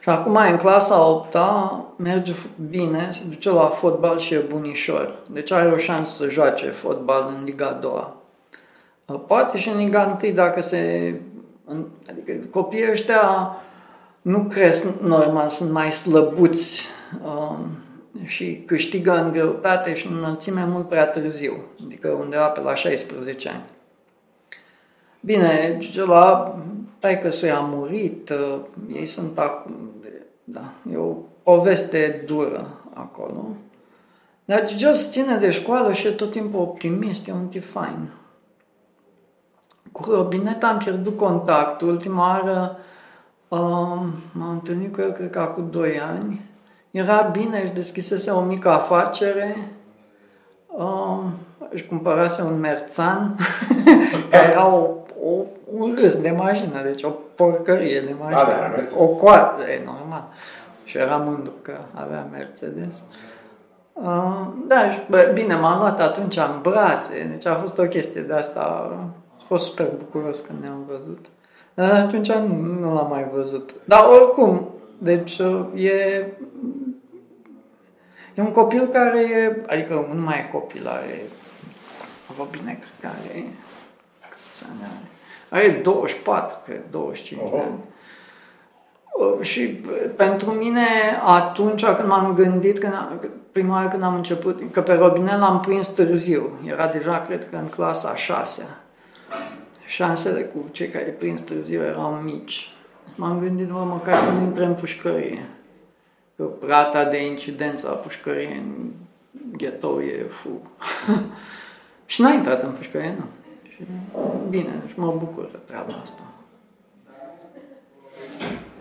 Și 0.08 0.13
acum 0.13 0.36
în 0.36 0.58
clasa 0.58 1.06
8 1.06 1.38
merge 1.96 2.34
bine, 2.70 3.10
se 3.12 3.20
duce 3.30 3.50
la 3.50 3.65
fotbal 3.65 4.20
și 4.20 4.34
e 4.34 4.38
bunișor. 4.38 5.15
Deci 5.30 5.52
are 5.52 5.72
o 5.72 5.78
șansă 5.78 6.15
să 6.15 6.30
joace 6.30 6.65
fotbal 6.65 7.34
în 7.38 7.43
Liga 7.43 7.78
2. 7.82 8.13
Poate 9.28 9.58
și 9.58 9.70
în 9.70 9.78
Liga 9.78 10.20
1 10.24 10.32
dacă 10.32 10.62
se... 10.62 11.13
Adică 12.10 12.32
copiii 12.52 12.91
ăștia 12.91 13.56
nu 14.22 14.39
cresc 14.39 14.86
normal, 15.02 15.50
sunt 15.50 15.72
mai 15.72 15.91
slăbuți 15.91 16.86
um, 17.24 17.67
și 18.26 18.63
câștigă 18.65 19.24
în 19.24 19.32
greutate 19.32 19.96
și 19.96 20.08
în 20.08 20.17
înălțime 20.17 20.65
mult 20.70 20.88
prea 20.89 21.08
târziu, 21.08 21.58
adică 21.86 22.08
undeva 22.08 22.48
pe 22.48 22.60
la 22.60 22.76
16 22.76 23.50
ani. 23.50 23.63
Bine, 25.20 25.80
la 26.06 26.56
taică 27.00 27.30
să 27.30 27.54
a 27.56 27.60
murit, 27.60 28.30
uh, 28.30 28.60
ei 28.93 29.06
sunt 29.06 29.39
acum, 29.39 29.74
da, 30.49 30.71
e 30.91 30.97
o 30.97 31.13
poveste 31.43 32.23
dură 32.25 32.67
acolo. 32.93 33.47
Dar 34.45 34.65
Gigel 34.65 34.93
se 34.93 35.10
ține 35.10 35.38
de 35.38 35.49
școală 35.49 35.93
și 35.93 36.07
e 36.07 36.12
tot 36.12 36.31
timpul 36.31 36.60
optimist, 36.60 37.27
e 37.27 37.31
un 37.31 37.47
tip 37.47 37.63
fain. 37.63 38.10
Cu 39.91 40.12
Robinet 40.12 40.63
am 40.63 40.77
pierdut 40.77 41.17
contactul, 41.17 41.88
ultima 41.88 42.29
oară 42.29 42.77
um, 43.47 44.13
m-am 44.33 44.51
întâlnit 44.51 44.93
cu 44.93 45.01
el, 45.01 45.12
cred 45.12 45.29
că 45.29 45.39
acum 45.39 45.69
2 45.69 45.99
ani. 45.99 46.41
Era 46.91 47.21
bine, 47.21 47.62
își 47.62 47.71
deschisese 47.71 48.31
o 48.31 48.41
mică 48.41 48.69
afacere, 48.69 49.71
um, 50.67 51.33
își 51.69 51.86
cumpărase 51.86 52.41
un 52.41 52.60
merțan, 52.60 53.36
care 54.29 54.47
era 54.51 54.67
o, 54.67 54.95
o, 55.23 55.43
un 55.71 55.95
râs 55.99 56.21
de 56.21 56.32
mașină, 56.32 56.82
deci 56.82 57.03
o 57.03 57.10
porcărie 57.10 58.01
de 58.01 58.15
mașină, 58.19 58.53
da, 58.53 58.97
o 58.97 59.06
coartă, 59.06 59.69
e 59.69 59.82
normal. 59.86 60.27
Și 60.84 60.97
era 60.97 61.17
mândru 61.17 61.53
că 61.62 61.77
avea 61.93 62.27
Mercedes. 62.32 63.03
Uh, 63.93 64.47
da, 64.67 64.91
și, 64.91 65.01
bă, 65.10 65.32
bine, 65.34 65.56
m-am 65.56 65.80
luat 65.80 65.99
atunci 65.99 66.38
în 66.38 66.60
brațe, 66.62 67.27
deci 67.32 67.45
a 67.45 67.56
fost 67.56 67.77
o 67.77 67.84
chestie 67.84 68.21
de 68.21 68.34
asta, 68.34 68.60
a 69.39 69.43
fost 69.47 69.65
super 69.65 69.89
bucuros 69.97 70.39
când 70.39 70.62
ne-am 70.62 70.84
văzut. 70.88 71.25
Dar 71.73 71.91
atunci 71.91 72.32
nu, 72.32 72.56
nu 72.56 72.93
l-am 72.93 73.10
mai 73.10 73.30
văzut. 73.34 73.73
Dar 73.84 74.06
oricum, 74.06 74.67
deci 74.97 75.41
e, 75.73 75.91
e 78.36 78.41
un 78.41 78.51
copil 78.51 78.88
care 78.88 79.21
e, 79.21 79.63
adică 79.67 80.08
nu 80.13 80.21
mai 80.21 80.38
e 80.38 80.49
copil, 80.51 80.88
are, 80.88 81.21
bine, 82.51 82.80
cred 82.80 82.93
că 82.99 83.08
are, 83.08 83.45
câți 84.30 84.63
ani 84.69 84.82
are? 84.82 85.16
Are 85.49 85.79
24, 85.83 86.57
cred, 86.65 86.81
25 86.91 87.41
oh. 87.43 87.51
de 87.51 87.57
ani. 87.57 87.79
Și 89.41 89.62
pentru 90.15 90.51
mine, 90.51 90.88
atunci 91.25 91.86
când 91.86 92.07
m-am 92.07 92.33
gândit, 92.33 92.79
când 92.79 92.93
am, 92.93 93.21
prima 93.51 93.75
oară 93.75 93.88
când 93.88 94.03
am 94.03 94.15
început, 94.15 94.71
că 94.71 94.81
pe 94.81 94.93
Robinel 94.93 95.39
l-am 95.39 95.60
prins 95.60 95.88
târziu, 95.88 96.60
era 96.65 96.88
deja, 96.88 97.21
cred 97.21 97.49
că, 97.49 97.55
în 97.55 97.67
clasa 97.67 98.10
a 98.10 98.15
șasea. 98.15 98.83
Șansele 99.86 100.41
cu 100.41 100.65
cei 100.71 100.88
care 100.88 101.03
prins 101.03 101.41
târziu 101.41 101.81
erau 101.81 102.10
mici. 102.10 102.71
M-am 103.15 103.39
gândit, 103.39 103.69
mă, 103.69 103.83
măcar 103.83 104.17
să 104.17 104.29
nu 104.29 104.41
intre 104.41 104.65
în 104.65 104.73
pușcărie. 104.73 105.45
Că 106.36 106.49
rata 106.67 107.03
de 107.03 107.25
incidență 107.25 107.89
a 107.89 107.93
pușcăriei 107.93 108.62
în 108.63 108.91
ghetou 109.57 109.99
e 109.99 110.25
fu. 110.29 110.71
și 112.05 112.21
n-a 112.21 112.33
intrat 112.33 112.63
în 112.63 112.71
pușcărie, 112.71 113.15
nu. 113.17 113.25
Și 113.78 113.84
bine, 114.50 114.84
și 114.88 115.00
mă 115.00 115.12
bucur 115.12 115.46
de 115.52 115.58
treaba 115.66 116.00
asta. 116.02 116.22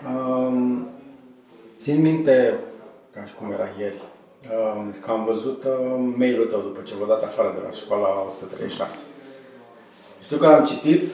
Um, 0.09 0.89
țin 1.77 2.01
minte, 2.01 2.59
ca 3.13 3.25
și 3.25 3.35
cum 3.35 3.53
era 3.53 3.69
ieri, 3.79 4.03
um, 4.77 4.95
că 5.01 5.11
am 5.11 5.25
văzut 5.25 5.65
uh, 5.65 6.13
mail-ul 6.17 6.47
tău 6.47 6.61
după 6.61 6.81
ce 6.83 6.95
v-a 6.95 7.07
dat 7.07 7.23
afară 7.23 7.53
de 7.55 7.61
la 7.65 7.71
școala 7.71 8.25
136. 8.27 9.03
Știu 10.23 10.37
că 10.37 10.47
l-am 10.47 10.65
citit 10.65 11.11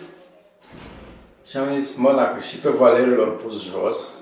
și 1.44 1.56
am 1.56 1.78
zis, 1.78 1.96
mă, 1.96 2.12
dacă 2.16 2.40
și 2.40 2.58
pe 2.58 2.68
Valeriu 2.68 3.14
l-au 3.14 3.32
pus 3.32 3.62
jos, 3.62 4.18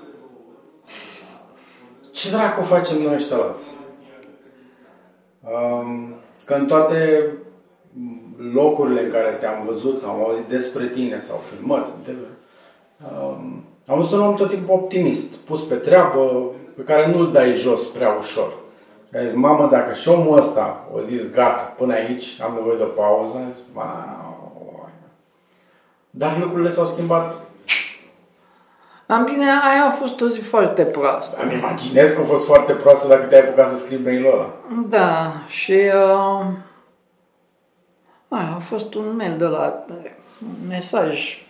ce 2.11 2.29
dracu 2.31 2.61
facem 2.61 3.01
noi 3.01 3.13
ăștia 3.13 3.37
alții? 3.37 3.77
Um, 5.41 6.15
că 6.45 6.53
în 6.53 6.67
toate 6.67 7.31
locurile 8.53 9.03
în 9.03 9.11
care 9.11 9.37
te-am 9.39 9.63
văzut 9.65 9.99
sau 9.99 10.09
am 10.09 10.23
auzit 10.23 10.45
despre 10.45 10.87
tine 10.87 11.17
sau 11.17 11.37
filmat, 11.37 11.87
um, 12.97 13.63
am 13.87 13.97
văzut 13.97 14.11
un 14.11 14.19
om 14.19 14.35
tot 14.35 14.49
timpul 14.49 14.75
optimist, 14.75 15.35
pus 15.35 15.61
pe 15.63 15.75
treabă, 15.75 16.51
pe 16.75 16.81
care 16.81 17.11
nu-l 17.11 17.31
dai 17.31 17.53
jos 17.53 17.85
prea 17.85 18.15
ușor. 18.19 18.53
Și 19.09 19.17
a 19.17 19.25
zis, 19.25 19.33
mamă, 19.33 19.67
dacă 19.71 19.93
și 19.93 20.09
omul 20.09 20.37
ăsta 20.37 20.87
o 20.93 20.99
zis 20.99 21.31
gata, 21.31 21.61
până 21.61 21.93
aici, 21.93 22.41
am 22.41 22.53
nevoie 22.53 22.77
de 22.77 22.83
o 22.83 22.85
pauză, 22.85 23.37
zis, 23.53 23.61
dar 26.09 26.37
lucrurile 26.39 26.69
s-au 26.69 26.85
schimbat. 26.85 27.39
Am 29.07 29.23
bine, 29.23 29.43
aia 29.43 29.85
a 29.87 29.89
fost 29.89 30.21
o 30.21 30.27
zi 30.27 30.39
foarte 30.39 30.83
proastă. 30.83 31.37
Îmi 31.43 31.53
imaginez 31.53 32.11
că 32.11 32.21
a 32.21 32.23
fost 32.23 32.45
foarte 32.45 32.73
proastă 32.73 33.07
dacă 33.07 33.25
te-ai 33.25 33.41
apucat 33.41 33.67
să 33.67 33.75
scrii 33.75 34.03
mail-ul 34.03 34.33
ăla. 34.33 34.49
Da, 34.89 35.33
și 35.47 35.71
uh, 35.71 36.45
aia 38.31 38.53
a 38.55 38.59
fost 38.59 38.93
un 38.93 39.15
mail 39.15 39.37
de 39.37 39.45
la 39.45 39.85
un 40.41 40.67
mesaj 40.67 41.41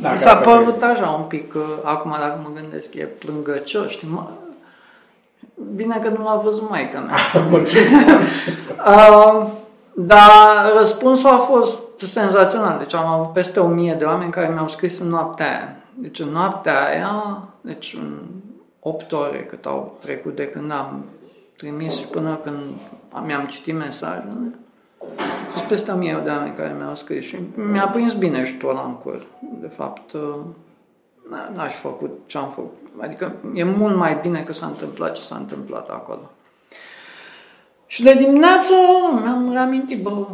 da, 0.00 0.12
Mi 0.12 0.18
s-a 0.18 0.36
părut 0.36 0.82
așa 0.82 1.10
un 1.10 1.24
pic, 1.24 1.54
uh, 1.54 1.62
acum 1.82 2.10
dacă 2.10 2.40
mă 2.42 2.60
gândesc, 2.60 2.94
e 2.94 3.04
plângăcios, 3.04 3.90
știi, 3.90 4.08
mă, 4.08 4.28
bine 5.74 5.98
că 6.02 6.08
nu 6.08 6.24
l-a 6.24 6.36
văzut 6.36 6.70
maica 6.70 6.98
mea. 6.98 7.16
uh, 8.86 9.46
dar 10.12 10.72
răspunsul 10.78 11.30
a 11.30 11.38
fost 11.38 11.82
senzațional, 12.00 12.78
deci 12.78 12.94
am 12.94 13.06
avut 13.06 13.32
peste 13.32 13.60
o 13.60 13.66
mie 13.66 13.94
de 13.94 14.04
oameni 14.04 14.30
care 14.30 14.52
mi-au 14.52 14.68
scris 14.68 14.98
în 14.98 15.08
noaptea 15.08 15.46
aia. 15.46 15.76
Deci 15.94 16.20
în 16.20 16.28
noaptea 16.28 16.86
aia, 16.86 17.42
deci 17.60 17.96
în 17.98 18.18
8 18.80 19.12
ore 19.12 19.44
cât 19.44 19.66
au 19.66 19.98
trecut 20.00 20.36
de 20.36 20.46
când 20.48 20.70
am 20.70 21.04
trimis 21.56 21.96
și 21.96 22.04
până 22.04 22.40
când 22.42 22.58
mi-am 23.24 23.46
citit 23.46 23.74
mesajele, 23.74 24.58
A 25.52 25.54
fost 25.54 25.64
peste 25.64 25.90
1000 25.90 26.20
de 26.24 26.30
oameni 26.30 26.54
care 26.56 26.74
mi-au 26.78 26.94
scris 26.94 27.24
și 27.24 27.36
mi-a 27.54 27.86
prins 27.86 28.12
bine 28.12 28.44
și 28.44 28.56
ăla 28.64 28.84
în 28.86 28.94
cur. 28.94 29.26
De 29.60 29.66
fapt, 29.66 30.12
uh, 30.12 30.38
n-aș 31.54 31.74
făcut 31.74 32.10
ce 32.26 32.38
am 32.38 32.48
făcut. 32.48 32.78
Adică 33.00 33.32
e 33.54 33.64
mult 33.64 33.96
mai 33.96 34.18
bine 34.22 34.42
că 34.42 34.52
s-a 34.52 34.66
întâmplat 34.66 35.12
ce 35.12 35.22
s-a 35.22 35.36
întâmplat 35.36 35.88
acolo. 35.88 36.30
Și 37.86 38.02
de 38.02 38.14
dimineață 38.14 38.74
mi-am 39.22 39.50
reamintit, 39.52 40.02
bă, 40.02 40.26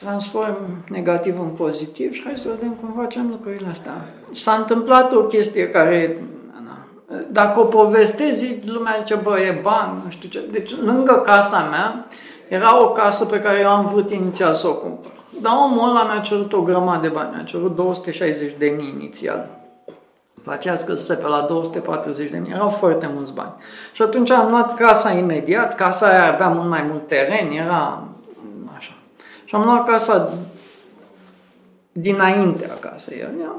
transform 0.00 0.56
negativ 0.88 1.40
în 1.40 1.48
pozitiv 1.48 2.12
și 2.12 2.22
hai 2.24 2.36
să 2.36 2.48
vedem 2.48 2.72
cum 2.72 2.94
facem 2.96 3.28
lucrurile 3.30 3.68
astea. 3.68 4.08
S-a 4.32 4.52
întâmplat 4.52 5.12
o 5.12 5.22
chestie 5.22 5.70
care, 5.70 6.22
na, 6.64 6.78
dacă 7.30 7.60
o 7.60 7.64
povestezi, 7.64 8.58
lumea 8.66 8.96
zice, 8.98 9.14
bă, 9.14 9.40
e 9.40 9.60
bani, 9.62 10.00
nu 10.04 10.10
știu 10.10 10.28
ce. 10.28 10.48
Deci, 10.50 10.76
lângă 10.76 11.12
casa 11.12 11.68
mea, 11.70 12.06
era 12.48 12.82
o 12.82 12.88
casă 12.88 13.24
pe 13.24 13.40
care 13.40 13.60
eu 13.60 13.68
am 13.68 13.86
vrut 13.86 14.12
inițial 14.12 14.52
să 14.52 14.68
o 14.68 14.74
cumpăr. 14.74 15.12
Dar 15.40 15.52
omul 15.64 15.88
ăla 15.88 16.04
mi-a 16.04 16.20
cerut 16.20 16.52
o 16.52 16.62
grămadă 16.62 17.00
de 17.00 17.08
bani, 17.08 17.30
mi-a 17.34 17.44
cerut 17.44 17.74
260 17.74 18.54
de 18.58 18.66
mii 18.66 18.88
inițial. 18.88 19.48
După 20.34 20.52
aceea 20.52 20.74
scăzuse 20.74 21.14
pe 21.14 21.26
la 21.26 21.40
240 21.40 22.30
de 22.30 22.38
mii, 22.38 22.52
erau 22.52 22.68
foarte 22.68 23.10
mulți 23.14 23.32
bani. 23.32 23.52
Și 23.92 24.02
atunci 24.02 24.30
am 24.30 24.50
luat 24.50 24.74
casa 24.74 25.10
imediat, 25.10 25.74
casa 25.74 26.06
aia 26.06 26.32
avea 26.32 26.48
mult 26.48 26.68
mai 26.68 26.82
mult 26.90 27.08
teren, 27.08 27.50
era 27.50 28.02
așa. 28.76 28.92
Și 29.44 29.54
am 29.54 29.64
luat 29.64 29.86
casa 29.86 30.32
dinaintea 31.92 32.78
casei 32.80 33.22
ălea. 33.32 33.52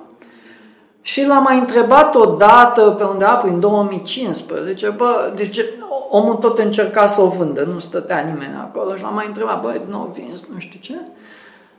Și 1.05 1.25
l-am 1.25 1.43
mai 1.43 1.59
întrebat 1.59 2.15
o 2.15 2.25
dată 2.25 2.81
pe 2.97 3.03
undeva 3.03 3.35
prin 3.35 3.59
2015, 3.59 4.89
bă, 4.89 5.31
deci 5.35 5.59
omul 6.09 6.35
tot 6.35 6.59
încerca 6.59 7.05
să 7.05 7.21
o 7.21 7.27
vândă, 7.27 7.63
nu 7.73 7.79
stătea 7.79 8.19
nimeni 8.19 8.55
acolo 8.61 8.95
și 8.95 9.01
l-am 9.01 9.13
mai 9.13 9.25
întrebat, 9.27 9.61
bă, 9.61 9.81
nu 9.87 10.13
vins, 10.13 10.45
nu 10.53 10.59
știu 10.59 10.79
ce. 10.81 10.93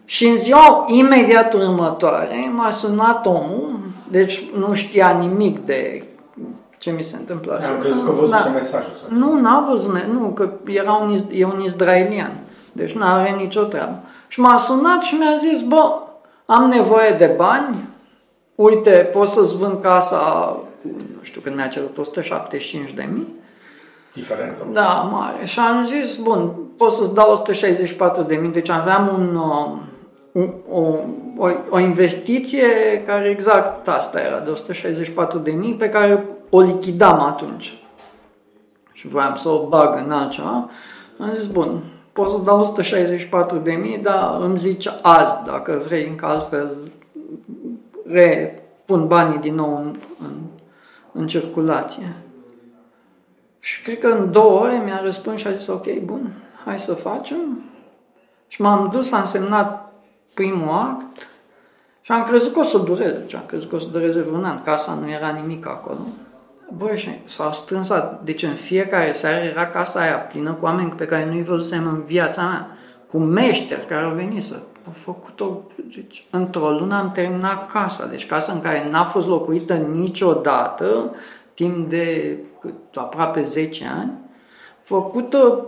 Și 0.05 0.27
în 0.27 0.37
ziua 0.37 0.85
imediat 0.89 1.55
următoare 1.55 2.51
m-a 2.55 2.71
sunat 2.71 3.27
omul, 3.27 3.79
deci 4.11 4.45
nu 4.55 4.75
știa 4.75 5.09
nimic 5.09 5.59
de 5.59 6.05
ce 6.79 6.91
mi 6.91 7.03
se 7.03 7.17
întâmplă 7.17 7.53
asta. 7.53 7.73
Am 7.73 7.79
crezut 7.79 8.05
că 8.05 8.11
văzut 8.11 8.31
da. 8.31 8.51
mesajul. 8.55 8.93
Sau 9.01 9.19
nu, 9.19 9.41
n-a 9.41 9.67
văzut, 9.71 9.93
nu, 9.93 10.29
că 10.29 10.51
era 10.65 10.93
un, 10.93 11.17
e 11.31 11.45
un 11.45 11.61
izraelian, 11.65 12.33
deci 12.73 12.93
nu 12.93 13.05
are 13.05 13.31
nicio 13.31 13.63
treabă. 13.63 14.03
Și 14.29 14.41
m-a 14.41 14.57
sunat 14.57 15.03
și 15.03 15.15
mi-a 15.15 15.35
zis, 15.37 15.63
bă, 15.63 15.99
am 16.47 16.69
nevoie 16.69 17.15
de 17.19 17.35
bani, 17.37 17.95
uite, 18.57 18.91
pot 18.91 19.27
să-ți 19.27 19.57
vând 19.57 19.81
casa, 19.81 20.57
nu 20.83 21.23
știu, 21.23 21.41
când 21.41 21.57
mi-a 21.57 21.67
cerut 21.67 21.99
175 21.99 22.93
de 22.93 23.09
mii. 23.13 23.35
Diferență. 24.15 24.67
Da, 24.73 25.09
mare. 25.13 25.45
Și 25.45 25.59
am 25.59 25.85
zis, 25.85 26.17
bun, 26.17 26.53
pot 26.77 26.93
să-ți 26.93 27.15
dau 27.15 27.31
164 27.31 28.23
de 28.23 28.35
mii, 28.35 28.51
deci 28.51 28.69
aveam 28.69 29.11
un, 29.15 29.37
uh, 29.37 30.45
o, 30.71 30.81
o, 31.37 31.49
o 31.71 31.79
investiție 31.79 32.67
care 33.07 33.29
exact 33.29 33.89
asta 33.89 34.21
era, 34.21 34.39
de 34.39 34.51
164 34.51 35.39
de 35.39 35.51
mii, 35.51 35.75
pe 35.75 35.89
care 35.89 36.25
o 36.51 36.61
lichidam 36.61 37.21
atunci. 37.21 37.79
Și 38.93 39.07
voiam 39.07 39.37
să 39.37 39.49
o 39.49 39.67
bag 39.67 40.03
în 40.05 40.11
altceva. 40.11 40.71
Am 41.21 41.31
zis, 41.35 41.47
bun, 41.47 41.83
pot 42.13 42.29
să 42.29 42.37
dau 42.45 42.61
164 42.61 43.57
de 43.57 43.73
mii, 43.73 43.99
dar 43.99 44.39
îmi 44.41 44.59
zice 44.59 44.91
azi, 45.03 45.37
dacă 45.47 45.83
vrei, 45.87 46.07
încă 46.09 46.27
altfel 46.27 46.77
repun 48.09 49.07
banii 49.07 49.39
din 49.39 49.55
nou 49.55 49.77
în, 49.77 49.97
în, 50.19 50.33
în 51.13 51.27
circulație. 51.27 52.17
Și 53.59 53.83
cred 53.83 53.99
că 53.99 54.07
în 54.07 54.33
două 54.33 54.61
ore 54.61 54.83
mi-a 54.85 55.01
răspuns 55.03 55.41
și 55.41 55.47
a 55.47 55.53
zis, 55.53 55.67
ok, 55.67 55.99
bun, 55.99 56.33
hai 56.65 56.79
să 56.79 56.95
facem. 56.95 57.63
Și 58.49 58.61
m-am 58.61 58.89
dus, 58.93 59.13
am 59.13 59.27
semnat 59.27 59.93
primul 60.35 60.69
act 60.69 61.29
și 62.01 62.13
am 62.13 62.25
crezut 62.25 62.53
că 62.53 62.59
o 62.59 62.63
să 62.63 62.79
dureze. 62.79 63.19
Deci 63.19 63.35
am 63.35 63.45
crezut 63.47 63.69
că 63.69 63.75
o 63.75 63.79
să 63.79 63.89
dureze 63.89 64.21
vreun 64.21 64.45
an. 64.45 64.63
Casa 64.63 64.95
nu 64.95 65.11
era 65.11 65.29
nimic 65.29 65.67
acolo. 65.67 65.99
Băi, 66.77 66.99
și 66.99 67.11
s-a 67.25 67.53
strâns, 67.53 67.91
deci 68.25 68.43
în 68.43 68.55
fiecare 68.55 69.13
seară 69.13 69.45
era 69.45 69.67
casa 69.67 70.01
aia 70.01 70.17
plină 70.17 70.53
cu 70.53 70.65
oameni 70.65 70.91
pe 70.91 71.05
care 71.05 71.27
nu-i 71.27 71.43
văzusem 71.43 71.87
în 71.87 72.03
viața 72.05 72.43
mea, 72.43 72.69
cu 73.11 73.19
meșteri 73.19 73.87
care 73.87 74.05
au 74.05 74.15
venit 74.15 74.43
să 74.43 74.57
au 74.87 74.93
făcut-o, 74.93 75.61
deci, 75.95 76.27
într-o 76.31 76.71
lună 76.71 76.97
am 76.97 77.13
terminat 77.13 77.71
casa, 77.71 78.07
deci 78.07 78.27
casa 78.27 78.53
în 78.53 78.61
care 78.61 78.91
n-a 78.91 79.05
fost 79.05 79.27
locuită 79.27 79.75
niciodată, 79.75 81.15
timp 81.55 81.89
de 81.89 82.37
cât, 82.61 82.75
aproape 82.95 83.43
10 83.43 83.87
ani, 83.99 84.13
făcută 84.83 85.67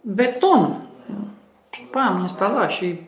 beton. 0.00 0.76
Și 1.70 1.86
am 1.92 2.20
instalat 2.20 2.70
și 2.70 3.00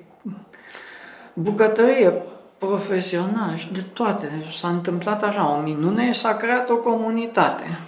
bucătărie 1.32 2.22
profesională 2.58 3.56
și 3.56 3.72
de 3.72 3.84
toate. 3.92 4.30
Deci 4.38 4.54
s-a 4.54 4.68
întâmplat 4.68 5.22
așa 5.22 5.56
o 5.56 5.60
minune 5.60 6.12
și 6.12 6.20
s-a 6.20 6.36
creat 6.36 6.70
o 6.70 6.76
comunitate. 6.76 7.78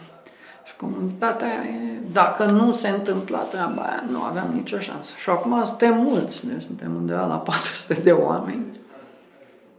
Și 0.77 0.83
comunitatea 0.83 1.49
e, 1.49 1.99
dacă 2.13 2.45
nu 2.45 2.73
se 2.73 2.89
întâmpla 2.89 3.39
treaba 3.39 3.83
aia, 3.83 4.05
nu 4.11 4.23
aveam 4.23 4.51
nicio 4.55 4.79
șansă. 4.79 5.15
Și 5.19 5.31
acum 5.31 5.65
suntem 5.65 6.01
mulți, 6.01 6.47
deci 6.47 6.63
suntem 6.63 6.95
undeva 6.95 7.27
la 7.27 7.37
400 7.37 7.95
de 7.95 8.13
oameni. 8.13 8.65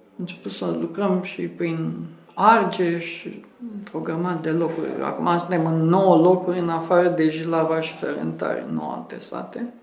Am 0.05 0.15
început 0.17 0.51
să 0.51 0.75
lucrăm 0.79 1.21
și 1.23 1.41
prin 1.41 1.93
Argeș, 2.33 3.25
într-o 3.77 3.99
grămadă 3.99 4.39
de 4.41 4.49
locuri. 4.49 4.87
Acum 5.03 5.37
suntem 5.37 5.65
în 5.65 5.83
9 5.83 6.15
locuri, 6.15 6.59
în 6.59 6.69
afară 6.69 7.07
de 7.07 7.29
Jilava 7.29 7.81
și 7.81 7.93
Ferentari, 7.93 8.65
9 8.71 8.91
alte 8.91 9.19
sate. 9.19 9.73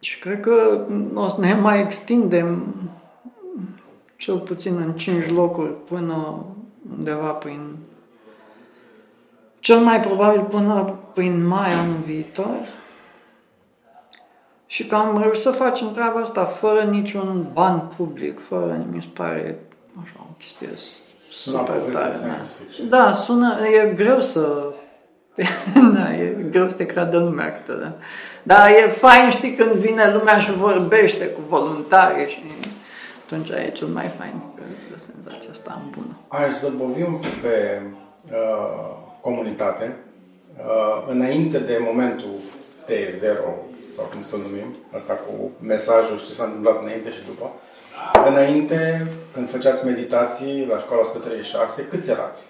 Și 0.00 0.18
cred 0.18 0.40
că 0.40 0.86
o 1.14 1.28
să 1.28 1.40
ne 1.40 1.54
mai 1.54 1.80
extindem 1.80 2.74
cel 4.16 4.38
puțin 4.38 4.76
în 4.76 4.92
5 4.92 5.30
locuri 5.30 5.84
până 5.84 6.44
undeva 6.96 7.30
prin 7.30 7.76
cel 9.64 9.78
mai 9.78 10.00
probabil 10.00 10.40
până 10.40 10.98
prin 11.14 11.46
mai 11.46 11.72
anul 11.72 12.00
viitor. 12.04 12.56
Și 14.66 14.86
că 14.86 14.94
am 14.94 15.20
reușit 15.22 15.42
să 15.42 15.50
facem 15.50 15.92
treaba 15.92 16.20
asta 16.20 16.44
fără 16.44 16.82
niciun 16.82 17.46
ban 17.52 17.92
public, 17.96 18.40
fără, 18.40 18.86
mi 18.90 19.02
se 19.02 19.08
pare 19.14 19.58
așa, 20.02 20.16
o 20.18 20.34
chestie 20.38 20.72
super 21.30 21.76
tare. 21.92 22.12
Da. 22.88 22.96
da, 22.96 23.12
sună, 23.12 23.58
e 23.66 23.92
greu 23.94 24.20
să 24.20 24.72
da, 25.94 26.14
e 26.14 26.46
greu 26.50 26.70
să 26.70 26.76
te 26.76 26.86
creadă 26.86 27.18
lumea 27.18 27.52
câteodată. 27.52 27.96
Dar 28.42 28.68
e 28.68 28.88
fain, 28.88 29.30
știi, 29.30 29.54
când 29.54 29.70
vine 29.70 30.12
lumea 30.12 30.38
și 30.38 30.52
vorbește 30.52 31.26
cu 31.26 31.40
voluntari 31.48 32.30
și 32.30 32.42
atunci 33.24 33.48
e 33.48 33.70
cel 33.74 33.86
mai 33.86 34.06
fain, 34.06 34.42
că 34.54 34.62
îți 34.74 34.84
dă 34.90 34.98
senzația 34.98 35.50
asta 35.50 35.82
în 35.84 35.90
bună. 35.90 36.44
Aș 36.44 36.52
zăbovi 36.52 37.02
un 37.02 37.14
pic 37.14 37.34
pe 37.34 37.82
uh, 38.32 39.03
comunitate. 39.24 39.96
Uh, 40.56 41.06
înainte 41.08 41.58
de 41.58 41.84
momentul 41.90 42.34
T0, 42.86 43.38
sau 43.96 44.04
cum 44.12 44.22
să-l 44.22 44.38
numim, 44.38 44.76
asta 44.94 45.12
cu 45.12 45.50
mesajul 45.66 46.16
și 46.18 46.24
ce 46.24 46.32
s-a 46.32 46.44
întâmplat 46.44 46.82
înainte 46.82 47.10
și 47.10 47.24
după, 47.26 47.50
înainte, 48.28 49.06
când 49.32 49.50
făceați 49.50 49.84
meditații 49.84 50.66
la 50.68 50.78
școala 50.78 51.02
136, 51.02 51.86
câți 51.90 52.10
erați? 52.10 52.46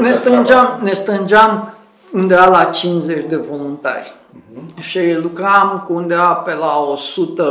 Ne 0.00 0.12
strângeam, 0.12 0.78
ne 0.82 0.92
strângeam 0.92 1.74
undeva 2.12 2.46
la 2.46 2.64
50 2.64 3.24
de 3.28 3.36
voluntari. 3.36 4.14
Uh-huh. 4.14 4.82
Și 4.82 5.14
lucram 5.14 5.82
cu 5.86 5.92
undeva 5.92 6.32
pe 6.34 6.54
la 6.54 6.78
100, 6.78 7.42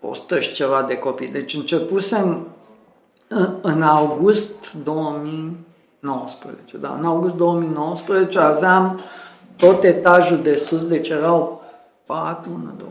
100 0.00 0.40
și 0.40 0.52
ceva 0.52 0.84
de 0.88 0.96
copii. 0.96 1.28
Deci 1.28 1.54
începusem 1.54 2.46
în 3.60 3.82
august 3.82 4.72
2019. 6.00 6.76
Da, 6.76 6.96
în 6.98 7.04
august 7.04 7.34
2019 7.34 8.38
aveam 8.38 9.00
tot 9.56 9.82
etajul 9.82 10.42
de 10.42 10.56
sus, 10.56 10.86
deci 10.86 11.08
erau 11.08 11.62
4, 12.06 12.50
1, 12.50 12.72
2, 12.78 12.86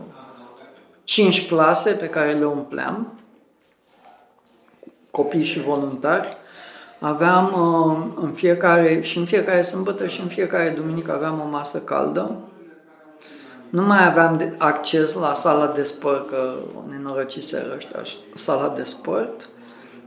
5 1.04 1.48
clase 1.48 1.92
pe 1.92 2.10
care 2.10 2.34
le 2.34 2.46
umpleam, 2.46 3.14
copii 5.12 5.44
și 5.44 5.62
voluntari. 5.62 6.38
Aveam 7.00 7.46
uh, 7.46 8.24
în 8.24 8.32
fiecare, 8.32 9.02
și 9.02 9.18
în 9.18 9.26
fiecare 9.26 9.62
sâmbătă 9.62 10.08
și 10.08 10.22
în 10.22 10.28
fiecare 10.28 10.70
duminică 10.70 11.14
aveam 11.14 11.42
o 11.46 11.50
masă 11.50 11.78
caldă. 11.78 12.32
Nu 13.70 13.82
mai 13.82 14.08
aveam 14.08 14.38
de, 14.38 14.56
acces 14.58 15.14
la 15.14 15.34
sala 15.34 15.68
de 15.68 15.84
sport, 15.84 16.30
că 16.30 16.54
nenorociseră 16.90 17.74
ăștia 17.76 18.02
sala 18.36 18.70
de 18.70 18.84
sport. 18.84 19.50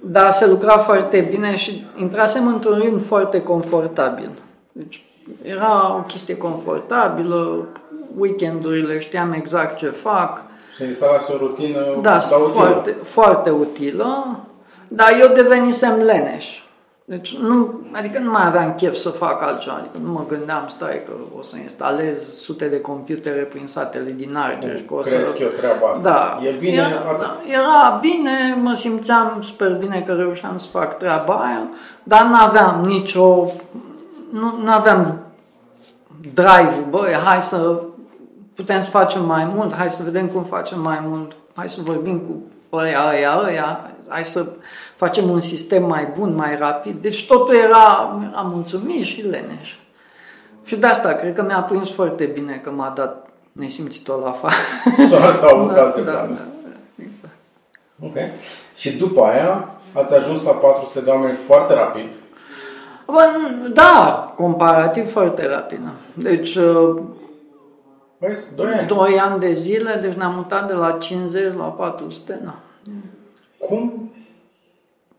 Dar 0.01 0.31
se 0.31 0.47
lucra 0.47 0.79
foarte 0.79 1.29
bine 1.31 1.57
și 1.57 1.87
intrasem 1.97 2.47
într-un 2.47 2.79
ritm 2.79 2.99
foarte 3.01 3.43
confortabil. 3.43 4.31
Deci 4.73 5.05
era 5.43 5.97
o 5.97 6.01
chestie 6.01 6.37
confortabilă, 6.37 7.67
weekendurile 8.17 8.99
știam 8.99 9.33
exact 9.33 9.77
ce 9.77 9.87
fac. 9.87 10.43
Și 10.77 10.85
instalase 10.85 11.33
o 11.33 11.37
rutină 11.37 11.99
da, 12.01 12.19
foarte, 12.19 12.97
foarte 13.03 13.51
utilă, 13.51 14.41
dar 14.89 15.09
eu 15.21 15.35
devenisem 15.35 16.01
leneș. 16.01 16.63
Deci 17.09 17.37
nu, 17.37 17.81
adică 17.93 18.19
nu 18.19 18.31
mai 18.31 18.47
aveam 18.47 18.75
chef 18.75 18.95
să 18.95 19.09
fac 19.09 19.43
altceva, 19.43 19.75
adică 19.75 19.99
nu 20.03 20.13
mă 20.13 20.25
gândeam, 20.29 20.65
stai 20.67 21.03
că 21.07 21.13
o 21.39 21.43
să 21.43 21.57
instalez 21.57 22.41
sute 22.41 22.67
de 22.69 22.81
computere 22.81 23.41
prin 23.43 23.67
satelit 23.67 24.17
din 24.17 24.37
Argeș. 24.37 24.81
Că 24.87 24.95
o 24.95 24.97
Crezi 24.97 25.25
să... 25.25 25.33
că 25.33 25.43
e 25.43 25.47
o 25.47 25.49
treabă 25.49 25.87
asta? 25.87 26.11
Da, 26.11 26.39
E 26.47 26.51
bine, 26.59 26.77
era, 26.77 26.87
atât. 27.09 27.21
da, 27.21 27.37
era 27.47 27.99
bine, 28.01 28.59
mă 28.63 28.75
simțeam 28.75 29.39
super 29.41 29.73
bine 29.73 30.03
că 30.07 30.13
reușeam 30.13 30.57
să 30.57 30.67
fac 30.67 30.99
treaba 30.99 31.35
aia, 31.35 31.63
dar 32.03 32.25
nu 32.25 32.35
aveam 32.41 32.81
nicio, 32.85 33.51
nu 34.63 34.73
aveam 34.73 35.19
drive-ul, 36.35 36.87
băi, 36.91 37.13
hai 37.25 37.43
să 37.43 37.83
putem 38.55 38.81
să 38.81 38.91
facem 38.91 39.25
mai 39.27 39.53
mult, 39.55 39.75
hai 39.75 39.91
să 39.91 40.03
vedem 40.03 40.27
cum 40.27 40.43
facem 40.43 40.81
mai 40.83 40.99
mult, 41.03 41.33
hai 41.55 41.69
să 41.69 41.81
vorbim 41.83 42.19
cu 42.19 42.43
ăia, 42.77 43.01
ăia, 43.13 43.41
ăia, 43.47 43.91
hai 44.09 44.25
să 44.25 44.47
facem 44.97 45.31
un 45.31 45.41
sistem 45.41 45.85
mai 45.85 46.13
bun, 46.19 46.35
mai 46.35 46.57
rapid. 46.57 47.03
Deci 47.03 47.27
totul 47.27 47.55
era, 47.55 48.19
era 48.31 48.41
mulțumit 48.41 49.05
și 49.05 49.21
leneș. 49.21 49.75
Și 50.65 50.77
de 50.77 50.87
asta 50.87 51.13
cred 51.13 51.35
că 51.35 51.43
mi-a 51.43 51.61
prins 51.61 51.91
foarte 51.91 52.25
bine 52.25 52.61
că 52.63 52.71
m-a 52.71 52.93
dat 52.95 53.29
nesimțitul 53.53 54.21
la 54.25 54.29
afară. 54.29 54.55
Soarta 55.09 55.47
a 55.47 55.59
avut 55.59 55.77
alte 55.77 56.01
da, 56.01 56.11
plane. 56.11 56.35
da, 56.35 56.73
exact. 56.97 57.37
Ok. 58.03 58.17
Și 58.77 58.97
după 58.97 59.23
aia 59.23 59.69
ați 59.93 60.15
ajuns 60.15 60.43
la 60.43 60.51
400 60.51 61.01
de 61.01 61.11
oameni 61.11 61.35
foarte 61.35 61.75
rapid. 61.75 62.15
Bă, 63.07 63.25
da, 63.75 64.33
comparativ 64.37 65.11
foarte 65.11 65.49
rapid. 65.49 65.81
Deci, 66.15 66.55
uh, 66.55 67.03
Băi, 68.19 68.37
2 68.55 68.67
ani. 68.67 68.87
2 68.87 69.19
ani 69.19 69.41
de 69.41 69.53
zile, 69.53 69.99
deci 70.03 70.15
ne-am 70.15 70.35
mutat 70.35 70.67
de 70.67 70.73
la 70.73 70.93
50 70.93 71.55
la 71.57 71.65
400, 71.65 72.41
na. 72.45 72.55
Cum, 73.59 74.11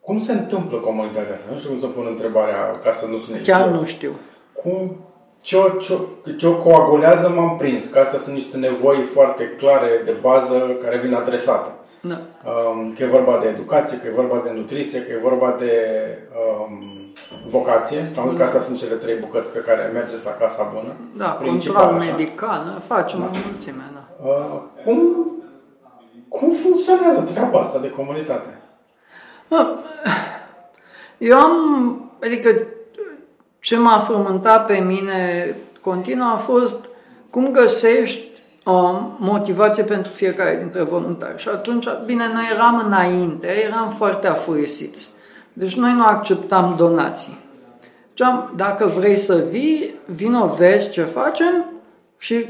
cum 0.02 0.20
se 0.20 0.32
întâmplă 0.32 0.78
comunitatea 0.78 1.34
asta? 1.34 1.48
Nu 1.52 1.58
știu 1.58 1.70
cum 1.70 1.80
să 1.80 1.88
pun 1.88 2.06
întrebarea 2.10 2.80
ca 2.84 2.92
să 2.92 3.06
nu 3.06 3.18
sune 3.18 3.40
Chiar 3.44 3.60
idiot. 3.68 3.80
nu 3.80 3.86
știu. 3.86 4.12
Cum, 4.54 4.96
ce, 5.42 5.58
o, 5.58 5.70
ce, 5.70 5.94
o- 5.94 6.32
ce 6.32 6.48
o 6.48 6.56
coagulează 6.58 7.30
m-am 7.30 7.58
prins, 7.58 7.88
că 7.88 8.00
astea 8.00 8.20
sunt 8.20 8.34
niște 8.36 8.58
nevoi 8.58 9.02
foarte 9.02 9.44
clare 9.58 10.02
de 10.06 10.12
bază 10.22 10.58
care 10.84 10.98
vin 10.98 11.14
adresate. 11.14 11.72
Da. 12.02 12.18
Um, 12.52 12.92
Că 12.98 13.04
e 13.04 13.08
vorba 13.08 13.38
de 13.42 13.48
educație, 13.48 13.98
că 13.98 14.08
e 14.08 14.12
vorba 14.22 14.42
de 14.44 14.52
nutriție, 14.56 15.02
că 15.02 15.12
e 15.12 15.20
vorba 15.24 15.56
de 15.60 15.74
um, 16.70 16.84
vocație. 17.46 18.12
Am 18.20 18.28
zis 18.30 18.38
că 18.38 18.44
astea 18.44 18.60
sunt 18.60 18.78
cele 18.78 18.96
trei 18.96 19.16
bucăți 19.16 19.50
pe 19.50 19.60
care 19.60 19.90
mergeți 19.94 20.26
la 20.26 20.32
Casa 20.32 20.72
Bună. 20.74 20.94
Da, 21.18 21.30
Principal, 21.30 21.82
control 21.86 22.02
așa. 22.02 22.12
medical, 22.16 22.78
facem 22.88 23.20
o 23.22 23.26
mulțime, 23.50 23.84
da. 23.94 24.28
Uh, 24.30 24.62
cum, 24.86 25.00
cum 26.30 26.50
funcționează 26.50 27.22
treaba 27.22 27.60
asta 27.60 27.80
de 27.80 27.90
comunitate? 27.90 28.58
Bă, 29.48 29.66
Eu 31.20 31.38
am, 31.38 32.12
adică 32.24 32.50
ce 33.60 33.78
m-a 33.78 34.00
frământat 34.00 34.66
pe 34.66 34.78
mine 34.78 35.56
continuu 35.82 36.28
a 36.34 36.38
fost 36.38 36.86
cum 37.30 37.52
găsești 37.52 38.28
um, 38.66 39.16
motivație 39.20 39.84
pentru 39.84 40.12
fiecare 40.12 40.58
dintre 40.58 40.84
voluntari. 40.84 41.42
Și 41.42 41.48
atunci, 41.48 41.86
bine, 42.06 42.24
noi 42.34 42.44
eram 42.54 42.84
înainte, 42.86 43.48
eram 43.66 43.90
foarte 43.90 44.28
afurisiți. 44.28 45.10
Deci 45.54 45.76
noi 45.76 45.94
nu 45.94 46.04
acceptam 46.04 46.76
donații. 46.78 47.38
Ziceam, 48.10 48.54
dacă 48.56 48.86
vrei 48.86 49.16
să 49.16 49.44
vii, 49.50 49.96
vino, 50.06 50.48
vezi 50.48 50.90
ce 50.90 51.04
facem 51.04 51.66
și 52.18 52.46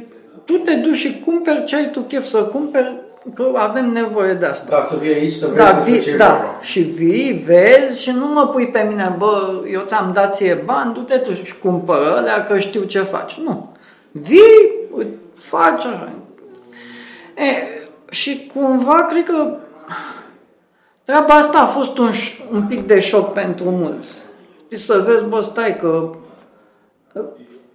tu 0.46 0.54
te 0.54 0.76
duci 0.76 0.96
și 0.96 1.22
cumperi 1.26 1.64
ce 1.64 1.76
ai 1.76 1.90
tu 1.90 2.00
chef 2.00 2.26
să 2.26 2.44
cumperi, 2.44 3.02
că 3.34 3.52
avem 3.56 3.90
nevoie 3.92 4.34
de 4.34 4.46
asta. 4.46 4.66
Da, 4.70 4.82
să 4.82 4.98
vii 4.98 5.14
aici 5.14 5.32
să 5.32 5.46
vezi 5.48 5.58
Da, 5.58 5.74
despre 5.74 5.92
vii, 5.92 6.02
ce 6.02 6.10
e 6.12 6.16
da, 6.18 6.28
vorba. 6.28 6.58
și 6.62 6.80
vii, 6.80 7.44
vezi 7.46 8.02
și 8.02 8.12
nu 8.12 8.28
mă 8.28 8.48
pui 8.48 8.68
pe 8.72 8.86
mine, 8.90 9.16
bă, 9.18 9.62
eu 9.72 9.82
ți-am 9.86 10.12
dat 10.14 10.36
ție 10.36 10.62
bani, 10.66 10.94
du-te 10.94 11.18
tu 11.18 11.34
și 11.34 11.58
cumpără 11.58 12.16
alea 12.18 12.46
că 12.46 12.58
știu 12.58 12.84
ce 12.84 13.00
faci. 13.00 13.38
Nu. 13.44 13.76
Vii, 14.12 14.72
îți 14.96 15.08
faci 15.34 15.86
așa. 15.86 16.10
E, 17.36 17.44
și 18.10 18.52
cumva 18.54 19.06
cred 19.06 19.24
că 19.24 19.56
treaba 21.04 21.34
asta 21.34 21.60
a 21.60 21.66
fost 21.66 21.98
un, 21.98 22.12
ș- 22.12 22.52
un 22.52 22.64
pic 22.64 22.88
de 22.88 23.00
șoc 23.00 23.34
pentru 23.34 23.70
mulți. 23.70 24.22
Și 24.72 24.78
să 24.78 25.04
vezi, 25.08 25.26
bă, 25.26 25.42
stai 25.42 25.78
că 25.78 26.10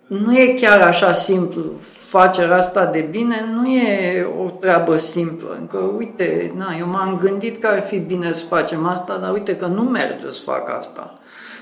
nu 0.07 0.39
e 0.39 0.55
chiar 0.61 0.81
așa 0.81 1.13
simplu. 1.13 1.63
Facerea 2.09 2.57
asta 2.57 2.85
de 2.85 3.01
bine 3.11 3.45
nu 3.55 3.69
e 3.69 4.27
o 4.45 4.49
treabă 4.49 4.97
simplă. 4.97 5.59
Că, 5.71 5.79
uite, 5.79 6.53
na, 6.57 6.67
eu 6.79 6.87
m-am 6.87 7.19
gândit 7.21 7.61
că 7.61 7.67
ar 7.67 7.81
fi 7.81 7.99
bine 7.99 8.33
să 8.33 8.45
facem 8.45 8.87
asta, 8.87 9.17
dar 9.17 9.33
uite 9.33 9.57
că 9.57 9.67
nu 9.67 9.83
merge 9.83 10.31
să 10.31 10.41
fac 10.45 10.79
asta. 10.79 11.19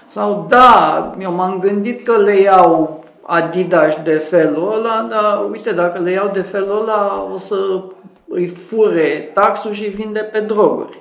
Sau, 0.07 0.47
da, 0.49 1.15
eu 1.19 1.33
m-am 1.33 1.59
gândit 1.59 2.05
că 2.05 2.17
le 2.17 2.37
iau 2.41 3.03
Adidas 3.27 3.95
de 4.03 4.17
felul 4.17 4.73
ăla, 4.77 5.07
dar 5.11 5.51
uite, 5.51 5.73
dacă 5.73 5.99
le 5.99 6.11
iau 6.11 6.31
de 6.33 6.41
felul 6.41 6.81
ăla, 6.83 7.29
o 7.35 7.39
să 7.39 7.57
îi 8.29 8.47
fure 8.47 9.31
taxul 9.35 9.73
și 9.73 9.85
îi 9.85 9.91
vinde 9.91 10.21
pe 10.21 10.41
droguri. 10.41 11.01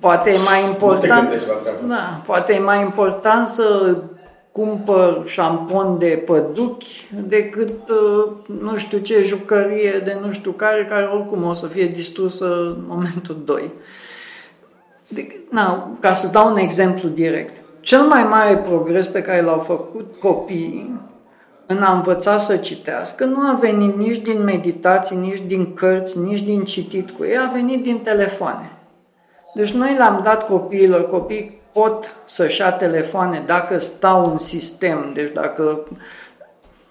Poate 0.00 0.30
e 0.30 0.38
mai 0.48 0.64
important. 0.64 1.28
gândești 1.28 1.48
la 1.48 1.54
treaba 1.54 1.78
asta. 1.82 1.94
Da, 1.94 2.20
poate 2.26 2.54
e 2.54 2.58
mai 2.58 2.80
important 2.80 3.46
să 3.46 3.96
cumpăr 4.58 5.22
șampon 5.26 5.98
de 5.98 6.22
păduchi 6.26 7.10
decât 7.26 7.88
uh, 7.88 8.32
nu 8.60 8.76
știu 8.76 8.98
ce 8.98 9.22
jucărie 9.22 10.02
de 10.04 10.18
nu 10.24 10.32
știu 10.32 10.50
care, 10.50 10.86
care 10.90 11.04
oricum 11.04 11.44
o 11.44 11.52
să 11.52 11.66
fie 11.66 11.86
distrusă 11.86 12.44
în 12.46 12.84
momentul 12.86 13.42
2. 13.44 13.72
De, 15.08 15.40
na, 15.50 15.96
ca 16.00 16.12
să 16.12 16.26
dau 16.32 16.50
un 16.50 16.56
exemplu 16.56 17.08
direct. 17.08 17.54
Cel 17.80 18.00
mai 18.00 18.22
mare 18.22 18.56
progres 18.56 19.06
pe 19.06 19.22
care 19.22 19.42
l-au 19.42 19.58
făcut 19.58 20.14
copiii 20.20 21.00
în 21.66 21.82
a 21.82 21.92
învăța 21.92 22.36
să 22.36 22.56
citească 22.56 23.24
nu 23.24 23.40
a 23.40 23.58
venit 23.60 23.96
nici 23.96 24.18
din 24.18 24.44
meditații, 24.44 25.16
nici 25.16 25.42
din 25.46 25.74
cărți, 25.74 26.18
nici 26.18 26.42
din 26.42 26.64
citit 26.64 27.10
cu 27.10 27.24
ei, 27.24 27.36
a 27.36 27.50
venit 27.52 27.82
din 27.82 27.98
telefoane. 27.98 28.72
Deci 29.54 29.72
noi 29.72 29.94
le-am 29.96 30.20
dat 30.24 30.46
copiilor, 30.46 31.06
copiii 31.06 31.57
pot 31.78 32.14
să-și 32.24 32.60
ia 32.60 32.72
telefoane 32.72 33.42
dacă 33.46 33.78
stau 33.78 34.30
în 34.30 34.38
sistem, 34.38 35.10
deci 35.14 35.32
dacă 35.32 35.86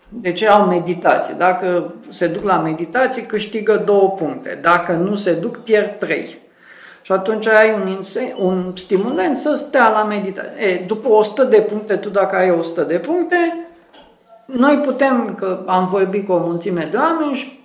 deci 0.09 0.43
au 0.43 0.65
meditație. 0.65 1.35
Dacă 1.37 1.93
se 2.09 2.27
duc 2.27 2.43
la 2.43 2.57
meditație, 2.57 3.25
câștigă 3.25 3.81
două 3.85 4.09
puncte. 4.09 4.59
Dacă 4.61 4.91
nu 4.91 5.15
se 5.15 5.33
duc, 5.33 5.57
pierd 5.57 5.99
trei. 5.99 6.37
Și 7.01 7.11
atunci 7.11 7.47
ai 7.47 7.73
un, 7.81 7.87
inse- 7.87 8.35
un 8.37 8.71
stimulant 8.75 9.35
să 9.35 9.53
stea 9.53 9.89
la 9.89 10.03
meditație. 10.03 10.65
E, 10.65 10.83
după 10.87 11.09
100 11.09 11.43
de 11.43 11.61
puncte, 11.61 11.95
tu 11.95 12.09
dacă 12.09 12.35
ai 12.35 12.51
100 12.51 12.81
de 12.81 12.97
puncte, 12.97 13.67
noi 14.45 14.77
putem, 14.77 15.35
că 15.35 15.63
am 15.65 15.85
vorbit 15.85 16.25
cu 16.25 16.31
o 16.31 16.39
mulțime 16.39 16.87
de 16.91 16.97
oameni 16.97 17.35
și 17.35 17.59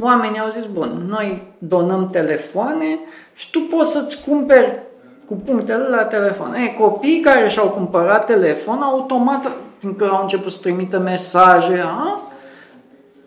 oamenii 0.00 0.40
au 0.40 0.50
zis, 0.50 0.66
bun, 0.66 1.06
noi 1.08 1.52
donăm 1.58 2.10
telefoane 2.10 2.98
și 3.34 3.50
tu 3.50 3.60
poți 3.60 3.90
să-ți 3.90 4.22
cumperi 4.22 4.86
cu 5.28 5.34
punctele 5.34 5.88
la 5.88 6.02
telefon. 6.02 6.54
E, 6.54 6.68
copiii 6.78 7.20
care 7.20 7.48
și-au 7.48 7.68
cumpărat 7.68 8.26
telefon, 8.26 8.82
automat, 8.82 9.50
fiindcă 9.78 10.08
au 10.12 10.22
început 10.22 10.52
să 10.52 10.58
trimită 10.60 10.98
mesaje, 10.98 11.84
a, 11.84 12.22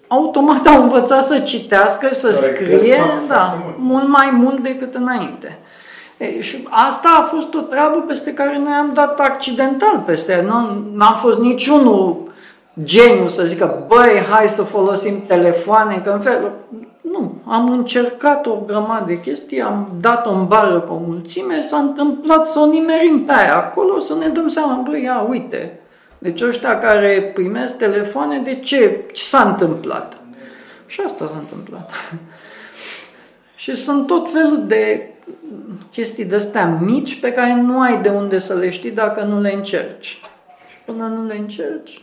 automat 0.07 0.67
au 0.67 0.81
învățat 0.81 1.23
să 1.23 1.39
citească, 1.39 2.13
să 2.13 2.33
S-au 2.33 2.51
scrie, 2.51 2.75
exersat 2.75 3.27
da, 3.27 3.35
foarte 3.35 3.57
mult. 3.63 3.75
mult 3.77 4.07
mai 4.07 4.29
mult 4.31 4.59
decât 4.59 4.95
înainte. 4.95 5.59
E, 6.17 6.41
și 6.41 6.67
asta 6.69 7.17
a 7.19 7.23
fost 7.23 7.53
o 7.53 7.59
treabă 7.59 8.03
peste 8.07 8.33
care 8.33 8.57
noi 8.57 8.73
am 8.73 8.91
dat 8.93 9.19
accidental 9.19 10.03
peste 10.05 10.31
ea. 10.31 10.41
Nu 10.41 10.83
n-am 10.93 11.13
fost 11.13 11.39
niciunul 11.39 12.31
geniu 12.83 13.27
să 13.27 13.43
zică, 13.43 13.85
băi, 13.87 14.25
hai 14.29 14.49
să 14.49 14.63
folosim 14.63 15.23
telefoane, 15.27 16.01
că 16.03 16.09
în 16.09 16.19
fel... 16.19 16.51
Nu, 17.01 17.41
am 17.45 17.71
încercat 17.71 18.45
o 18.45 18.55
grămadă 18.65 19.05
de 19.05 19.19
chestii, 19.19 19.61
am 19.61 19.97
dat-o 19.99 20.31
în 20.31 20.47
bară 20.47 20.79
pe 20.79 20.91
o 20.91 20.97
mulțime, 20.97 21.61
s-a 21.61 21.77
întâmplat 21.77 22.47
să 22.47 22.59
o 22.59 22.65
nimerim 22.65 23.25
pe 23.25 23.31
aia 23.31 23.55
acolo, 23.55 23.99
să 23.99 24.15
ne 24.15 24.27
dăm 24.27 24.47
seama, 24.47 24.83
băi, 24.89 25.03
ia, 25.03 25.21
uite, 25.29 25.79
deci 26.17 26.41
ăștia 26.41 26.79
care 26.79 27.31
primesc 27.33 27.77
telefoane, 27.77 28.39
de 28.39 28.55
ce? 28.55 29.05
Ce 29.13 29.23
s-a 29.23 29.41
întâmplat? 29.41 30.17
Și 30.85 31.01
asta 31.05 31.25
s-a 31.25 31.37
întâmplat. 31.39 31.91
Și 33.55 33.73
sunt 33.73 34.07
tot 34.07 34.31
felul 34.31 34.63
de 34.67 35.09
chestii 35.91 36.25
de-astea 36.25 36.65
mici 36.65 37.19
pe 37.19 37.31
care 37.31 37.53
nu 37.53 37.79
ai 37.81 38.01
de 38.01 38.09
unde 38.09 38.39
să 38.39 38.53
le 38.53 38.69
știi 38.69 38.91
dacă 38.91 39.23
nu 39.23 39.41
le 39.41 39.53
încerci. 39.53 40.21
Și 40.69 40.77
până 40.85 41.07
nu 41.07 41.25
le 41.25 41.37
încerci, 41.37 42.01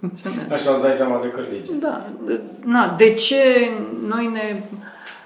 funcționează. 0.00 0.52
Așa 0.52 0.70
îți 0.70 0.80
dai 0.82 0.92
seama 0.92 1.18
de 1.22 1.28
cârlige. 1.28 1.72
Da, 1.80 2.06
de- 2.26 2.40
na, 2.64 2.94
de 2.96 3.14
ce 3.14 3.36
noi 4.06 4.30
ne... 4.32 4.62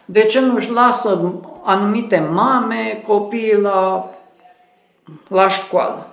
De 0.04 0.22
ce 0.24 0.40
nu-și 0.40 0.70
lasă 0.72 1.34
anumite 1.64 2.28
mame 2.32 3.02
copiii 3.06 3.60
la, 3.60 4.10
la 5.28 5.48
școală? 5.48 6.06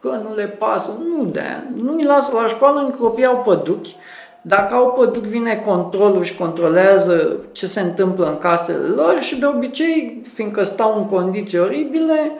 Că 0.00 0.08
nu 0.28 0.34
le 0.34 0.46
pasă, 0.46 0.90
nu 1.16 1.24
de 1.24 1.40
aia. 1.40 1.64
Nu 1.74 1.94
îi 1.94 2.04
lasă 2.04 2.32
la 2.34 2.46
școală, 2.46 2.80
încă 2.80 2.96
copiii 3.00 3.26
au 3.26 3.36
păduchi. 3.44 3.94
Dacă 4.42 4.74
au 4.74 4.92
păduc, 4.92 5.22
vine 5.22 5.62
controlul 5.66 6.22
și 6.22 6.36
controlează 6.36 7.36
ce 7.52 7.66
se 7.66 7.80
întâmplă 7.80 8.26
în 8.26 8.38
casele 8.38 8.86
lor 8.86 9.18
și 9.20 9.38
de 9.38 9.46
obicei, 9.46 10.22
fiindcă 10.34 10.62
stau 10.62 10.98
în 10.98 11.06
condiții 11.08 11.58
oribile, 11.58 12.32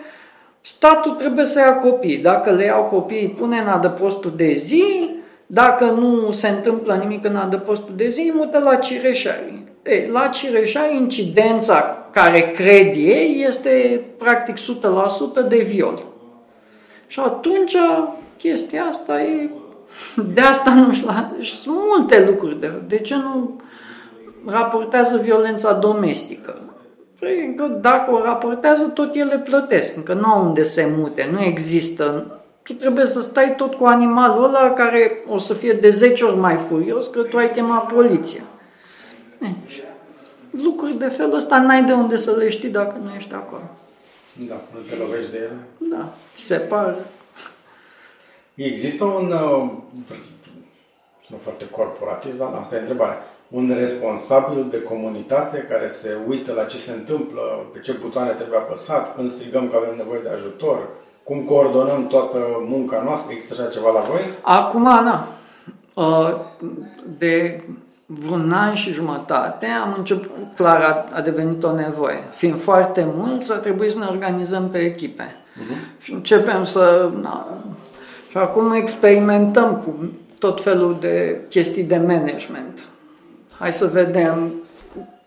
Statul 0.63 1.13
trebuie 1.13 1.45
să 1.45 1.59
ia 1.59 1.79
copii. 1.79 2.17
Dacă 2.17 2.51
le 2.51 2.65
iau 2.65 2.85
copiii, 2.85 3.29
pune 3.29 3.59
în 3.59 3.67
adăpostul 3.67 4.33
de 4.37 4.55
zi, 4.55 5.11
dacă 5.47 5.85
nu 5.85 6.33
se 6.33 6.49
întâmplă 6.49 6.95
nimic 6.95 7.25
în 7.25 7.37
adăpostul 7.37 7.95
de 7.97 8.09
zi, 8.09 8.33
mută 8.35 8.59
la 8.59 8.75
Cireșari. 8.75 9.63
E, 9.83 10.09
la 10.11 10.27
Cireșari, 10.27 10.97
incidența 10.97 12.07
care 12.13 12.53
cred 12.55 12.95
ei 12.95 13.45
este 13.49 14.05
practic 14.19 14.57
100% 15.45 15.49
de 15.49 15.59
viol. 15.59 16.03
Și 17.07 17.21
atunci 17.21 17.77
chestia 18.37 18.85
asta 18.85 19.23
e... 19.23 19.51
De 20.35 20.41
asta 20.41 20.75
nu 20.75 20.93
știu, 20.93 21.09
sunt 21.43 21.77
multe 21.97 22.25
lucruri. 22.25 22.61
De, 22.61 22.73
de 22.89 22.99
ce 22.99 23.15
nu 23.15 23.61
raportează 24.47 25.17
violența 25.17 25.73
domestică? 25.73 26.72
Păi, 27.23 27.55
că 27.57 27.67
dacă 27.67 28.11
o 28.11 28.23
raportează, 28.23 28.89
tot 28.89 29.15
ele 29.15 29.39
plătesc, 29.39 29.97
încă 29.97 30.15
nu 30.15 30.27
au 30.27 30.45
unde 30.45 30.63
se 30.63 30.93
mute, 30.97 31.29
nu 31.33 31.41
există. 31.43 32.39
Tu 32.63 32.73
trebuie 32.73 33.07
să 33.07 33.21
stai 33.21 33.55
tot 33.57 33.75
cu 33.75 33.85
animalul 33.85 34.45
ăla 34.45 34.73
care 34.73 35.25
o 35.29 35.39
să 35.39 35.55
fie 35.55 35.73
de 35.73 35.91
10 35.91 36.25
ori 36.25 36.37
mai 36.37 36.57
furios 36.57 37.07
că 37.07 37.23
tu 37.23 37.37
ai 37.37 37.53
chemat 37.53 37.93
poliția. 37.93 38.43
E, 39.41 39.47
lucruri 40.51 40.99
de 40.99 41.09
felul 41.09 41.35
ăsta 41.35 41.61
n-ai 41.61 41.85
de 41.85 41.93
unde 41.93 42.17
să 42.17 42.37
le 42.37 42.49
știi 42.49 42.69
dacă 42.69 42.97
nu 43.03 43.15
ești 43.15 43.35
acolo. 43.35 43.71
Da, 44.49 44.61
nu 44.73 44.81
te 44.89 44.95
lovești 44.95 45.31
de 45.31 45.37
ele. 45.37 45.57
Da, 45.79 46.13
ți 46.35 46.43
se 46.43 46.57
pare. 46.57 46.97
Există 48.55 49.05
un, 49.05 49.33
uh, 49.33 49.71
nu 51.27 51.37
foarte 51.37 51.69
corporatist, 51.71 52.39
dar 52.39 52.55
asta 52.55 52.75
e 52.75 52.79
întrebare, 52.79 53.17
un 53.53 53.73
responsabil 53.79 54.67
de 54.71 54.83
comunitate 54.83 55.67
care 55.71 55.87
se 55.87 56.17
uită 56.29 56.53
la 56.53 56.65
ce 56.65 56.77
se 56.77 56.93
întâmplă, 56.93 57.41
pe 57.73 57.79
ce 57.79 57.93
butoane 58.01 58.31
trebuie 58.31 58.59
apăsat, 58.59 59.15
când 59.15 59.29
strigăm 59.29 59.69
că 59.69 59.77
avem 59.77 59.95
nevoie 59.97 60.21
de 60.23 60.29
ajutor, 60.29 60.89
cum 61.23 61.41
coordonăm 61.41 62.07
toată 62.07 62.39
munca 62.69 63.03
noastră, 63.05 63.33
există 63.33 63.63
așa 63.63 63.71
ceva 63.71 63.91
la 63.91 64.01
voi? 64.01 64.21
Acum, 64.43 64.85
da. 64.85 65.27
Uh, 65.95 66.41
de 67.19 67.63
vreun 68.07 68.53
an 68.53 68.75
și 68.75 68.93
jumătate 68.93 69.67
am 69.67 69.95
început, 69.99 70.31
clar 70.57 70.81
a, 70.81 71.17
a 71.17 71.21
devenit 71.21 71.63
o 71.65 71.73
nevoie. 71.73 72.25
Fiind 72.31 72.61
foarte 72.61 73.09
mulți, 73.17 73.53
a 73.53 73.57
trebuit 73.57 73.93
să 73.93 73.99
ne 73.99 74.07
organizăm 74.11 74.69
pe 74.69 74.79
echipe. 74.79 75.23
Uh-huh. 75.23 76.01
Și 76.01 76.13
începem 76.13 76.65
să... 76.65 77.11
Na, 77.21 77.47
și 78.31 78.37
acum 78.37 78.73
experimentăm 78.73 79.77
cu 79.77 80.13
tot 80.39 80.63
felul 80.63 80.97
de 81.01 81.41
chestii 81.49 81.85
de 81.85 81.97
management. 81.97 82.85
Hai 83.63 83.73
să 83.73 83.87
vedem 83.87 84.53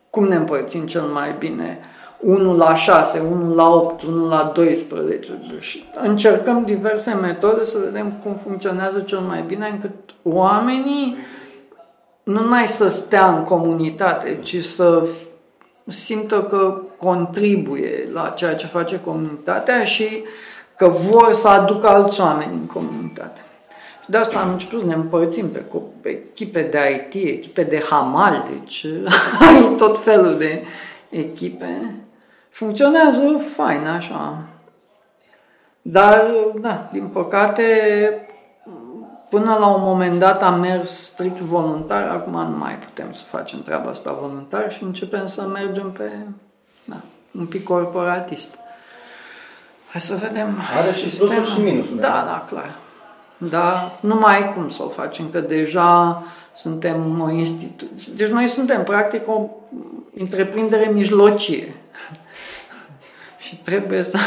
cum 0.10 0.28
ne 0.28 0.36
împărțim 0.36 0.86
cel 0.86 1.02
mai 1.02 1.36
bine. 1.40 1.80
1 2.20 2.56
la 2.56 2.76
6, 2.76 3.20
1 3.20 3.54
la 3.54 3.70
8, 3.70 4.02
1 4.02 4.28
la 4.28 4.52
12. 4.56 5.32
Și 5.60 5.84
încercăm 6.02 6.64
diverse 6.64 7.14
metode 7.14 7.64
să 7.64 7.78
vedem 7.86 8.12
cum 8.24 8.34
funcționează 8.34 9.00
cel 9.00 9.20
mai 9.20 9.44
bine 9.48 9.68
încât 9.68 9.92
oamenii 10.24 11.18
nu 12.24 12.40
numai 12.40 12.68
să 12.68 12.90
stea 12.90 13.28
în 13.28 13.44
comunitate, 13.44 14.40
ci 14.44 14.64
să 14.64 15.08
simtă 15.88 16.44
că 16.44 16.82
contribuie 16.98 18.10
la 18.14 18.30
ceea 18.30 18.56
ce 18.56 18.66
face 18.66 19.00
comunitatea 19.00 19.84
și 19.84 20.24
că 20.78 20.88
vor 20.88 21.34
să 21.34 21.48
aducă 21.48 21.88
alți 21.88 22.22
oameni 22.22 22.54
în 22.54 22.66
comunitate. 22.66 23.45
Și 24.06 24.12
de 24.12 24.18
asta 24.18 24.40
am 24.40 24.52
început 24.52 24.80
să 24.80 24.86
ne 24.86 24.94
împărțim 24.94 25.50
pe, 25.50 25.64
pe 26.02 26.10
echipe 26.10 26.62
de 26.62 27.08
IT, 27.12 27.28
echipe 27.28 27.64
de 27.64 27.84
hamal, 27.90 28.50
deci 28.50 28.86
ai 29.48 29.76
tot 29.78 30.04
felul 30.04 30.38
de 30.38 30.64
echipe. 31.10 31.96
Funcționează 32.50 33.38
fain 33.56 33.86
așa. 33.86 34.38
Dar, 35.82 36.32
da, 36.60 36.90
din 36.92 37.08
păcate, 37.08 37.66
până 39.30 39.56
la 39.60 39.68
un 39.68 39.82
moment 39.82 40.20
dat 40.20 40.44
am 40.44 40.60
mers 40.60 40.90
strict 40.90 41.40
voluntar, 41.40 42.08
acum 42.08 42.50
nu 42.50 42.58
mai 42.58 42.78
putem 42.78 43.12
să 43.12 43.24
facem 43.24 43.64
treaba 43.64 43.90
asta 43.90 44.18
voluntar 44.22 44.72
și 44.72 44.84
începem 44.84 45.28
să 45.28 45.42
mergem 45.42 45.92
pe, 45.92 46.12
da, 46.84 46.98
un 47.32 47.46
pic 47.46 47.64
corporatist. 47.64 48.56
Hai 49.92 50.02
să 50.02 50.16
vedem. 50.16 50.58
Are 50.78 50.92
și 50.92 51.18
plusuri 51.18 51.52
și 51.52 51.60
minusuri. 51.60 52.00
Da, 52.00 52.24
da, 52.28 52.46
clar. 52.50 52.76
Da, 53.38 54.00
nu 54.02 54.16
mai 54.16 54.36
ai 54.36 54.54
cum 54.54 54.70
să 54.70 54.84
o 54.84 54.88
facem, 54.88 55.30
că 55.30 55.40
deja 55.40 56.24
suntem 56.54 57.22
o 57.22 57.30
instituție. 57.30 58.14
Deci 58.16 58.30
noi 58.30 58.48
suntem 58.48 58.84
practic 58.84 59.28
o 59.28 59.50
întreprindere 60.18 60.90
mijlocie. 60.94 61.76
și 63.46 63.58
trebuie 63.58 64.04
să... 64.04 64.18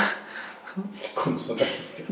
Cum 1.23 1.37
să 1.37 1.55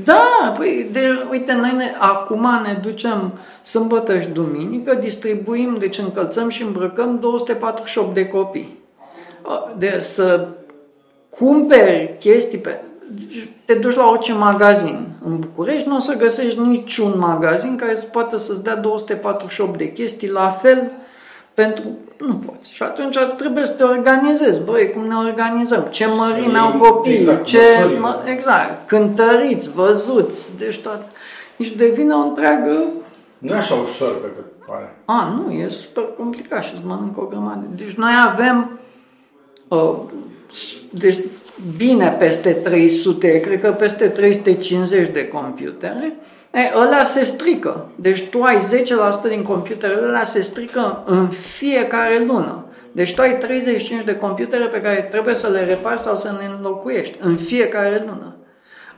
Da, 0.04 0.52
păi, 0.56 0.88
de, 0.92 1.26
uite, 1.30 1.52
noi 1.52 1.72
ne, 1.76 1.92
acum 1.98 2.62
ne 2.62 2.78
ducem 2.82 3.38
sâmbătă 3.62 4.20
și 4.20 4.28
duminică, 4.28 4.94
distribuim, 4.94 5.76
deci 5.78 5.98
încălțăm 5.98 6.48
și 6.48 6.62
îmbrăcăm 6.62 7.18
248 7.18 8.14
de 8.14 8.26
copii. 8.26 8.78
De 9.76 9.98
să 9.98 10.48
cumperi 11.30 12.16
chestii 12.18 12.58
pe 12.58 12.80
te 13.64 13.74
duci 13.74 13.94
la 13.94 14.08
orice 14.08 14.32
magazin 14.32 15.08
în 15.24 15.38
București, 15.38 15.88
nu 15.88 15.96
o 15.96 15.98
să 15.98 16.14
găsești 16.14 16.60
niciun 16.60 17.18
magazin 17.18 17.76
care 17.76 17.94
să 17.94 18.06
poată 18.06 18.36
să-ți 18.36 18.62
dea 18.62 18.76
248 18.76 19.78
de 19.78 19.92
chestii 19.92 20.30
la 20.30 20.48
fel 20.48 20.90
pentru... 21.54 21.82
Nu 22.18 22.34
poți. 22.34 22.72
Și 22.72 22.82
atunci 22.82 23.16
trebuie 23.36 23.66
să 23.66 23.72
te 23.72 23.82
organizezi. 23.82 24.60
Băi, 24.60 24.90
cum 24.90 25.06
ne 25.06 25.14
organizăm? 25.14 25.82
Ce 25.82 26.06
mărime 26.06 26.58
au 26.58 26.78
copiii? 26.78 27.16
Exact, 27.16 27.44
ce... 27.44 27.60
Mă, 28.00 28.22
exact. 28.24 28.88
Cântăriți, 28.88 29.72
văzuți, 29.72 30.58
deci 30.58 30.78
toate. 30.78 31.04
Deci 31.56 31.70
devine 31.70 32.14
o 32.14 32.18
întreagă... 32.18 32.82
Nu 33.38 33.52
e 33.52 33.56
așa 33.56 33.74
ușor 33.74 34.20
pe 34.20 34.26
cât 34.34 34.66
pare. 34.66 34.96
A, 35.04 35.28
nu, 35.28 35.52
e 35.52 35.68
super 35.68 36.04
complicat 36.16 36.64
și 36.64 36.74
îți 36.74 36.86
mănâncă 36.86 37.20
o 37.20 37.24
grămadă. 37.24 37.66
Deci 37.74 37.92
noi 37.92 38.12
avem... 38.26 38.78
Uh, 39.68 39.96
deci 40.90 41.18
bine 41.76 42.16
peste 42.18 42.50
300, 42.50 43.40
cred 43.40 43.60
că 43.60 43.70
peste 43.70 44.08
350 44.08 45.08
de 45.08 45.28
computere, 45.28 46.16
e, 46.52 46.58
ăla 46.76 47.04
se 47.04 47.24
strică. 47.24 47.90
Deci 47.94 48.22
tu 48.22 48.42
ai 48.42 48.56
10% 48.56 49.28
din 49.28 49.42
computerele 49.42 50.06
ăla 50.06 50.24
se 50.24 50.40
strică 50.40 51.02
în 51.06 51.28
fiecare 51.28 52.24
lună. 52.26 52.64
Deci 52.92 53.14
tu 53.14 53.20
ai 53.20 53.38
35 53.38 54.04
de 54.04 54.16
computere 54.16 54.64
pe 54.64 54.80
care 54.80 55.08
trebuie 55.10 55.34
să 55.34 55.48
le 55.48 55.64
repari 55.64 56.00
sau 56.00 56.16
să 56.16 56.34
le 56.38 56.50
înlocuiești 56.56 57.16
în 57.20 57.36
fiecare 57.36 58.04
lună. 58.06 58.36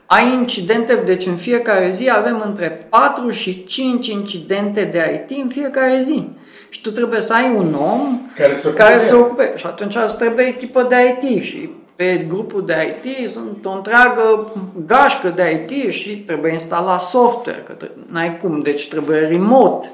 Ai 0.05 0.33
incidente, 0.33 1.01
deci 1.05 1.25
în 1.25 1.35
fiecare 1.35 1.91
zi 1.91 2.09
avem 2.11 2.43
între 2.45 2.87
4 2.89 3.29
și 3.29 3.63
5 3.65 4.07
incidente 4.07 4.83
de 4.83 5.25
IT 5.27 5.37
în 5.43 5.49
fiecare 5.49 5.99
zi. 6.01 6.29
Și 6.69 6.81
tu 6.81 6.91
trebuie 6.91 7.21
să 7.21 7.33
ai 7.33 7.53
un 7.55 7.73
om 7.73 8.21
care 8.35 8.53
se 8.53 8.67
ocupe. 8.67 8.83
Care 8.83 8.99
se 8.99 9.15
ocupe. 9.15 9.53
Și 9.55 9.65
atunci 9.65 9.95
îți 9.95 10.17
trebuie 10.17 10.45
echipă 10.45 10.85
de 10.89 11.17
IT 11.21 11.43
și 11.43 11.69
pe 11.99 12.25
grupul 12.27 12.65
de 12.65 12.97
IT 13.03 13.29
sunt 13.29 13.65
o 13.65 13.71
întreagă 13.71 14.53
gașcă 14.85 15.29
de 15.29 15.67
IT 15.67 15.91
și 15.91 16.17
trebuie 16.17 16.51
instalat 16.51 17.01
software, 17.01 17.63
că 17.67 17.87
n-ai 18.09 18.37
cum, 18.37 18.61
deci 18.61 18.87
trebuie 18.87 19.19
remote. 19.19 19.89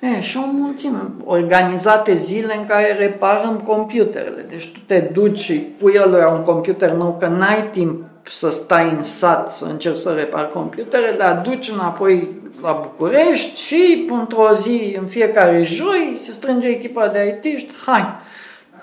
E, 0.00 0.20
și 0.20 0.36
o 0.36 0.46
mulțime, 0.52 1.00
organizate 1.24 2.14
zile 2.14 2.56
în 2.56 2.66
care 2.66 2.96
reparăm 2.98 3.60
computerele. 3.66 4.46
Deci 4.48 4.72
tu 4.72 4.78
te 4.86 5.00
duci 5.00 5.38
și 5.38 5.52
pui 5.52 6.00
lui 6.04 6.24
un 6.32 6.42
computer 6.42 6.90
nou, 6.90 7.16
că 7.20 7.26
n-ai 7.26 7.68
timp 7.72 8.04
să 8.30 8.50
stai 8.50 8.90
în 8.96 9.02
sat 9.02 9.52
să 9.52 9.64
încerci 9.64 9.96
să 9.98 10.10
repari 10.10 10.50
computerele, 10.50 11.16
le 11.16 11.24
aduci 11.24 11.70
înapoi 11.70 12.28
la 12.62 12.72
București 12.82 13.60
și 13.60 14.06
într-o 14.20 14.52
zi, 14.52 14.96
în 15.00 15.06
fiecare 15.06 15.62
joi, 15.62 16.12
se 16.14 16.30
strânge 16.30 16.66
echipa 16.66 17.08
de 17.08 17.40
IT 17.42 17.58
și 17.58 17.66
hai, 17.86 18.06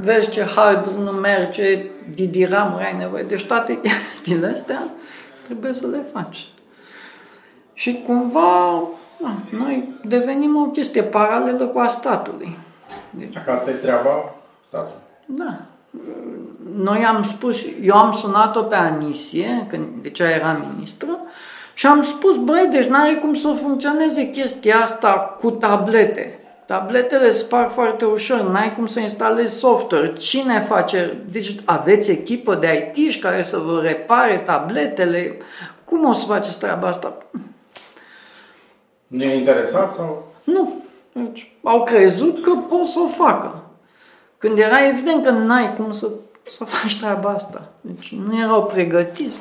vezi 0.02 0.30
ce 0.30 0.43
hard 0.43 0.88
nu 0.88 1.12
merge, 1.12 1.86
didiramuri 2.14 2.84
ai 2.84 2.97
nevoie. 2.97 3.24
Deci 3.24 3.45
toate 3.45 3.80
chestiile 3.82 4.47
astea 4.47 4.84
trebuie 5.45 5.74
să 5.74 5.88
le 5.88 6.06
faci. 6.14 6.47
Și 7.74 8.04
cumva 8.06 8.84
da, 9.22 9.36
noi 9.58 9.93
devenim 10.06 10.56
o 10.56 10.66
chestie 10.66 11.04
paralelă 11.04 11.66
cu 11.66 11.80
a 11.80 11.88
statului. 11.88 12.58
Deci, 13.10 13.34
Dacă 13.34 13.52
asta 13.52 13.70
e 13.70 13.74
treaba 13.74 14.36
statului. 14.68 15.02
Da. 15.26 15.62
Noi 16.76 17.06
am 17.06 17.24
spus, 17.24 17.58
eu 17.82 17.95
am 17.95 18.12
sunat-o 18.12 18.62
pe 18.62 18.76
Anisie, 18.76 19.66
când, 19.70 19.88
deci 20.02 20.20
ea 20.20 20.30
era 20.30 20.66
ministră, 20.70 21.18
și 21.74 21.88
am 21.88 22.04
spus, 22.04 22.38
băi, 22.38 22.68
deci 22.72 22.86
n-are 22.86 23.14
cum 23.14 23.34
să 23.34 23.52
funcționeze 23.52 24.30
chestia 24.30 24.80
asta 24.82 25.38
cu 25.39 25.52
tablete. 25.52 26.39
Tabletele 26.72 27.32
spar 27.32 27.70
foarte 27.70 28.06
ușor, 28.06 28.42
n-ai 28.42 28.76
cum 28.76 28.86
să 28.86 29.00
instalezi 29.00 29.58
software. 29.58 30.14
Cine 30.14 30.60
face? 30.60 31.18
Deci 31.32 31.56
aveți 31.66 32.12
echipă 32.12 32.56
de 32.56 32.92
it 32.96 33.22
care 33.22 33.44
să 33.44 33.58
vă 33.58 33.82
repare 33.82 34.38
tabletele? 34.38 35.38
Cum 35.86 36.06
o 36.06 36.14
să 36.14 36.26
faceți 36.26 36.60
treaba 36.60 36.88
asta? 36.88 37.18
Nu 39.08 39.24
e 39.24 39.36
interesat 39.36 39.92
sau? 39.92 40.34
Nu. 40.44 40.84
Deci, 41.12 41.52
au 41.64 41.84
crezut 41.84 42.42
că 42.42 42.52
pot 42.52 42.86
să 42.86 43.00
o 43.00 43.08
facă. 43.08 43.64
Când 44.38 44.58
era 44.58 44.88
evident 44.88 45.24
că 45.24 45.30
n-ai 45.30 45.74
cum 45.74 45.92
să, 45.92 46.08
să 46.50 46.64
faci 46.64 47.00
treaba 47.00 47.30
asta. 47.30 47.70
Deci 47.82 48.16
nu 48.28 48.40
erau 48.40 48.66
pregătiți. 48.66 49.40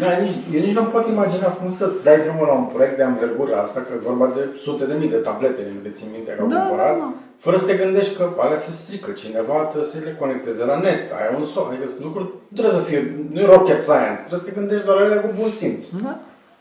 Da, 0.00 0.06
nici, 0.24 0.36
eu 0.54 0.60
nici 0.60 0.74
nu 0.78 0.82
pot 0.94 1.06
imagina 1.06 1.48
cum 1.58 1.68
să 1.78 1.90
dai 2.06 2.20
drumul 2.24 2.46
la 2.46 2.52
un 2.52 2.64
proiect 2.64 2.96
de 2.96 3.02
învergură 3.02 3.54
asta, 3.56 3.80
că 3.80 3.90
e 3.94 4.06
vorba 4.10 4.26
de 4.36 4.42
sute 4.64 4.84
de 4.84 4.94
mii 5.00 5.08
de 5.08 5.16
tablete, 5.16 5.62
din 5.68 5.76
câte 5.76 5.90
țin 5.96 6.08
minte 6.12 6.30
că 6.30 6.42
au 6.42 6.48
Da, 6.48 6.60
cumpărat, 6.60 6.92
da, 6.98 6.98
da. 6.98 7.12
fără 7.38 7.56
să 7.56 7.64
te 7.64 7.74
gândești 7.82 8.14
că 8.16 8.24
alea 8.38 8.56
se 8.56 8.72
strică, 8.72 9.10
cineva 9.10 9.54
trebuie 9.70 9.90
să 9.90 9.96
le 10.04 10.16
conecteze 10.20 10.64
la 10.64 10.78
net, 10.78 11.10
ai 11.10 11.36
un 11.38 11.44
son, 11.44 11.66
adică 11.68 11.86
lucruri 12.06 12.24
nu 12.48 12.56
trebuie 12.58 12.74
să 12.80 12.84
fie, 12.88 13.26
nu 13.32 13.40
e 13.40 13.44
rocket 13.54 13.82
science, 13.82 14.18
trebuie 14.26 14.38
să 14.42 14.44
te 14.48 14.58
gândești 14.58 14.84
doar 14.86 14.98
la 14.98 15.04
ele 15.04 15.16
cu 15.20 15.28
bun 15.40 15.50
simț. 15.50 15.84
Da. 16.02 16.18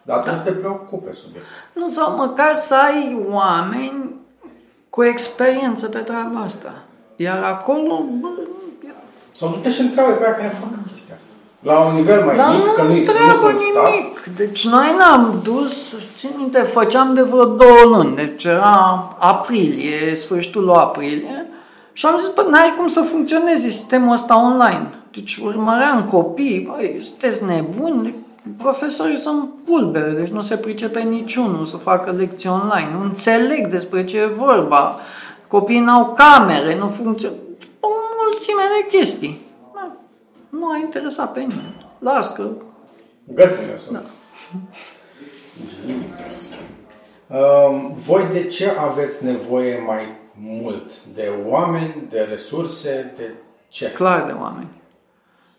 Dar 0.10 0.18
trebuie 0.20 0.44
să 0.44 0.50
te 0.50 0.56
preocupe 0.64 1.12
subiect. 1.14 1.46
Nu, 1.74 1.88
sau 1.88 2.16
măcar 2.16 2.58
să 2.58 2.76
ai 2.76 3.26
oameni 3.30 4.16
cu 4.90 5.04
experiență 5.04 5.88
pe 5.88 6.00
treaba 6.00 6.40
asta. 6.40 6.74
Iar 7.16 7.44
acolo, 7.44 8.04
bă, 8.22 8.28
Sau 9.32 9.50
du-te 9.50 9.70
și 9.72 9.82
întreabă 9.82 10.12
pe 10.12 10.24
aia 10.26 10.36
care 10.36 10.48
fac 10.48 10.70
chestia 10.92 11.16
asta. 11.16 11.28
La 11.64 11.80
un 11.80 11.96
nivel 11.96 12.24
mai 12.26 12.36
dar 12.36 12.56
mic, 12.56 12.74
că 12.76 12.82
nu 12.82 12.88
nu-i 12.88 12.98
nu 12.98 13.06
întreabă 13.08 13.40
sunt 13.40 13.56
stat. 13.56 13.90
nimic. 13.90 14.24
Deci 14.36 14.66
noi 14.68 14.96
n-am 14.98 15.40
dus, 15.44 15.96
țin 16.16 16.30
minte, 16.38 16.60
făceam 16.60 17.14
de 17.14 17.22
vreo 17.22 17.46
două 17.46 17.84
luni, 17.86 18.16
deci 18.16 18.44
era 18.44 19.16
aprilie, 19.20 20.16
sfârșitul 20.16 20.64
lui 20.64 20.76
aprilie, 20.76 21.48
și 21.94 22.06
am 22.06 22.20
zis, 22.20 22.30
bă, 22.34 22.46
n-are 22.50 22.74
cum 22.78 22.88
să 22.88 23.02
funcționeze 23.02 23.70
sistemul 23.70 24.14
ăsta 24.14 24.44
online. 24.44 24.90
Deci 25.12 25.38
urmăream 25.38 26.04
copii, 26.12 26.70
băi, 26.72 26.98
sunteți 27.02 27.46
nebuni, 27.46 28.16
profesorii 28.58 29.18
sunt 29.18 29.50
pulbere, 29.66 30.12
deci 30.12 30.30
nu 30.30 30.42
se 30.42 30.56
pricepe 30.56 31.00
niciunul 31.00 31.66
să 31.66 31.78
facă 31.78 32.12
lecții 32.12 32.50
online, 32.50 32.90
nu 32.98 33.04
înțeleg 33.04 33.68
despre 33.68 34.06
ce 34.06 34.18
e 34.18 34.26
vorba, 34.26 35.00
copiii 35.48 35.80
n-au 35.80 36.14
camere, 36.18 36.78
nu 36.78 36.88
funcționează, 36.88 37.42
o 37.80 37.88
mulțime 38.24 38.62
de 38.76 38.98
chestii. 38.98 39.42
Da, 40.64 40.70
Nu 40.70 40.72
a 40.72 40.78
interesat 40.78 41.34
pe 41.34 41.40
nimeni. 41.40 41.86
Las 42.00 42.34
că 42.34 42.50
Găsim 43.34 43.64
eu 43.72 43.78
soluție. 43.78 44.12
Um, 47.28 47.94
voi 47.96 48.28
de 48.32 48.44
ce 48.44 48.70
aveți 48.80 49.24
nevoie 49.24 49.84
mai 49.86 50.08
mult? 50.34 51.06
De 51.06 51.32
oameni, 51.46 51.96
de 52.10 52.20
resurse, 52.20 53.14
de 53.16 53.34
ce? 53.68 53.92
clar 53.92 54.26
de 54.26 54.32
oameni. 54.32 54.82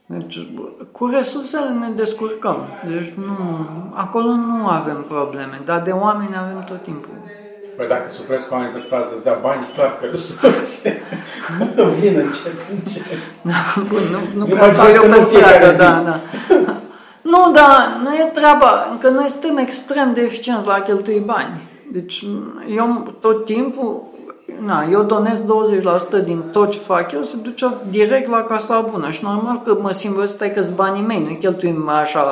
Deci, 0.07 0.38
cu 0.92 1.07
resursele 1.07 1.70
ne 1.70 1.90
descurcăm. 1.90 2.57
Deci 2.88 3.11
nu, 3.11 3.36
acolo 3.94 4.28
nu 4.28 4.66
avem 4.66 5.02
probleme, 5.02 5.62
dar 5.64 5.82
de 5.82 5.90
oameni 5.90 6.36
avem 6.36 6.64
tot 6.64 6.82
timpul. 6.82 7.14
Păi 7.77 7.87
dacă 7.89 8.09
se 8.09 8.18
opresc 8.22 8.53
oameni 8.53 8.72
pe 8.72 8.79
stradă 8.79 9.07
să 9.07 9.14
dea 9.22 9.39
bani, 9.43 9.70
clar 9.75 9.97
că 9.97 10.05
resurse 10.11 11.03
vin 12.01 12.16
încet, 12.16 12.59
încet. 12.75 13.05
Bun, 13.89 14.03
nu, 14.11 14.18
nu 14.39 14.47
Eu 14.49 14.57
prea 14.57 14.61
mai 14.61 14.75
stau 14.75 14.85
trăiesc 14.85 15.03
eu 15.03 15.11
în 15.11 15.16
pe 15.16 15.20
fiecare 15.20 15.72
stradă, 15.72 15.72
zi. 15.72 15.79
da, 15.79 16.03
da. 16.05 16.20
Nu, 17.22 17.53
dar 17.53 18.01
nu 18.03 18.14
e 18.14 18.31
treaba, 18.35 18.89
încă 18.91 19.09
noi 19.09 19.29
suntem 19.29 19.57
extrem 19.57 20.12
de 20.14 20.20
eficienți 20.20 20.66
la 20.66 20.72
a 20.72 20.81
cheltui 20.81 21.22
bani. 21.27 21.68
Deci 21.93 22.25
eu 22.77 23.14
tot 23.20 23.45
timpul, 23.45 24.03
na, 24.61 24.85
eu 24.91 25.03
donez 25.03 25.43
20% 26.20 26.25
din 26.25 26.43
tot 26.53 26.70
ce 26.70 26.79
fac 26.79 27.12
eu, 27.12 27.22
se 27.22 27.37
duce 27.43 27.75
direct 27.91 28.31
la 28.31 28.43
casa 28.43 28.81
bună 28.91 29.11
și 29.11 29.25
normal 29.25 29.62
că 29.64 29.77
mă 29.81 29.91
simt 29.91 30.16
că 30.16 30.27
stai 30.27 30.53
că 30.53 30.64
banii 30.75 31.03
mei, 31.03 31.27
nu 31.29 31.35
cheltuim 31.35 31.89
așa 31.89 32.22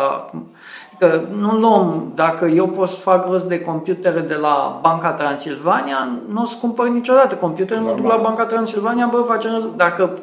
Că 1.03 1.21
nu 1.39 1.59
luăm, 1.59 2.13
dacă 2.15 2.47
eu 2.47 2.67
pot 2.67 2.89
să 2.89 3.01
fac 3.01 3.29
rost 3.31 3.45
de 3.45 3.61
computere 3.61 4.21
de 4.21 4.35
la 4.35 4.79
Banca 4.83 5.13
Transilvania, 5.13 6.09
nu 6.29 6.41
o 6.41 6.45
să 6.45 6.57
cumpăr 6.61 6.89
niciodată 6.89 7.35
computere, 7.35 7.81
mă 7.81 7.93
duc 7.97 8.07
la 8.07 8.21
Banca 8.23 8.45
Transilvania, 8.45 9.09
bă, 9.11 9.23
facem 9.27 9.51
rost. 9.53 9.67
Dacă 9.77 10.19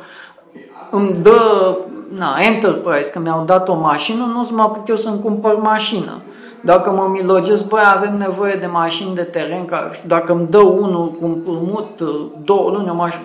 îmi 0.91 1.13
dă 1.21 1.75
na, 2.17 2.35
Enterprise, 2.53 3.11
că 3.11 3.19
mi-au 3.19 3.43
dat 3.45 3.69
o 3.69 3.75
mașină, 3.75 4.25
nu 4.25 4.39
o 4.39 4.43
să 4.43 4.53
mă 4.53 4.61
apuc 4.61 4.87
eu 4.87 4.95
să-mi 4.95 5.19
cumpăr 5.19 5.57
mașină. 5.57 6.21
Dacă 6.61 6.91
mă 6.91 7.07
milogesc, 7.11 7.67
băi, 7.67 7.81
avem 7.95 8.17
nevoie 8.17 8.55
de 8.55 8.65
mașini 8.65 9.15
de 9.15 9.23
teren, 9.23 9.65
ca, 9.65 9.89
dacă 10.07 10.33
îmi 10.33 10.47
dă 10.49 10.59
unul 10.59 11.11
cu 11.11 11.25
un 11.25 11.31
împrumut 11.35 12.01
două 12.43 12.69
luni 12.71 12.89
o 12.89 12.93
mașină, 12.95 13.23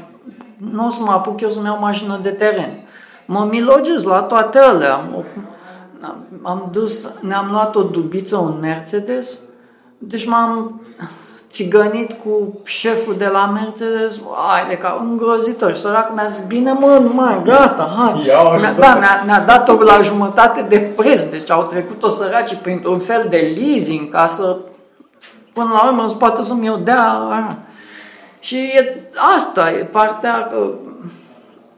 nu 0.73 0.87
o 0.87 0.91
să 0.91 1.01
mă 1.05 1.13
apuc 1.13 1.41
eu 1.41 1.49
să-mi 1.49 1.67
iau 1.67 1.79
mașină 1.81 2.19
de 2.23 2.31
teren. 2.31 2.87
Mă 3.27 3.47
milogesc 3.51 4.05
la 4.05 4.21
toate 4.21 4.59
alea. 4.59 5.01
Am, 6.05 6.27
am 6.43 6.69
dus, 6.73 7.09
ne-am 7.21 7.49
luat 7.51 7.77
o 7.77 7.83
dubiță, 7.83 8.37
un 8.37 8.59
Mercedes, 8.61 9.39
deci 9.99 10.27
m-am 10.27 10.81
țigănit 11.49 12.13
cu 12.13 12.61
șeful 12.65 13.15
de 13.19 13.27
la 13.27 13.47
Mercedes, 13.47 14.21
ai 14.55 14.69
de 14.69 14.77
ca 14.77 15.05
îngrozitor, 15.09 15.75
sărac 15.75 16.15
mi-a 16.15 16.27
zis, 16.27 16.43
bine 16.47 16.73
mă, 16.73 16.99
nu 17.03 17.13
mai, 17.13 17.43
gata, 17.45 17.95
hai. 17.97 18.25
Ia 18.27 18.43
mi-a, 18.43 18.73
da, 18.73 18.95
mi-a, 18.95 19.23
mi-a 19.25 19.41
dat-o 19.41 19.73
la 19.73 20.01
jumătate 20.01 20.63
de 20.63 20.79
preț, 20.79 21.23
deci 21.23 21.51
au 21.51 21.63
trecut-o 21.63 22.09
săracii 22.09 22.57
printr-un 22.57 22.99
fel 22.99 23.27
de 23.31 23.55
leasing 23.59 24.13
ca 24.13 24.27
să, 24.27 24.57
până 25.53 25.71
la 25.73 25.87
urmă, 25.87 26.05
îți 26.05 26.17
poate 26.17 26.43
să-mi 26.43 26.71
o 26.71 26.77
dea. 26.77 27.13
Aia. 27.31 27.59
Și 28.39 28.57
e, 28.57 29.11
asta 29.37 29.71
e 29.71 29.85
partea 29.85 30.47
că 30.51 30.71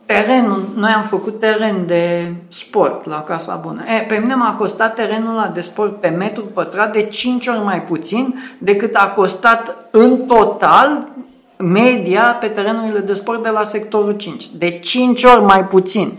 terenul, 0.07 0.69
noi 0.75 0.91
am 0.91 1.03
făcut 1.03 1.41
teren 1.41 1.87
de 1.87 2.33
sport 2.49 3.07
la 3.07 3.23
Casa 3.23 3.61
Bună. 3.63 3.83
E, 3.83 4.05
pe 4.05 4.17
mine 4.17 4.35
m-a 4.35 4.55
costat 4.59 4.95
terenul 4.95 5.31
ăla 5.31 5.47
de 5.47 5.61
sport 5.61 6.01
pe 6.01 6.09
metru 6.09 6.45
pătrat 6.45 6.93
de 6.93 7.03
5 7.03 7.47
ori 7.47 7.65
mai 7.65 7.83
puțin 7.83 8.35
decât 8.59 8.95
a 8.95 9.09
costat 9.09 9.77
în 9.91 10.27
total 10.27 11.09
media 11.57 12.23
pe 12.41 12.47
terenurile 12.47 12.99
de 12.99 13.13
sport 13.13 13.43
de 13.43 13.49
la 13.49 13.63
sectorul 13.63 14.13
5. 14.13 14.49
De 14.49 14.79
5 14.79 15.25
ori 15.25 15.43
mai 15.43 15.65
puțin. 15.67 16.19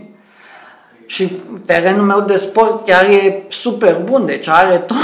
Și 1.06 1.32
terenul 1.64 2.04
meu 2.04 2.20
de 2.20 2.36
sport 2.36 2.86
chiar 2.86 3.04
e 3.04 3.42
super 3.48 4.00
bun, 4.04 4.26
deci 4.26 4.48
are 4.48 4.78
tot, 4.78 4.96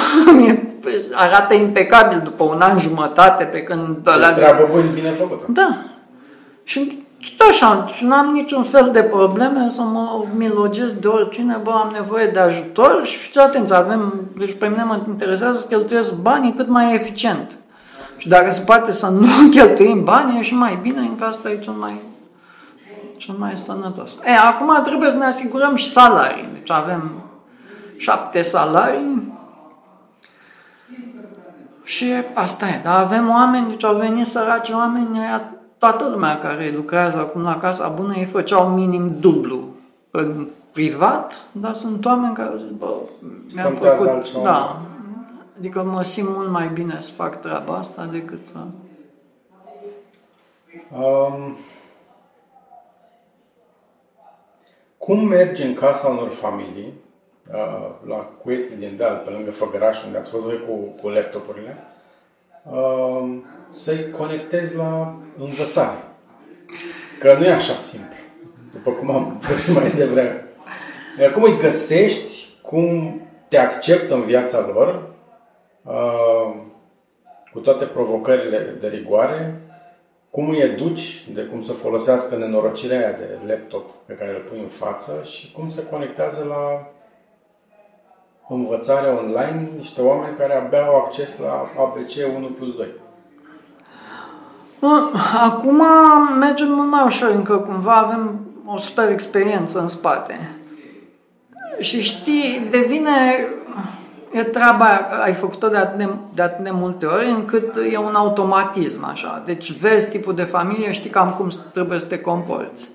arată 1.27 1.55
impecabil 1.55 2.21
după 2.25 2.45
un 2.45 2.61
an 2.61 2.79
jumătate 2.79 3.45
pe 3.45 3.63
când... 3.63 3.97
Deci 3.97 4.35
treabă 4.35 4.69
bună, 4.71 4.85
bine 4.95 5.11
făcută. 5.11 5.45
Da. 5.49 5.85
Și 6.65 7.05
tot 7.31 7.49
așa, 7.49 7.89
nu 8.01 8.15
am 8.15 8.33
niciun 8.33 8.63
fel 8.63 8.91
de 8.93 9.03
probleme 9.03 9.69
să 9.69 9.83
mă 9.83 10.25
milogesc 10.35 10.95
de 10.95 11.07
oricine, 11.07 11.61
bă, 11.63 11.71
am 11.71 11.91
nevoie 11.93 12.27
de 12.27 12.39
ajutor 12.39 13.01
și 13.03 13.17
fiți 13.17 13.39
atenți, 13.39 13.75
avem, 13.75 14.31
deci 14.39 14.55
pe 14.59 14.67
mine 14.67 14.83
mă 14.83 15.03
interesează 15.09 15.59
să 15.59 15.67
cheltuiesc 15.67 16.13
banii 16.13 16.55
cât 16.55 16.69
mai 16.69 16.95
eficient. 16.95 17.51
Și 18.17 18.29
dacă 18.29 18.51
se 18.51 18.61
poate 18.61 18.93
să 18.93 19.09
nu 19.09 19.27
cheltuim 19.57 20.05
bani, 20.05 20.39
e 20.39 20.43
și 20.43 20.55
mai 20.55 20.79
bine, 20.83 21.01
încă 21.01 21.25
asta 21.25 21.51
e 21.51 21.59
cel 21.59 21.73
mai, 21.73 22.01
cel 23.17 23.35
mai 23.39 23.57
sănătos. 23.57 24.17
E, 24.25 24.31
acum 24.31 24.83
trebuie 24.83 25.11
să 25.11 25.17
ne 25.17 25.25
asigurăm 25.25 25.75
și 25.75 25.91
salarii. 25.91 26.49
Deci 26.53 26.71
avem 26.71 27.11
șapte 27.97 28.43
salarii 28.43 29.33
și 31.85 32.13
asta 32.35 32.67
e. 32.67 32.81
Dar 32.83 33.01
avem 33.01 33.29
oameni, 33.29 33.69
deci 33.69 33.85
au 33.85 33.97
venit 33.97 34.27
săraci 34.27 34.69
oameni, 34.69 35.19
aia 35.19 35.54
toată 35.91 36.09
lumea 36.09 36.39
care 36.39 36.73
lucrează 36.75 37.19
acum 37.19 37.43
la 37.43 37.59
Casa 37.59 37.89
Bună, 37.89 38.15
ei 38.15 38.25
făceau 38.25 38.69
minim 38.69 39.17
dublu. 39.21 39.69
În 40.11 40.49
privat, 40.73 41.33
dar 41.53 41.73
sunt 41.73 42.05
oameni 42.05 42.35
care 42.35 42.49
au 42.49 42.57
zis, 42.57 42.71
bă, 42.71 42.95
mi-am 43.55 43.73
Contează 43.73 44.05
făcut, 44.05 44.17
altceva. 44.17 44.43
da, 44.43 44.81
adică 45.59 45.83
mă 45.83 46.03
simt 46.03 46.29
mult 46.29 46.49
mai 46.49 46.69
bine 46.69 47.01
să 47.01 47.11
fac 47.13 47.41
treaba 47.41 47.77
asta 47.77 48.05
decât 48.05 48.47
să... 48.47 48.59
Um, 50.97 51.57
cum 54.99 55.27
merge 55.27 55.65
în 55.65 55.75
casa 55.75 56.09
unor 56.09 56.29
familii, 56.29 56.93
uh, 57.53 57.91
la 58.07 58.17
cuieții 58.17 58.77
din 58.77 58.97
deal, 58.97 59.23
pe 59.25 59.31
lângă 59.31 59.51
Făgăraș, 59.51 60.05
unde 60.05 60.19
ați 60.19 60.31
fost 60.31 60.43
voi 60.43 60.65
cu, 60.69 61.03
cu 61.03 61.09
laptopurile, 61.09 61.77
uh, 62.71 63.39
să-i 63.69 64.11
conectezi 64.11 64.77
la 64.77 65.17
învățare? 65.39 65.99
Că 67.19 67.37
nu 67.39 67.45
e 67.45 67.53
așa 67.53 67.75
simplu, 67.75 68.17
după 68.73 68.91
cum 68.91 69.11
am 69.11 69.41
vorbit 69.41 69.75
mai 69.75 69.91
devreme. 69.91 70.45
Iar 71.21 71.31
cum 71.31 71.43
îi 71.43 71.59
găsești, 71.59 72.49
cum 72.63 73.21
te 73.49 73.59
acceptă 73.59 74.15
în 74.15 74.23
viața 74.23 74.71
lor, 74.73 75.03
uh, 75.83 76.55
cu 77.53 77.59
toate 77.59 77.85
provocările 77.85 78.77
de 78.81 78.89
rigoare, 78.89 79.61
cum 80.31 80.49
îi 80.49 80.61
educi 80.61 81.29
de 81.33 81.43
cum 81.43 81.63
să 81.63 81.73
folosească 81.73 82.37
nenorocirea 82.37 82.99
aia 82.99 83.13
de 83.13 83.39
laptop 83.47 83.91
pe 84.07 84.15
care 84.15 84.31
îl 84.31 84.41
pui 84.41 84.61
în 84.61 84.69
față 84.69 85.21
și 85.23 85.53
cum 85.53 85.69
se 85.69 85.87
conectează 85.87 86.45
la 86.49 86.91
învățare 88.49 89.09
online 89.09 89.71
niște 89.77 90.01
oameni 90.03 90.37
care 90.37 90.55
abia 90.55 90.85
au 90.85 90.97
acces 90.97 91.39
la 91.39 91.71
ABC 91.77 92.37
1 92.37 92.47
plus 92.47 92.77
2. 92.77 92.89
Acum 95.43 95.83
mergem 96.39 96.69
mult 96.69 96.91
mai 96.91 97.03
ușor, 97.07 97.31
încă 97.31 97.57
cumva 97.57 97.95
avem 97.95 98.41
o 98.67 98.79
super 98.79 99.11
experiență 99.11 99.81
în 99.81 99.89
spate. 99.89 100.51
Și 101.79 102.01
știi, 102.01 102.67
devine, 102.71 103.11
e 104.31 104.43
treaba, 104.43 105.09
ai 105.23 105.33
făcut-o 105.33 105.69
de 105.69 105.77
atât 105.77 105.99
de, 105.99 106.09
de 106.35 106.43
atât 106.43 106.65
de 106.65 106.71
multe 106.71 107.07
ori, 107.07 107.31
încât 107.31 107.77
e 107.93 107.97
un 107.97 108.15
automatism 108.15 109.05
așa. 109.05 109.43
Deci 109.45 109.79
vezi 109.79 110.09
tipul 110.09 110.35
de 110.35 110.43
familie, 110.43 110.93
știi 110.93 111.11
cam 111.11 111.31
cum 111.31 111.49
trebuie 111.73 111.99
să 111.99 112.07
te 112.07 112.21
comporți. 112.21 112.89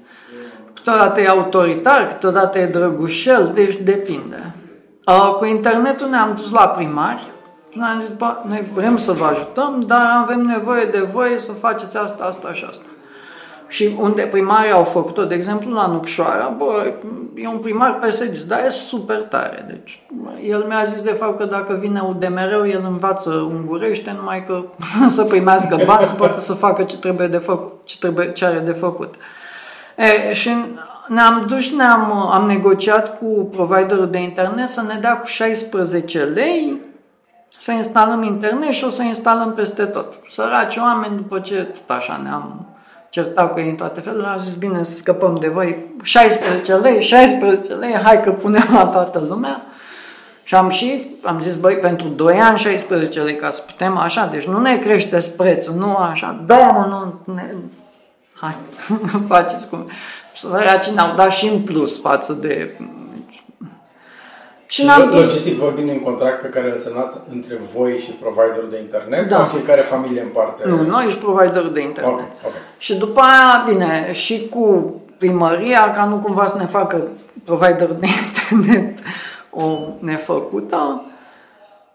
Câteodată 0.74 1.22
e 1.22 1.28
autoritar, 1.28 2.08
câteodată 2.08 2.60
e 2.60 2.66
drăgușel, 2.66 3.52
deci 3.54 3.76
depinde. 3.84 4.56
Uh, 5.06 5.34
cu 5.34 5.46
internetul 5.46 6.10
ne-am 6.10 6.34
dus 6.36 6.52
la 6.52 6.68
primari 6.68 7.32
și 7.80 7.86
ne-am 7.86 8.00
zis, 8.00 8.12
bă, 8.12 8.38
noi 8.48 8.62
vrem 8.74 8.98
să 8.98 9.12
vă 9.12 9.26
ajutăm, 9.26 9.84
dar 9.88 10.22
avem 10.24 10.40
nevoie 10.40 10.86
de 10.86 11.00
voi 11.00 11.36
să 11.40 11.52
faceți 11.52 11.98
asta, 11.98 12.24
asta 12.24 12.54
și 12.54 12.66
asta. 12.70 12.86
Și 13.68 13.96
unde 14.00 14.22
primarii 14.22 14.72
au 14.72 14.84
făcut-o, 14.84 15.24
de 15.24 15.36
exemplu, 15.36 15.74
la 15.74 15.88
Nucșoara, 15.88 16.56
bă, 16.58 16.94
e 17.36 17.48
un 17.48 17.58
primar 17.58 18.00
PSD, 18.00 18.38
dar 18.38 18.66
e 18.66 18.70
super 18.70 19.18
tare. 19.18 19.66
Deci, 19.68 20.04
el 20.44 20.66
mi-a 20.68 20.84
zis 20.84 21.02
de 21.02 21.12
fapt 21.12 21.38
că 21.38 21.46
dacă 21.46 21.78
vine 21.80 22.02
UDMR, 22.08 22.66
el 22.66 22.84
învață 22.88 23.30
ungurește, 23.30 24.16
numai 24.18 24.46
că 24.46 24.64
să 25.16 25.24
primească 25.24 25.78
bani, 25.86 26.06
să 26.06 26.14
poată 26.14 26.40
să 26.40 26.54
facă 26.54 26.84
ce 26.84 26.98
trebuie 26.98 27.28
de 27.28 27.38
făcut, 27.38 27.74
ce, 27.84 27.98
trebuie, 28.00 28.32
ce 28.32 28.46
are 28.46 28.60
de 28.60 28.72
făcut. 28.72 29.16
E, 29.96 30.34
și 30.34 30.50
ne-am 31.08 31.46
dus, 31.48 31.72
ne-am 31.72 32.12
am 32.12 32.46
negociat 32.48 33.18
cu 33.18 33.50
providerul 33.52 34.10
de 34.10 34.18
internet 34.18 34.68
să 34.68 34.82
ne 34.82 34.98
dea 35.02 35.18
cu 35.18 35.26
16 35.26 36.20
lei 36.20 36.88
să 37.58 37.72
instalăm 37.72 38.24
internet 38.24 38.72
și 38.72 38.84
o 38.84 38.90
să 38.90 39.02
instalăm 39.02 39.54
peste 39.54 39.86
tot. 39.86 40.14
Săraci 40.28 40.76
oameni, 40.76 41.16
după 41.16 41.40
ce 41.40 41.64
tot 41.64 41.98
așa 41.98 42.20
ne-am 42.24 42.68
certau 43.10 43.50
că 43.50 43.60
e 43.60 43.70
în 43.70 43.76
toate 43.76 44.00
felurile, 44.00 44.28
am 44.28 44.38
zis 44.38 44.56
bine 44.56 44.84
să 44.84 44.96
scăpăm 44.96 45.38
de 45.40 45.48
voi 45.48 45.86
16 46.04 46.74
lei, 46.74 47.02
16 47.02 47.74
lei, 47.74 47.94
hai 47.94 48.22
că 48.22 48.32
punem 48.32 48.68
la 48.72 48.86
toată 48.86 49.26
lumea. 49.28 49.62
Și 50.44 50.56
am 50.56 50.70
și, 50.70 51.16
am 51.24 51.40
zis, 51.40 51.56
băi, 51.56 51.76
pentru 51.76 52.08
2 52.08 52.40
ani 52.40 52.58
16 52.58 53.22
lei 53.22 53.36
ca 53.36 53.50
să 53.50 53.62
putem 53.62 53.98
așa, 53.98 54.26
deci 54.26 54.46
nu 54.46 54.60
ne 54.60 54.78
creșteți 54.78 55.32
prețul, 55.32 55.74
nu 55.74 55.96
așa, 55.96 56.44
da, 56.46 56.58
mă, 56.58 56.86
nu, 57.26 57.34
ne, 57.34 57.54
hai, 58.34 58.56
faceți 59.28 59.70
cum. 59.70 59.90
Săracii 60.34 60.94
ne-au 60.94 61.16
dat 61.16 61.32
și 61.32 61.48
în 61.48 61.62
plus 61.62 62.02
față 62.02 62.34
de 62.34 62.80
și 64.72 64.86
n-am 64.86 65.10
Logistic 65.10 65.58
vorbind 65.58 65.90
în 65.90 66.00
contract 66.00 66.42
pe 66.42 66.48
care 66.48 66.72
îl 66.72 66.78
semnați 66.78 67.18
între 67.32 67.56
voi 67.56 67.98
și 67.98 68.12
providerul 68.12 68.70
de 68.70 68.80
internet 68.80 69.30
da. 69.30 69.36
sau 69.36 69.46
fiecare 69.46 69.82
familie 69.82 70.22
în 70.22 70.28
parte? 70.28 70.70
Nu, 70.70 70.82
noi 70.82 71.06
și 71.10 71.18
providerul 71.18 71.74
de 71.74 71.82
internet. 71.82 72.14
Okay, 72.14 72.28
okay. 72.46 72.60
Și 72.78 72.96
după 72.96 73.20
aia, 73.20 73.64
bine, 73.68 74.14
și 74.14 74.48
cu 74.50 74.94
primăria, 75.18 75.92
ca 75.92 76.06
nu 76.06 76.18
cumva 76.18 76.46
să 76.46 76.58
ne 76.58 76.66
facă 76.66 77.08
providerul 77.44 77.98
de 78.00 78.08
internet 78.28 79.00
o 79.50 79.80
nefăcută. 80.00 81.04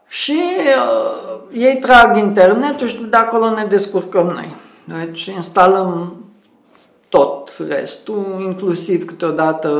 Și 0.06 0.40
uh, 0.56 1.40
ei 1.52 1.76
trag 1.76 2.16
internetul 2.16 2.86
și 2.86 3.06
de 3.10 3.16
acolo 3.16 3.50
ne 3.50 3.64
descurcăm 3.64 4.26
noi. 4.26 4.54
Deci 4.84 5.24
instalăm 5.24 6.16
tot 7.08 7.52
restul, 7.68 8.42
inclusiv 8.44 9.04
câteodată 9.04 9.70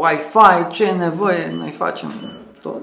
Wi-Fi, 0.00 0.72
ce 0.72 0.84
e 0.84 0.92
nevoie, 0.92 1.54
noi 1.58 1.70
facem 1.70 2.12
tot. 2.62 2.82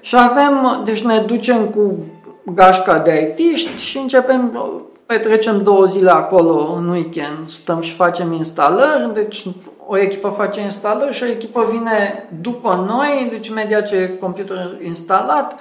Și 0.00 0.16
avem, 0.18 0.82
deci 0.84 1.02
ne 1.02 1.18
ducem 1.18 1.64
cu 1.64 1.98
gașca 2.44 2.98
de 2.98 3.34
it 3.38 3.66
și 3.78 3.98
începem, 3.98 4.62
petrecem 5.06 5.62
două 5.62 5.84
zile 5.84 6.10
acolo 6.10 6.72
în 6.72 6.88
weekend, 6.88 7.48
stăm 7.48 7.80
și 7.80 7.94
facem 7.94 8.32
instalări, 8.32 9.14
deci 9.14 9.46
o 9.86 9.98
echipă 9.98 10.28
face 10.28 10.60
instalări 10.60 11.14
și 11.14 11.22
o 11.22 11.26
echipă 11.26 11.68
vine 11.70 12.28
după 12.40 12.84
noi, 12.88 13.28
deci 13.30 13.46
imediat 13.46 13.86
ce 13.86 13.94
e 13.94 14.08
computerul 14.08 14.78
instalat, 14.82 15.58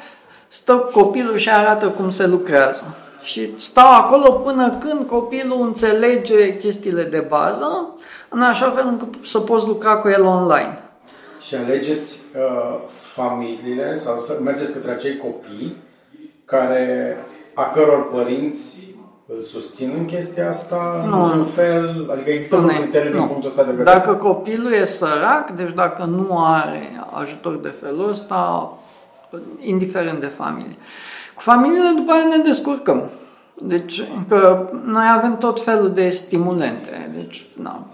stă 0.47 0.73
copilul 0.73 1.37
și 1.37 1.49
arată 1.49 1.87
cum 1.87 2.09
se 2.09 2.27
lucrează. 2.27 2.95
Și 3.23 3.53
stau 3.57 3.93
acolo 3.93 4.31
până 4.31 4.77
când 4.77 5.07
copilul 5.07 5.61
înțelege 5.61 6.57
chestiile 6.57 7.03
de 7.03 7.25
bază, 7.29 7.95
în 8.29 8.41
așa 8.41 8.69
fel 8.69 8.85
încât 8.87 9.25
să 9.25 9.39
poți 9.39 9.67
lucra 9.67 9.95
cu 9.95 10.09
el 10.09 10.23
online. 10.23 10.79
Și 11.41 11.55
alegeți 11.55 12.19
uh, 12.35 12.79
familiile 13.13 13.95
sau 13.95 14.17
să 14.17 14.39
mergeți 14.43 14.71
către 14.71 14.91
acei 14.91 15.17
copii 15.17 15.77
care, 16.45 17.17
a 17.53 17.63
căror 17.63 18.09
părinți 18.11 18.95
îl 19.35 19.41
susțin 19.41 19.93
în 19.97 20.05
chestia 20.05 20.49
asta 20.49 21.05
nu. 21.09 21.23
în 21.23 21.43
fel? 21.43 22.09
Adică 22.11 22.29
există 22.29 22.55
un 22.55 22.67
criteriu 22.67 23.11
din 23.11 23.27
punctul 23.27 23.49
ăsta 23.49 23.63
de 23.63 23.71
vedere? 23.71 23.97
Dacă 23.97 24.13
copilul 24.13 24.71
e 24.71 24.83
sărac, 24.83 25.49
deci 25.49 25.71
dacă 25.71 26.03
nu 26.03 26.45
are 26.45 27.05
ajutor 27.13 27.55
de 27.55 27.67
felul 27.67 28.09
ăsta, 28.09 28.73
indiferent 29.59 30.19
de 30.19 30.25
familie. 30.25 30.77
Cu 31.41 31.49
familiile 31.49 31.93
după 31.95 32.11
aia 32.11 32.25
ne 32.25 32.43
descurcăm. 32.43 33.09
Deci, 33.53 34.03
că 34.27 34.69
noi 34.85 35.05
avem 35.17 35.37
tot 35.37 35.61
felul 35.61 35.91
de 35.93 36.09
stimulente. 36.09 37.11
Deci, 37.15 37.45
na, 37.61 37.87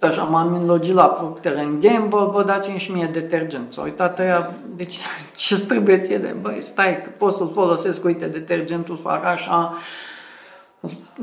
așa, 0.00 0.22
m-am 0.22 0.54
înlogit 0.54 0.94
la 0.94 1.04
Procter 1.04 1.54
Gamble, 1.54 2.28
bă, 2.32 2.42
dați-mi 2.46 2.78
și 2.78 2.92
mie 2.92 3.10
detergent. 3.12 3.72
S-a 3.72 3.82
uitat 3.82 4.18
ăia, 4.18 4.54
deci 4.76 4.98
ce 5.36 5.64
trebuie 5.68 5.98
ție 5.98 6.18
de, 6.18 6.36
băi, 6.40 6.58
stai, 6.62 7.02
că 7.02 7.10
pot 7.18 7.32
să-l 7.32 7.50
folosesc, 7.52 8.04
uite, 8.04 8.26
detergentul 8.26 8.96
fac 8.96 9.24
așa, 9.24 9.74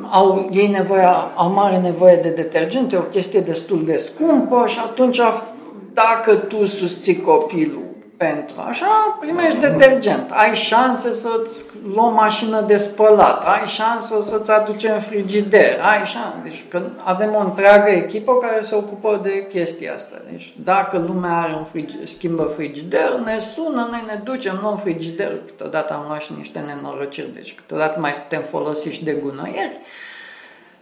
au 0.09 0.49
ei 0.51 0.68
nevoie, 0.68 1.07
au 1.36 1.51
mare 1.51 1.78
nevoie 1.78 2.16
de 2.16 2.30
detergent, 2.30 2.93
e 2.93 2.97
o 2.97 3.01
chestie 3.01 3.39
destul 3.39 3.86
de 3.86 3.95
scumpă 3.95 4.64
și 4.68 4.80
atunci 4.80 5.20
dacă 5.93 6.36
tu 6.36 6.66
susții 6.66 7.22
copilul 7.22 7.83
pentru 8.26 8.55
așa, 8.67 9.17
primești 9.19 9.59
detergent. 9.59 10.32
Ai 10.32 10.55
șanse 10.55 11.13
să-ți 11.13 11.65
luăm 11.93 12.13
mașină 12.13 12.61
de 12.61 12.76
spălat, 12.76 13.43
ai 13.45 13.65
șansă 13.65 14.21
să-ți 14.21 14.51
aducem 14.51 14.99
frigider, 14.99 15.80
ai 15.82 15.97
șansă. 15.97 16.38
Deci 16.43 16.65
că 16.69 16.82
avem 17.03 17.36
o 17.36 17.39
întreagă 17.39 17.89
echipă 17.89 18.38
care 18.38 18.61
se 18.61 18.76
ocupă 18.76 19.19
de 19.24 19.47
chestia 19.47 19.93
asta. 19.93 20.15
Deci 20.32 20.53
dacă 20.63 20.97
lumea 20.97 21.38
are 21.38 21.53
un 21.57 21.63
frigider, 21.63 22.07
schimbă 22.07 22.43
frigider, 22.43 23.21
ne 23.26 23.39
sună, 23.39 23.88
noi 23.91 24.03
ne 24.07 24.21
ducem, 24.24 24.59
luăm 24.61 24.78
frigider. 24.78 25.32
Câteodată 25.45 25.93
am 25.93 26.05
luat 26.07 26.21
și 26.21 26.34
niște 26.38 26.59
nenorociri, 26.59 27.34
deci 27.34 27.55
câteodată 27.55 27.99
mai 27.99 28.13
suntem 28.13 28.41
folosiți 28.41 29.03
de 29.03 29.11
gunoieri. 29.11 29.80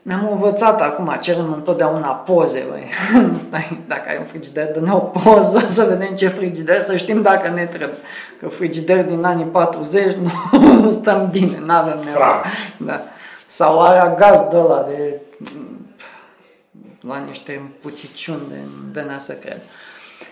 Ne-am 0.02 0.30
învățat 0.32 0.82
acum, 0.82 1.18
cerem 1.20 1.54
întotdeauna 1.54 2.08
poze, 2.08 2.66
băi. 2.70 2.88
Stai, 3.48 3.80
dacă 3.88 4.10
ai 4.10 4.18
un 4.18 4.26
frigider, 4.26 4.72
dă-ne 4.72 4.92
o 4.92 4.98
poză 4.98 5.60
să 5.68 5.84
vedem 5.84 6.16
ce 6.16 6.28
frigider, 6.28 6.80
să 6.80 6.96
știm 6.96 7.22
dacă 7.22 7.50
ne 7.50 7.66
trebuie. 7.66 7.98
Că 8.40 8.48
frigider 8.48 9.06
din 9.06 9.24
anii 9.24 9.46
40 9.46 10.16
nu 10.82 10.92
stăm 10.92 11.30
bine, 11.32 11.60
nu 11.66 11.74
avem 11.74 11.98
nevoie. 12.06 12.42
Da. 12.78 13.02
Sau 13.46 13.82
are 13.82 14.16
gaz 14.18 14.40
de 14.50 14.58
ăla 14.58 14.86
de 14.88 15.20
la 17.02 17.18
niște 17.18 17.72
puțiciuni 17.82 18.42
de 18.50 18.56
venea 18.92 19.18
să 19.18 19.34
cred. 19.34 19.62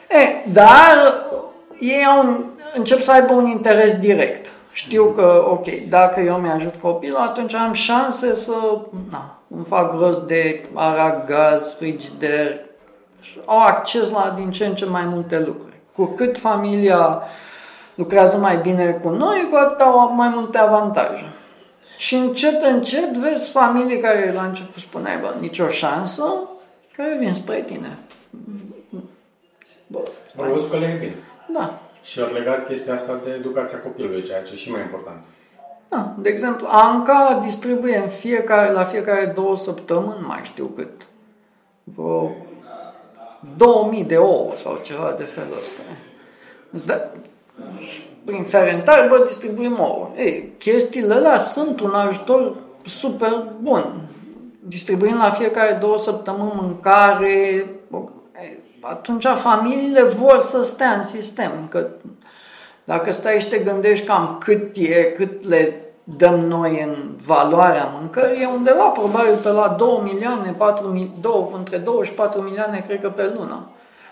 E, 0.10 0.50
dar 0.52 1.26
ei 1.80 2.06
au, 2.06 2.46
încep 2.76 3.02
să 3.02 3.12
aibă 3.12 3.34
un 3.34 3.46
interes 3.46 4.00
direct. 4.00 4.52
Știu 4.72 5.06
că, 5.06 5.46
ok, 5.50 5.66
dacă 5.90 6.20
eu 6.20 6.36
mi-ajut 6.36 6.74
copilul, 6.82 7.18
atunci 7.18 7.54
am 7.54 7.74
șanse 7.74 8.36
să, 8.36 8.54
na, 9.10 9.39
îmi 9.56 9.66
fac 9.66 10.00
rost 10.00 10.22
de 10.22 10.70
arag, 10.74 11.26
gaz, 11.26 11.74
frigider, 11.74 12.60
au 13.46 13.60
acces 13.60 14.10
la 14.10 14.34
din 14.38 14.52
ce 14.52 14.66
în 14.66 14.76
ce 14.76 14.86
mai 14.86 15.06
multe 15.06 15.40
lucruri. 15.40 15.74
Cu 15.96 16.06
cât 16.06 16.38
familia 16.38 17.22
lucrează 17.96 18.38
mai 18.38 18.58
bine 18.58 18.92
cu 18.92 19.10
noi, 19.10 19.48
cu 19.50 19.56
atât 19.56 19.80
au 19.80 20.14
mai 20.14 20.32
multe 20.36 20.58
avantaje. 20.58 21.34
Și 21.98 22.16
încet, 22.16 22.64
încet 22.64 23.18
vezi 23.18 23.52
familii 23.52 24.00
care 24.00 24.32
la 24.32 24.46
început 24.46 24.82
spuneai, 24.82 25.18
bă, 25.18 25.34
nicio 25.40 25.68
șansă, 25.68 26.24
care 26.96 27.18
vin 27.20 27.34
spre 27.34 27.62
tine. 27.62 27.98
Bă, 29.88 30.00
Au 30.38 30.54
văzut 30.54 30.70
că 30.70 30.78
le 30.78 30.98
bine. 31.00 31.16
Da. 31.54 31.80
Și 32.04 32.20
au 32.20 32.34
legat 32.34 32.68
chestia 32.68 32.94
asta 32.94 33.20
de 33.24 33.30
educația 33.30 33.80
copilului, 33.80 34.24
ceea 34.24 34.42
ce 34.42 34.52
e 34.54 34.56
și 34.56 34.72
mai 34.72 34.82
important. 34.82 35.24
Da, 35.90 36.14
de 36.18 36.30
exemplu, 36.30 36.68
Anca 36.70 37.40
distribuie 37.44 37.98
în 37.98 38.08
fiecare, 38.08 38.72
la 38.72 38.84
fiecare 38.84 39.32
două 39.36 39.58
săptămâni, 39.58 40.26
mai 40.28 40.40
știu 40.44 40.66
cât, 40.66 41.08
vreo 41.84 42.32
2000 43.58 44.04
de 44.04 44.18
ouă 44.18 44.52
sau 44.56 44.80
ceva 44.84 45.16
de 45.18 45.24
felul 45.24 45.54
ăsta. 45.58 45.82
Da, 46.86 47.12
prin 48.26 48.44
ferentare, 48.44 49.08
bă, 49.08 49.24
distribuim 49.26 49.80
ouă. 49.80 50.10
Ei, 50.18 50.54
chestiile 50.58 51.14
alea 51.14 51.38
sunt 51.38 51.80
un 51.80 51.94
ajutor 51.94 52.56
super 52.86 53.48
bun. 53.62 54.02
Distribuim 54.60 55.16
la 55.16 55.30
fiecare 55.30 55.78
două 55.82 55.98
săptămâni 55.98 56.52
mâncare, 56.56 57.66
atunci 58.82 59.26
familiile 59.26 60.04
vor 60.04 60.40
să 60.40 60.64
stea 60.64 60.94
în 60.94 61.04
sistem, 61.04 61.52
că 61.70 61.88
dacă 62.90 63.12
stai 63.12 63.40
și 63.40 63.50
te 63.50 63.58
gândești 63.58 64.06
cam 64.06 64.38
cât 64.40 64.76
e, 64.78 65.04
cât 65.04 65.48
le 65.48 65.92
dăm 66.04 66.40
noi 66.40 66.84
în 66.84 66.96
valoarea 67.26 67.92
mâncării, 68.00 68.42
e 68.42 68.46
undeva 68.46 68.88
probabil 68.88 69.36
pe 69.44 69.50
la 69.50 69.76
2 69.78 70.00
milioane, 70.04 70.56
4, 70.58 71.12
2, 71.22 71.50
între 71.54 71.78
2 71.78 71.96
și 72.04 72.12
4 72.12 72.42
milioane, 72.42 72.84
cred 72.88 73.02
că 73.02 73.10
pe 73.10 73.34
lună. 73.38 73.68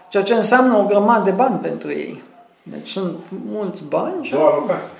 Ceea 0.09 0.23
ce 0.23 0.34
înseamnă 0.34 0.78
o 0.78 0.86
grămadă 0.86 1.23
de 1.23 1.32
bani 1.32 1.59
pentru 1.59 1.89
ei. 1.91 2.23
Deci 2.63 2.89
sunt 2.89 3.15
mulți 3.51 3.84
bani. 3.84 4.23
Și... 4.25 4.32
Două 4.32 4.47
alocații. 4.47 4.91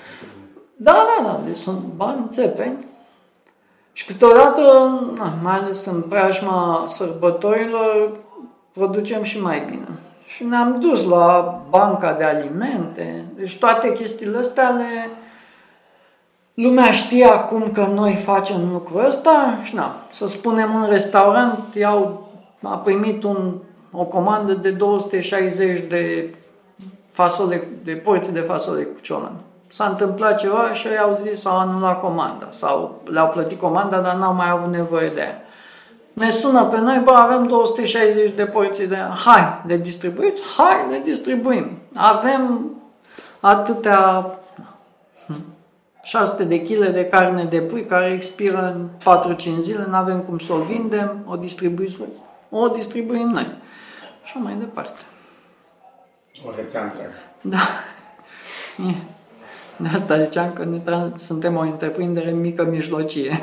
Da, 0.76 0.92
da, 0.92 1.24
da. 1.24 1.40
Deci 1.44 1.56
sunt 1.56 1.80
bani 1.96 2.26
țepeni. 2.30 2.86
Și 3.92 4.06
câteodată, 4.06 4.62
na, 5.16 5.32
mai 5.42 5.54
ales 5.54 5.84
în 5.84 6.02
preajma 6.02 6.84
sărbătorilor, 6.86 8.16
producem 8.72 9.22
și 9.22 9.40
mai 9.40 9.66
bine. 9.70 9.88
Și 10.28 10.44
ne-am 10.44 10.80
dus 10.80 11.04
la 11.04 11.60
banca 11.68 12.12
de 12.12 12.24
alimente. 12.24 13.24
Deci 13.36 13.58
toate 13.58 13.92
chestiile 13.92 14.38
astea 14.38 14.68
le... 14.68 15.10
Lumea 16.54 16.90
știe 16.90 17.24
acum 17.24 17.70
că 17.72 17.86
noi 17.94 18.14
facem 18.14 18.72
lucrul 18.72 19.04
ăsta 19.06 19.58
și 19.62 19.74
na, 19.74 19.96
să 20.10 20.26
spunem 20.26 20.74
un 20.74 20.86
restaurant 20.88 21.58
iau, 21.74 22.28
a 22.62 22.76
primit 22.76 23.22
un, 23.22 23.54
o 23.92 24.04
comandă 24.04 24.52
de 24.52 24.70
260 24.70 25.88
de 25.88 26.34
fasole, 27.10 27.68
de 27.84 27.92
porții 27.92 28.32
de 28.32 28.40
fasole 28.40 28.82
cu 28.82 29.00
ciolan. 29.00 29.32
S-a 29.68 29.84
întâmplat 29.84 30.38
ceva 30.38 30.72
și 30.72 30.86
ei 30.86 30.98
au 30.98 31.14
zis 31.14 31.40
să 31.40 31.48
anulat 31.48 32.00
comanda 32.00 32.46
sau 32.50 33.02
le-au 33.04 33.28
plătit 33.28 33.58
comanda, 33.58 34.00
dar 34.00 34.14
n-au 34.14 34.34
mai 34.34 34.50
avut 34.50 34.72
nevoie 34.72 35.08
de 35.08 35.20
ea. 35.20 35.42
Ne 36.18 36.30
sună 36.30 36.64
pe 36.64 36.78
noi, 36.78 36.98
bă, 37.04 37.10
avem 37.10 37.46
260 37.46 38.30
de 38.30 38.44
porții 38.44 38.86
de 38.86 38.96
hai, 38.96 39.62
le 39.66 39.76
distribuiți? 39.76 40.42
Hai, 40.56 40.90
le 40.90 41.00
distribuim. 41.04 41.78
Avem 41.94 42.70
atâtea 43.40 44.26
600 46.02 46.44
de 46.44 46.62
kg 46.62 46.86
de 46.86 47.04
carne 47.04 47.44
de 47.44 47.60
pui 47.60 47.86
care 47.86 48.10
expiră 48.10 48.74
în 48.74 48.88
4-5 49.58 49.60
zile, 49.60 49.86
nu 49.88 49.96
avem 49.96 50.20
cum 50.20 50.38
să 50.38 50.52
o 50.52 50.58
vindem, 50.58 51.24
o 51.26 51.36
distribuim, 51.36 51.88
o 52.50 52.68
distribuim 52.68 53.28
noi. 53.28 53.46
Și 54.24 54.36
mai 54.36 54.54
departe. 54.58 55.00
O 56.46 56.50
rețea 56.56 56.82
întreagă. 56.82 57.14
Da. 57.40 57.58
De 59.76 59.88
asta 59.94 60.22
ziceam 60.22 60.52
că 60.52 60.64
ne 60.64 60.78
tra- 60.78 61.16
suntem 61.16 61.56
o 61.56 61.60
întreprindere 61.60 62.30
mică, 62.30 62.64
mijlocie. 62.64 63.42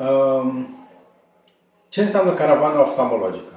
Um, 0.00 0.68
ce 1.88 2.00
înseamnă 2.00 2.32
caravana 2.32 2.80
oftalmologică? 2.80 3.52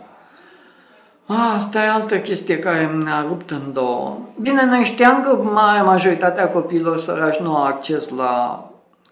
Asta 1.55 1.83
e 1.83 1.89
altă 1.89 2.19
chestie 2.19 2.59
care 2.59 2.85
ne-a 2.85 3.25
rupt 3.27 3.51
în 3.51 3.73
două. 3.73 4.17
Bine, 4.41 4.65
noi 4.65 4.83
știam 4.83 5.23
că 5.23 5.35
marea 5.43 5.83
majoritatea 5.83 6.49
copiilor 6.49 6.99
sărași 6.99 7.41
nu 7.41 7.55
au 7.55 7.63
acces 7.63 8.09
la 8.09 8.65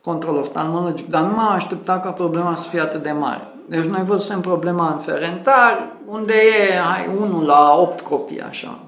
control 0.03 0.37
oftalmologic, 0.37 1.09
dar 1.09 1.21
nu 1.21 1.35
m-am 1.35 1.51
așteptat 1.51 2.03
ca 2.03 2.09
problema 2.09 2.55
să 2.55 2.67
fie 2.67 2.79
atât 2.79 3.03
de 3.03 3.11
mare. 3.11 3.47
Deci 3.67 3.85
noi 3.85 4.03
văzusem 4.03 4.41
problema 4.41 4.91
în 4.91 4.97
Ferentar, 4.97 5.87
unde 6.07 6.33
e 6.33 6.79
hai, 6.79 7.09
1 7.19 7.45
la 7.45 7.75
8 7.77 8.01
copii, 8.01 8.41
așa. 8.41 8.79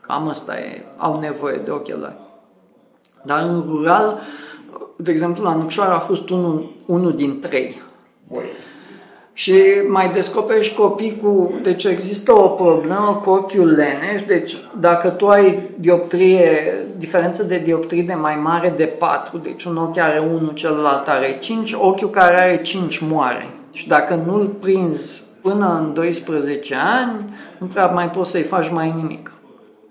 Cam 0.00 0.28
asta 0.28 0.58
e, 0.58 0.84
au 0.96 1.18
nevoie 1.18 1.56
de 1.56 1.70
ochelari. 1.70 2.16
Dar 3.22 3.42
în 3.42 3.64
rural, 3.68 4.20
de 5.02 5.10
exemplu, 5.10 5.42
la 5.42 5.54
Nucșoara 5.54 5.94
a 5.94 5.98
fost 5.98 6.30
unul, 6.30 6.72
unul 6.86 7.12
din 7.12 7.40
trei. 7.40 7.82
Ui. 8.28 8.44
Și 9.32 9.54
mai 9.88 10.10
descoperi 10.12 10.64
și 10.64 10.74
copii 10.74 11.18
cu... 11.22 11.52
Deci 11.62 11.84
există 11.84 12.32
o 12.32 12.48
problemă 12.48 13.20
cu 13.24 13.30
ochiul 13.30 13.66
leneș, 13.66 14.22
deci 14.26 14.56
dacă 14.80 15.08
tu 15.08 15.28
ai 15.28 15.70
dioptrie, 15.78 16.74
diferență 16.98 17.42
de 17.42 17.58
dioptrie 17.64 18.02
de 18.02 18.14
mai 18.14 18.36
mare 18.36 18.74
de 18.76 18.84
4, 18.84 19.38
deci 19.38 19.64
un 19.64 19.76
ochi 19.76 19.98
are 19.98 20.18
1, 20.18 20.50
celălalt 20.50 21.08
are 21.08 21.38
5, 21.40 21.72
ochiul 21.72 22.10
care 22.10 22.40
are 22.40 22.62
5 22.62 22.98
moare. 22.98 23.46
Și 23.72 23.88
dacă 23.88 24.22
nu-l 24.26 24.46
prinzi 24.46 25.22
până 25.40 25.78
în 25.78 25.94
12 25.94 26.74
ani, 26.74 27.24
nu 27.58 27.66
prea 27.66 27.86
mai 27.86 28.10
poți 28.10 28.30
să-i 28.30 28.42
faci 28.42 28.70
mai 28.70 28.92
nimic. 28.96 29.32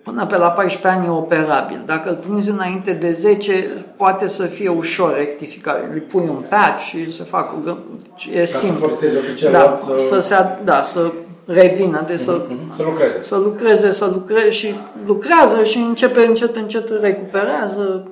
Până 0.10 0.26
pe 0.26 0.38
la 0.38 0.48
14 0.52 0.88
ani 1.00 1.06
e 1.06 1.18
operabil. 1.18 1.82
Dacă 1.86 2.10
îl 2.10 2.16
prinzi 2.16 2.50
înainte 2.50 2.92
de 2.92 3.12
10, 3.12 3.84
poate 3.96 4.28
să 4.28 4.46
fie 4.46 4.70
ușor 4.70 5.16
rectificat. 5.16 5.80
Îi 5.94 6.00
pui 6.00 6.28
un 6.30 6.44
patch 6.50 6.84
și 6.84 7.10
se 7.12 7.24
fac 7.24 7.52
o 7.54 7.70
E 8.34 8.40
Ca 8.40 8.46
simplu. 8.46 8.80
să 8.80 8.86
forțezi 8.88 9.16
ochiul 9.18 9.30
Da, 9.30 9.36
celălalt 9.36 9.76
să... 9.76 9.96
să, 9.98 10.06
Să 10.14 10.20
se, 10.20 10.36
ad- 10.36 10.64
da, 10.64 10.82
să 10.84 11.12
revină, 11.46 12.04
de 12.08 12.18
să, 12.18 12.42
Mhm, 12.50 12.74
să 12.74 12.84
lucreze. 12.84 13.24
să 13.24 13.36
lucreze, 13.36 13.92
să 13.92 14.06
lucreze 14.06 14.50
și 14.50 14.76
lucrează 15.06 15.64
și 15.64 15.78
începe 15.78 16.26
încet, 16.26 16.56
încet 16.56 16.90
recuperează 17.02 18.08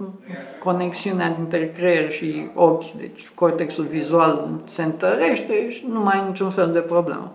conexiunea 0.63 1.29
dintre 1.35 1.71
creier 1.77 2.11
și 2.11 2.47
ochi, 2.53 2.91
deci 2.91 3.31
cortexul 3.35 3.83
vizual 3.89 4.47
se 4.65 4.83
întărește 4.83 5.69
și 5.69 5.85
nu 5.91 5.99
mai 5.99 6.13
ai 6.19 6.27
niciun 6.27 6.49
fel 6.49 6.69
de 6.73 6.79
problemă. 6.79 7.31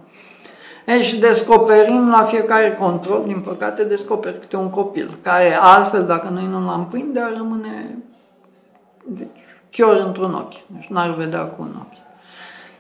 E, 0.85 1.03
și 1.03 1.19
descoperim 1.19 2.09
la 2.09 2.23
fiecare 2.23 2.75
control, 2.75 3.25
din 3.27 3.41
păcate, 3.41 3.85
descoperi 3.85 4.41
câte 4.41 4.57
un 4.57 4.71
copil, 4.71 5.19
care 5.23 5.59
altfel, 5.61 6.07
dacă 6.07 6.29
noi 6.29 6.47
nu 6.47 6.65
l-am 6.65 6.87
prinde, 6.91 7.21
ar 7.21 7.33
rămâne 7.37 7.99
deci, 9.05 9.29
chior 9.71 9.97
într-un 9.97 10.35
ochi, 10.35 10.67
deci 10.67 10.87
n-ar 10.87 11.15
vedea 11.15 11.41
cu 11.41 11.63
un 11.63 11.75
ochi. 11.79 12.01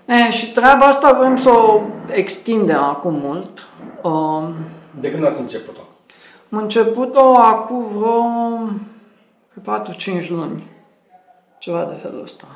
E, 0.04 0.30
și 0.30 0.52
treaba 0.52 0.86
asta 0.86 1.12
vrem 1.12 1.36
să 1.36 1.50
o 1.50 1.80
extindem 2.12 2.82
acum 2.82 3.14
mult. 3.14 3.66
Um, 4.02 4.54
De 5.00 5.10
când 5.10 5.24
ați 5.24 5.40
început-o? 5.40 5.80
am 6.50 6.58
început-o 6.58 7.34
acum 7.34 7.84
vreo 7.96 8.24
4-5 10.24 10.28
luni, 10.28 10.70
ceva 11.58 11.84
de 11.84 11.94
felul 11.94 12.22
ăsta. 12.22 12.46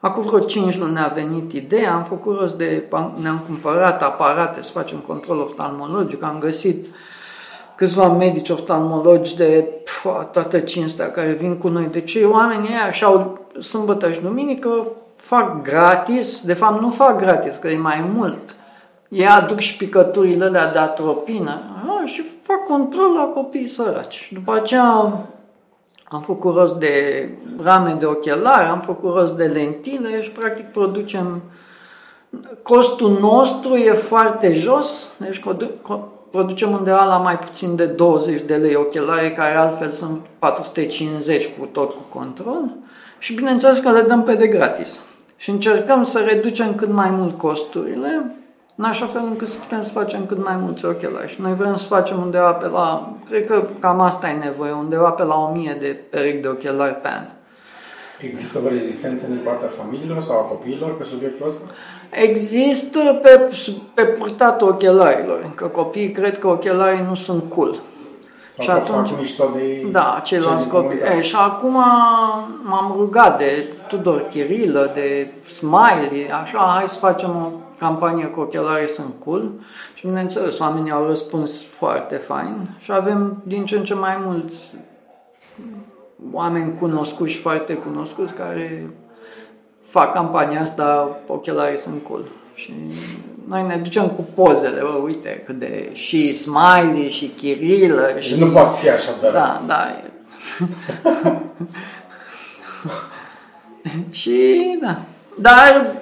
Acum 0.00 0.22
vreo 0.22 0.38
5 0.38 0.78
luni 0.78 0.92
ne-a 0.92 1.12
venit 1.14 1.52
ideea, 1.52 1.94
am 1.94 2.02
făcut 2.02 2.38
rost 2.38 2.54
de, 2.54 2.88
ne-am 3.20 3.38
cumpărat 3.46 4.02
aparate 4.02 4.62
să 4.62 4.70
facem 4.72 4.98
control 4.98 5.40
oftalmologic, 5.40 6.22
am 6.22 6.38
găsit 6.38 6.86
câțiva 7.74 8.08
medici 8.08 8.48
oftalmologi 8.48 9.36
de 9.36 9.68
pf, 9.84 10.06
toată 10.32 10.58
cinstea 10.58 11.10
care 11.10 11.32
vin 11.32 11.56
cu 11.56 11.68
noi. 11.68 11.88
Deci 11.90 12.18
oamenii 12.24 12.68
ăia 12.68 12.90
și-au 12.90 13.38
sâmbătă 13.58 14.12
și 14.12 14.20
duminică, 14.20 14.86
fac 15.14 15.62
gratis, 15.62 16.42
de 16.44 16.54
fapt 16.54 16.80
nu 16.80 16.90
fac 16.90 17.18
gratis, 17.18 17.56
că 17.56 17.68
e 17.68 17.76
mai 17.78 18.10
mult. 18.14 18.54
Ei 19.08 19.26
aduc 19.26 19.58
și 19.58 19.76
picăturile 19.76 20.44
alea 20.44 20.72
de 20.72 20.78
atropină 20.78 21.60
aha, 21.76 22.02
și 22.04 22.22
fac 22.42 22.64
control 22.64 23.12
la 23.12 23.24
copiii 23.24 23.66
săraci. 23.66 24.14
Și 24.14 24.34
după 24.34 24.54
aceea 24.54 25.26
am 26.12 26.20
făcut 26.20 26.54
rost 26.54 26.74
de 26.74 27.28
rame 27.62 27.96
de 27.98 28.06
ochelari, 28.06 28.68
am 28.68 28.80
făcut 28.80 29.14
rost 29.14 29.34
de 29.34 29.44
lentile 29.44 30.22
și 30.22 30.30
practic 30.30 30.66
producem... 30.66 31.42
Costul 32.62 33.18
nostru 33.20 33.76
e 33.76 33.92
foarte 33.92 34.52
jos, 34.52 35.10
deci 35.16 35.42
producem 36.30 36.72
undeva 36.72 37.04
la 37.04 37.16
mai 37.16 37.38
puțin 37.38 37.76
de 37.76 37.86
20 37.86 38.40
de 38.40 38.54
lei 38.54 38.74
ochelari, 38.74 39.32
care 39.32 39.56
altfel 39.56 39.90
sunt 39.90 40.20
450 40.38 41.48
cu 41.58 41.68
tot 41.72 41.90
cu 41.90 42.18
control. 42.18 42.76
Și 43.18 43.34
bineînțeles 43.34 43.78
că 43.78 43.90
le 43.90 44.02
dăm 44.02 44.22
pe 44.22 44.34
de 44.34 44.46
gratis. 44.46 45.00
Și 45.36 45.50
încercăm 45.50 46.04
să 46.04 46.18
reducem 46.18 46.74
cât 46.74 46.92
mai 46.92 47.10
mult 47.10 47.38
costurile, 47.38 48.34
în 48.80 48.86
așa 48.86 49.06
fel 49.06 49.22
încât 49.24 49.48
să 49.48 49.56
putem 49.56 49.82
să 49.82 49.90
facem 49.90 50.26
cât 50.26 50.44
mai 50.44 50.56
mulți 50.56 50.84
ochelari. 50.84 51.32
Și 51.32 51.40
noi 51.40 51.54
vrem 51.54 51.76
să 51.76 51.86
facem 51.86 52.18
undeva 52.22 52.52
pe 52.52 52.66
la, 52.66 53.16
cred 53.28 53.46
că 53.46 53.64
cam 53.80 54.00
asta 54.00 54.28
e 54.28 54.32
nevoie, 54.32 54.72
undeva 54.72 55.10
pe 55.10 55.22
la 55.22 55.34
1000 55.34 55.76
de 55.80 56.00
perechi 56.10 56.40
de 56.40 56.48
ochelari 56.48 56.94
pe 56.94 57.08
an. 57.08 57.24
Există 58.20 58.60
o 58.64 58.68
rezistență 58.68 59.26
din 59.26 59.40
partea 59.44 59.68
familiilor 59.68 60.20
sau 60.20 60.38
a 60.38 60.42
copiilor 60.42 60.96
pe 60.96 61.04
subiectul 61.04 61.46
ăsta? 61.46 61.60
Există 62.10 63.20
pe, 63.22 63.50
pe 63.94 64.02
purtatul 64.02 64.68
ochelarilor, 64.68 65.52
că 65.54 65.66
copiii 65.66 66.12
cred 66.12 66.38
că 66.38 66.48
ochelarii 66.48 67.04
nu 67.08 67.14
sunt 67.14 67.42
cool. 67.48 67.74
Sau 68.54 68.64
și 68.64 68.70
atunci, 68.70 69.08
fac 69.08 69.18
mișto 69.18 69.50
de 69.54 69.62
ei, 69.62 69.88
Da, 69.90 70.20
ceilalți 70.24 70.68
copii. 70.68 70.98
E, 71.18 71.20
și 71.20 71.36
acum 71.36 71.74
m-am 72.62 72.94
rugat 72.96 73.38
de 73.38 73.68
Tudor 73.88 74.26
Chirilă, 74.30 74.90
de 74.94 75.32
Smiley, 75.48 76.30
așa, 76.42 76.58
hai 76.58 76.88
să 76.88 76.98
facem 76.98 77.30
o 77.30 77.69
campanie 77.80 78.26
cu 78.26 78.40
ochelarii 78.40 78.88
sunt 78.88 79.14
cool. 79.24 79.50
Și 79.94 80.06
bineînțeles, 80.06 80.58
oamenii 80.58 80.90
au 80.90 81.06
răspuns 81.06 81.64
foarte 81.64 82.16
fain 82.16 82.76
și 82.78 82.92
avem 82.92 83.42
din 83.44 83.64
ce 83.64 83.76
în 83.76 83.84
ce 83.84 83.94
mai 83.94 84.16
mulți 84.24 84.70
oameni 86.32 86.78
cunoscuți 86.78 87.32
și 87.32 87.38
foarte 87.38 87.74
cunoscuți 87.74 88.32
care 88.32 88.90
fac 89.82 90.12
campania 90.12 90.60
asta, 90.60 91.18
ochelarii 91.26 91.78
sunt 91.78 92.02
cool. 92.02 92.24
Și 92.54 92.72
noi 93.48 93.66
ne 93.66 93.76
ducem 93.76 94.08
cu 94.08 94.26
pozele, 94.34 94.80
bă, 94.80 95.00
uite, 95.04 95.42
cât 95.46 95.58
de 95.58 95.90
și 95.92 96.32
Smiley 96.32 97.10
și 97.10 97.26
Chirilă. 97.26 98.16
Și 98.18 98.38
nu 98.38 98.50
poate 98.50 98.78
fi 98.80 98.90
așa, 98.90 99.10
dar... 99.20 99.32
Da, 99.32 99.62
da. 99.66 100.02
și 104.20 104.78
da. 104.80 105.00
Dar 105.38 105.99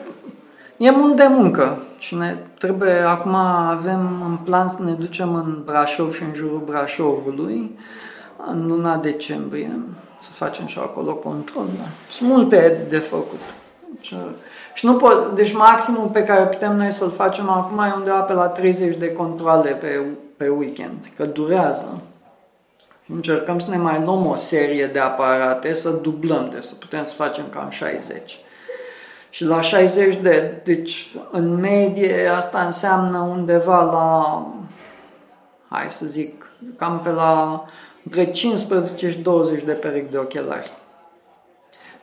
e 0.78 0.90
mult 0.90 1.16
de 1.16 1.26
muncă 1.26 1.82
și 1.98 2.14
ne 2.14 2.36
trebuie, 2.58 2.92
acum 2.92 3.34
avem 3.34 4.22
în 4.26 4.36
plan 4.36 4.68
să 4.68 4.82
ne 4.82 4.92
ducem 4.92 5.34
în 5.34 5.62
Brașov 5.64 6.14
și 6.14 6.22
în 6.22 6.34
jurul 6.34 6.62
Brașovului 6.66 7.78
în 8.46 8.66
luna 8.66 8.96
decembrie 8.96 9.80
să 10.20 10.28
facem 10.30 10.66
și 10.66 10.78
acolo 10.78 11.14
control. 11.14 11.66
Da. 11.76 11.84
Sunt 12.10 12.28
multe 12.28 12.86
de 12.88 12.98
făcut. 12.98 13.40
Deci, 13.94 14.14
și 14.74 14.86
nu 14.86 14.94
pot, 14.94 15.34
deci 15.34 15.52
maximul 15.52 16.08
pe 16.12 16.24
care 16.24 16.44
putem 16.44 16.76
noi 16.76 16.92
să-l 16.92 17.10
facem 17.10 17.48
acum 17.48 17.78
e 17.78 17.92
undeva 17.96 18.20
pe 18.20 18.32
la 18.32 18.46
30 18.46 18.96
de 18.96 19.12
controle 19.12 19.70
pe, 19.70 20.00
pe 20.36 20.48
weekend, 20.48 21.08
că 21.16 21.24
durează. 21.24 22.00
Încercăm 23.06 23.58
să 23.58 23.70
ne 23.70 23.76
mai 23.76 24.02
luăm 24.04 24.26
o 24.26 24.34
serie 24.34 24.86
de 24.86 24.98
aparate, 24.98 25.72
să 25.72 25.90
dublăm, 25.90 26.50
de 26.54 26.60
să 26.60 26.74
putem 26.74 27.04
să 27.04 27.14
facem 27.14 27.44
cam 27.50 27.70
60. 27.70 28.38
Și 29.38 29.44
la 29.44 29.60
60 29.60 30.16
de, 30.16 30.60
deci 30.64 31.10
în 31.30 31.54
medie 31.54 32.28
asta 32.36 32.64
înseamnă 32.64 33.18
undeva 33.18 33.82
la, 33.82 34.46
hai 35.68 35.90
să 35.90 36.06
zic, 36.06 36.50
cam 36.76 37.00
pe 37.00 37.10
la 37.10 37.64
între 38.04 38.30
15 38.30 39.10
și 39.10 39.18
20 39.18 39.62
de 39.62 39.72
perechi 39.72 40.10
de 40.10 40.16
ochelari. 40.16 40.72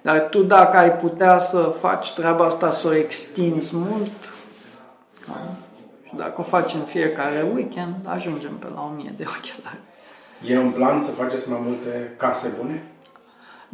Dar 0.02 0.20
tu 0.30 0.44
dacă 0.44 0.78
ai 0.78 0.92
putea 0.92 1.38
să 1.38 1.60
faci 1.60 2.14
treaba 2.14 2.46
asta, 2.46 2.70
să 2.70 2.88
o 2.88 2.96
extinzi 2.96 3.76
mult, 3.76 4.14
da? 5.28 5.52
și 6.04 6.16
dacă 6.16 6.42
o 6.42 6.44
faci 6.44 6.74
în 6.74 6.84
fiecare 6.84 7.52
weekend, 7.54 7.96
ajungem 8.04 8.58
pe 8.58 8.68
la 8.76 8.92
1000 8.94 9.14
de 9.18 9.26
ochelari. 9.38 9.80
E 10.46 10.58
un 10.58 10.72
plan 10.72 11.00
să 11.00 11.12
faceți 11.12 11.50
mai 11.50 11.60
multe 11.64 12.14
case 12.18 12.56
bune? 12.60 12.84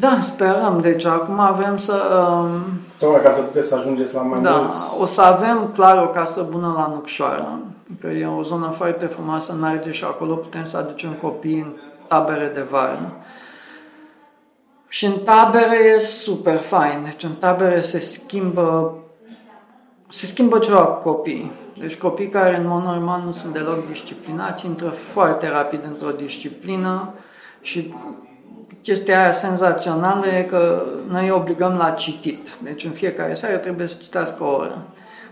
Da, 0.01 0.17
sperăm. 0.21 0.79
Deci 0.81 1.05
acum 1.05 1.39
avem 1.39 1.77
să... 1.77 2.25
Um, 2.41 2.61
Tocmai 2.97 3.21
ca 3.21 3.29
să 3.29 3.41
puteți 3.41 3.67
să 3.67 3.75
ajungeți 3.75 4.13
la 4.13 4.21
mai 4.21 4.41
da, 4.41 4.51
mulți. 4.51 4.77
o 4.99 5.05
să 5.05 5.21
avem 5.21 5.69
clar 5.73 6.03
o 6.03 6.07
casă 6.07 6.47
bună 6.49 6.73
la 6.77 6.87
Nucșoara, 6.87 7.59
că 7.99 8.07
e 8.07 8.25
o 8.25 8.43
zonă 8.43 8.69
foarte 8.69 9.05
frumoasă 9.05 9.51
în 9.51 9.63
Argeș 9.63 9.97
și 9.97 10.03
acolo 10.03 10.35
putem 10.35 10.63
să 10.63 10.77
aducem 10.77 11.13
copii 11.21 11.59
în 11.59 11.71
tabere 12.07 12.51
de 12.53 12.61
vară. 12.61 13.15
Și 14.87 15.05
în 15.05 15.17
tabere 15.25 15.77
e 15.95 15.99
super 15.99 16.57
fain. 16.57 17.03
Deci 17.03 17.23
în 17.23 17.33
tabere 17.33 17.79
se 17.79 17.99
schimbă 17.99 18.95
se 20.09 20.25
schimbă 20.25 20.59
ceva 20.59 20.85
cu 20.85 21.09
copiii. 21.09 21.51
Deci 21.79 21.97
copii 21.97 22.29
care 22.29 22.57
în 22.57 22.67
mod 22.67 22.83
normal 22.83 23.21
nu 23.25 23.31
sunt 23.31 23.53
deloc 23.53 23.87
disciplinați, 23.87 24.65
intră 24.65 24.89
foarte 24.89 25.49
rapid 25.49 25.83
într-o 25.83 26.09
disciplină 26.09 27.13
și 27.61 27.93
chestia 28.81 29.21
aia 29.21 29.31
senzațională 29.31 30.25
e 30.27 30.41
că 30.43 30.83
noi 31.07 31.23
îi 31.23 31.31
obligăm 31.31 31.75
la 31.77 31.89
citit. 31.89 32.49
Deci 32.63 32.83
în 32.83 32.91
fiecare 32.91 33.33
seară 33.33 33.57
trebuie 33.57 33.87
să 33.87 33.97
citească 34.01 34.43
o 34.43 34.55
oră. 34.55 34.77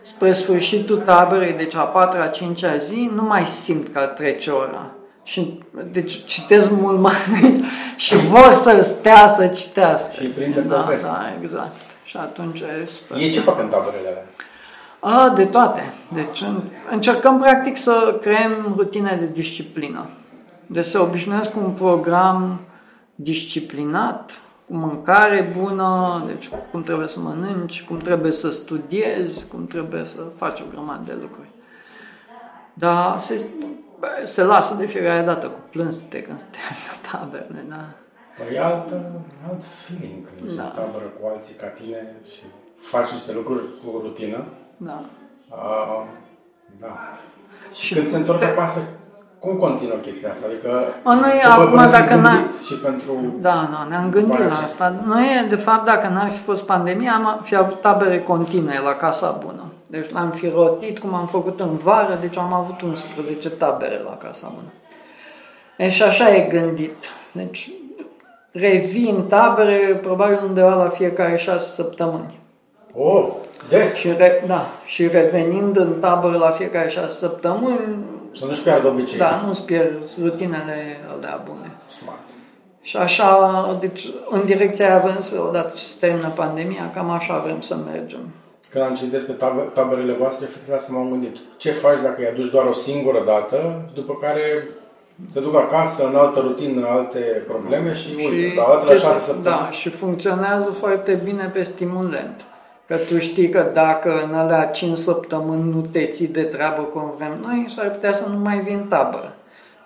Spre 0.01 0.31
sfârșitul 0.31 0.97
taberei, 0.97 1.53
deci 1.53 1.75
a 1.75 1.81
patra, 1.83 2.23
a 2.23 2.27
cincea 2.27 2.77
zi, 2.77 3.11
nu 3.15 3.23
mai 3.23 3.45
simt 3.45 3.93
că 3.93 3.99
trece 3.99 4.49
ora. 4.51 4.85
Și, 5.23 5.59
deci 5.91 6.25
citesc 6.25 6.71
mult 6.71 6.99
mai 6.99 7.13
deci, 7.41 7.63
și 7.95 8.15
vor 8.15 8.53
să 8.53 8.81
stea 8.81 9.27
să 9.27 9.47
citească. 9.47 10.13
Și 10.21 10.27
prinde 10.27 10.59
da, 10.59 10.75
poveste. 10.75 11.07
da, 11.07 11.33
exact. 11.39 11.75
Și 12.03 12.17
atunci 12.17 12.59
e 12.59 12.85
super. 12.85 13.17
Ei 13.17 13.29
ce 13.31 13.39
fac 13.39 13.59
în 13.59 13.67
taberele 13.67 14.07
alea? 14.07 14.23
A, 14.99 15.29
de 15.35 15.45
toate. 15.45 15.93
Deci 16.13 16.41
în- 16.41 16.61
încercăm 16.91 17.39
practic 17.39 17.77
să 17.77 18.17
creăm 18.21 18.73
rutine 18.77 19.17
de 19.19 19.29
disciplină. 19.33 20.09
Deci 20.65 20.85
se 20.85 20.97
obișnuiesc 20.97 21.51
cu 21.51 21.59
un 21.63 21.71
program 21.71 22.59
disciplinat, 23.21 24.31
cu 24.67 24.75
mâncare 24.75 25.53
bună, 25.57 26.23
deci 26.27 26.49
cum 26.71 26.83
trebuie 26.83 27.07
să 27.07 27.19
mănânci, 27.19 27.83
cum 27.83 27.97
trebuie 27.97 28.31
să 28.31 28.51
studiezi, 28.51 29.47
cum 29.47 29.67
trebuie 29.67 30.05
să 30.05 30.17
faci 30.35 30.59
o 30.59 30.63
grămadă 30.71 31.01
de 31.05 31.17
lucruri. 31.21 31.47
Dar 32.73 33.17
se, 33.17 33.49
se 34.23 34.43
lasă 34.43 34.73
de 34.75 34.85
fiecare 34.85 35.25
dată 35.25 35.47
cu 35.47 35.59
plânsete 35.69 36.21
când 36.21 36.39
suntem 36.39 36.61
în 36.93 37.09
taberne, 37.11 37.65
da. 37.69 37.85
Păi 38.37 38.55
e 38.55 38.61
alt, 38.63 38.91
alt 39.49 39.63
feeling 39.63 40.25
când 40.25 40.45
ești 40.45 40.57
Da. 40.57 40.63
în 40.63 40.69
tabără 40.69 41.05
cu 41.21 41.27
alții 41.33 41.53
ca 41.55 41.67
tine 41.67 42.15
și 42.33 42.41
faci 42.75 43.09
niște 43.09 43.31
lucruri 43.33 43.63
cu 43.83 43.99
rutină. 44.03 44.43
Da. 44.77 45.03
Uh, 45.49 46.03
da. 46.79 47.17
Și, 47.73 47.85
Și 47.85 47.93
când 47.93 48.07
se 48.07 48.17
întorc 48.17 48.39
te- 48.39 48.45
acasă, 48.45 48.87
cum 49.39 49.55
continuă 49.55 49.95
chestia 49.97 50.29
asta? 50.29 50.45
Adică 50.47 50.69
O, 51.03 51.13
noi 51.13 51.31
după 51.43 51.53
acum, 51.61 51.69
până 51.69 51.89
dacă 51.89 52.11
sunt 52.11 52.21
n-ai- 52.23 52.35
gândiți 52.37 52.67
și 52.67 52.73
pentru... 52.73 53.11
Da, 53.41 53.69
da, 53.71 53.85
ne-am 53.89 54.09
gândit 54.09 54.29
După 54.31 54.43
la 54.43 54.49
aceea. 54.49 54.63
asta. 54.65 54.95
Noi, 55.05 55.25
de 55.49 55.55
fapt, 55.55 55.85
dacă 55.85 56.07
n-ar 56.07 56.29
fi 56.29 56.37
fost 56.37 56.65
pandemia, 56.65 57.11
am 57.13 57.39
fi 57.43 57.55
avut 57.55 57.81
tabere 57.81 58.19
continue 58.19 58.79
la 58.83 58.93
Casa 58.93 59.37
Bună. 59.45 59.63
Deci 59.87 60.11
l-am 60.11 60.29
fi 60.29 60.49
rotit 60.49 60.99
cum 60.99 61.13
am 61.13 61.27
făcut 61.27 61.59
în 61.59 61.75
vară, 61.75 62.17
deci 62.21 62.37
am 62.37 62.53
avut 62.53 62.81
11 62.81 63.49
tabere 63.49 64.01
la 64.05 64.17
Casa 64.17 64.51
Bună. 64.55 64.71
E, 65.77 65.89
și 65.89 66.03
așa 66.03 66.35
e 66.35 66.39
gândit. 66.39 66.95
Deci 67.31 67.69
revii 68.51 69.09
în 69.09 69.23
tabere 69.27 69.99
probabil 70.01 70.39
undeva 70.47 70.73
la 70.75 70.89
fiecare 70.89 71.37
șase 71.37 71.73
săptămâni. 71.73 72.39
Oh, 72.93 73.27
des! 73.69 73.95
Și, 73.95 74.09
re, 74.17 74.43
da, 74.47 74.65
și 74.85 75.07
revenind 75.07 75.77
în 75.77 75.93
tabără 75.99 76.37
la 76.37 76.49
fiecare 76.49 76.89
șase 76.89 77.17
săptămâni, 77.25 77.95
Să 78.37 78.45
nu-și 78.45 78.61
piardă 78.61 78.87
obiceiul. 78.87 79.25
da, 79.25 79.41
nu-ți 79.45 79.63
pierzi 79.65 80.23
rutinele 80.23 80.97
alea 81.17 81.41
bune. 81.45 81.71
Smart. 82.01 82.27
Și 82.81 82.97
așa, 82.97 83.77
deci 83.79 84.07
în 84.29 84.45
direcția 84.45 84.89
aia 84.89 84.99
vrem 84.99 85.19
să, 85.19 85.41
odată 85.47 85.73
ce 85.75 85.83
se 85.83 85.93
termină 85.99 86.29
pandemia, 86.35 86.91
cam 86.93 87.09
așa 87.09 87.39
vrem 87.39 87.61
să 87.61 87.75
mergem. 87.91 88.19
Când 88.69 88.83
am 88.83 88.93
citit 88.93 89.11
despre 89.11 89.33
tab- 89.33 89.73
taberele 89.73 90.13
voastre, 90.13 90.45
fix 90.45 90.67
la 90.67 90.75
asta 90.75 90.93
m-am 90.93 91.09
gândit. 91.09 91.35
Ce 91.57 91.71
faci 91.71 91.99
dacă 92.03 92.15
îi 92.17 92.27
aduci 92.27 92.49
doar 92.51 92.65
o 92.65 92.71
singură 92.71 93.23
dată, 93.25 93.81
după 93.93 94.13
care 94.21 94.67
se 95.31 95.39
duc 95.39 95.55
acasă, 95.55 96.07
în 96.07 96.15
altă 96.15 96.39
rutină, 96.39 96.87
alte 96.87 97.43
probleme 97.47 97.93
și, 97.93 98.07
uite, 98.17 98.53
la 98.59 98.65
dată 98.67 98.85
la 98.85 98.91
chestia- 98.91 99.07
șase 99.07 99.19
săptămâni. 99.19 99.61
Da, 99.61 99.69
și 99.71 99.89
funcționează 99.89 100.69
foarte 100.69 101.21
bine 101.23 101.51
pe 101.53 101.63
stimulent. 101.63 102.43
Că 102.89 102.95
tu 102.95 103.19
știi 103.19 103.49
că 103.49 103.69
dacă 103.73 104.21
în 104.23 104.33
alea 104.33 104.65
5 104.65 104.97
săptămâni 104.97 105.69
nu 105.73 105.81
te 105.81 106.05
ții 106.05 106.27
de 106.27 106.43
treabă 106.43 106.81
cum 106.81 107.13
vrem 107.17 107.39
noi, 107.41 107.65
s-ar 107.75 107.91
putea 107.91 108.13
să 108.13 108.23
nu 108.29 108.37
mai 108.37 108.59
vin 108.59 108.85
tabără. 108.89 109.35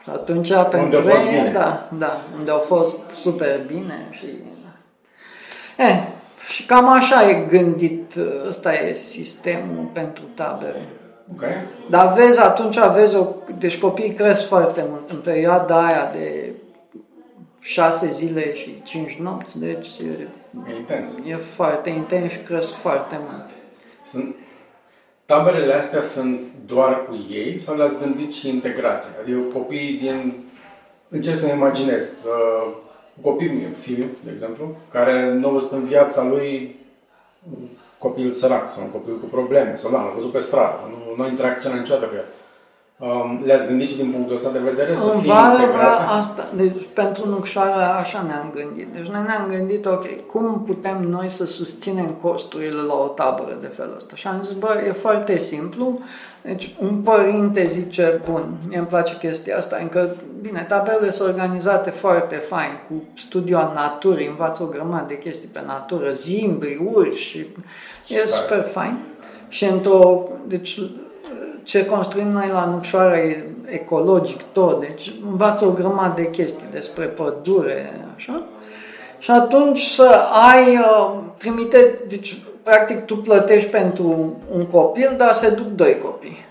Și 0.04 0.10
atunci 0.10 0.54
pentru 0.70 0.98
au 0.98 1.04
fost 1.04 1.22
ei, 1.22 1.28
bine. 1.30 1.52
da, 1.54 1.90
da, 1.98 2.22
unde 2.38 2.52
au 2.52 2.60
fost 2.60 3.10
super 3.10 3.60
bine 3.68 4.08
și... 4.12 4.26
Da. 4.64 5.86
Eh, 5.86 6.04
și 6.50 6.66
cam 6.66 6.88
așa 6.90 7.30
e 7.30 7.34
gândit, 7.34 8.14
ăsta 8.48 8.74
e 8.74 8.94
sistemul 8.94 9.90
pentru 9.94 10.24
tabere. 10.36 10.88
Ok? 11.32 11.44
Dar 11.90 12.14
vezi, 12.14 12.42
atunci 12.42 12.78
vezi, 12.94 13.16
o, 13.16 13.28
deci 13.58 13.80
copiii 13.80 14.14
cresc 14.14 14.48
foarte 14.48 14.86
mult 14.90 15.10
în 15.10 15.18
perioada 15.18 15.86
aia 15.86 16.12
de 16.14 16.52
șase 17.60 18.10
zile 18.10 18.56
și 18.56 18.84
cinci 18.84 19.16
nopți, 19.16 19.60
deci 19.60 19.88
e, 20.68 20.72
E 20.72 20.76
intens. 20.76 21.18
e 21.26 21.36
foarte 21.36 21.90
intens 21.90 22.32
și 22.32 22.38
cresc 22.38 22.72
foarte 22.72 23.20
mult. 23.30 23.50
Sunt, 24.04 24.36
taberele 25.26 25.74
astea 25.74 26.02
sunt 26.02 26.42
doar 26.66 27.06
cu 27.06 27.26
ei 27.30 27.58
sau 27.58 27.76
le-ați 27.76 28.00
gândit 28.00 28.34
și 28.34 28.50
integrate? 28.50 29.08
Adică 29.22 29.38
copiii 29.54 29.98
din... 29.98 30.44
Încerc 31.10 31.38
să-mi 31.38 31.52
imaginez. 31.52 32.12
Uh, 32.26 32.74
un 33.16 33.32
copil, 33.32 33.52
un 33.66 33.72
fiu, 33.72 34.06
de 34.24 34.32
exemplu, 34.32 34.76
care 34.92 35.34
nu 35.34 35.48
a 35.48 35.52
văzut 35.52 35.72
în 35.72 35.84
viața 35.84 36.24
lui 36.24 36.76
un 37.52 37.68
copil 37.98 38.32
sărac 38.32 38.70
sau 38.70 38.84
un 38.84 38.90
copil 38.90 39.20
cu 39.20 39.26
probleme 39.26 39.76
sau 39.76 39.92
da, 39.92 39.98
l-a 39.98 40.12
văzut 40.16 40.32
pe 40.32 40.40
stradă, 40.40 40.80
nu, 40.90 41.16
nu 41.16 41.24
a 41.24 41.28
interacționat 41.28 41.78
niciodată 41.78 42.06
cu 42.06 42.16
el. 42.16 42.26
Um, 43.00 43.42
le-ați 43.46 43.68
gândit 43.68 43.90
și 43.90 43.96
din 43.98 44.12
punctul 44.12 44.36
ăsta 44.36 44.50
de 44.50 44.60
vedere 44.60 44.96
să 44.96 45.12
În 45.14 45.22
fie 45.22 45.32
vară 45.32 45.62
integrate? 45.62 46.04
asta, 46.08 46.48
deci 46.56 46.76
pentru 46.94 47.30
Nucșoara 47.30 47.94
așa 47.96 48.22
ne-am 48.28 48.52
gândit. 48.56 48.94
Deci 48.94 49.08
noi 49.08 49.22
ne-am 49.26 49.48
gândit, 49.50 49.86
ok, 49.86 50.26
cum 50.26 50.64
putem 50.66 51.02
noi 51.02 51.30
să 51.30 51.46
susținem 51.46 52.08
costurile 52.22 52.82
la 52.82 52.94
o 52.94 53.08
tabără 53.08 53.58
de 53.62 53.68
felul 53.68 53.94
ăsta? 53.96 54.16
Și 54.16 54.28
am 54.28 54.42
zis, 54.44 54.54
bă, 54.54 54.82
e 54.88 54.92
foarte 54.92 55.38
simplu. 55.38 56.00
Deci 56.42 56.76
un 56.80 56.96
părinte 57.02 57.68
zice, 57.68 58.22
bun, 58.30 58.54
mie 58.68 58.78
îmi 58.78 58.88
place 58.88 59.18
chestia 59.18 59.58
asta, 59.58 59.78
încă, 59.82 60.16
bine, 60.42 60.66
tabelele 60.70 61.10
sunt 61.10 61.30
organizate 61.30 61.90
foarte 61.90 62.36
fain, 62.36 62.72
cu 62.88 62.94
studiu 63.16 63.58
al 63.58 63.72
naturii, 63.76 64.28
învață 64.28 64.64
o 64.64 64.66
grămadă 64.66 65.06
de 65.08 65.18
chestii 65.18 65.50
pe 65.52 65.62
natură, 65.66 66.12
zimbri, 66.12 66.82
urși, 66.94 67.30
și 68.06 68.16
e 68.16 68.26
Super. 68.26 68.28
super 68.28 68.64
fain. 68.64 68.98
Și 69.48 69.66
într-o, 69.66 70.24
deci 70.48 70.80
ce 71.64 71.86
construim 71.86 72.28
noi 72.28 72.48
la 72.48 72.66
Nucșoara 72.66 73.20
e 73.20 73.48
ecologic 73.66 74.42
tot, 74.52 74.80
deci 74.80 75.14
învață 75.30 75.66
o 75.66 75.72
grămadă 75.72 76.22
de 76.22 76.30
chestii 76.30 76.68
despre 76.72 77.06
pădure, 77.06 78.06
așa. 78.16 78.44
Și 79.20 79.32
atunci 79.32 79.82
să 79.82 80.28
ai, 80.52 80.78
uh, 80.78 81.14
trimite, 81.38 82.00
deci 82.08 82.38
practic 82.64 83.06
tu 83.06 83.18
plătești 83.18 83.70
pentru 83.70 84.38
un 84.52 84.66
copil, 84.66 85.14
dar 85.18 85.34
se 85.34 85.50
duc 85.50 85.68
doi 85.68 85.98
copii. 85.98 86.46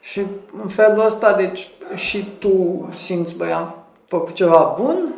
Și 0.00 0.22
în 0.62 0.68
felul 0.68 1.04
ăsta, 1.04 1.32
deci 1.32 1.68
și 1.94 2.28
tu 2.38 2.88
simți, 2.92 3.36
băi, 3.36 3.52
am 3.52 3.74
făcut 4.06 4.34
ceva 4.34 4.76
bun, 4.80 5.14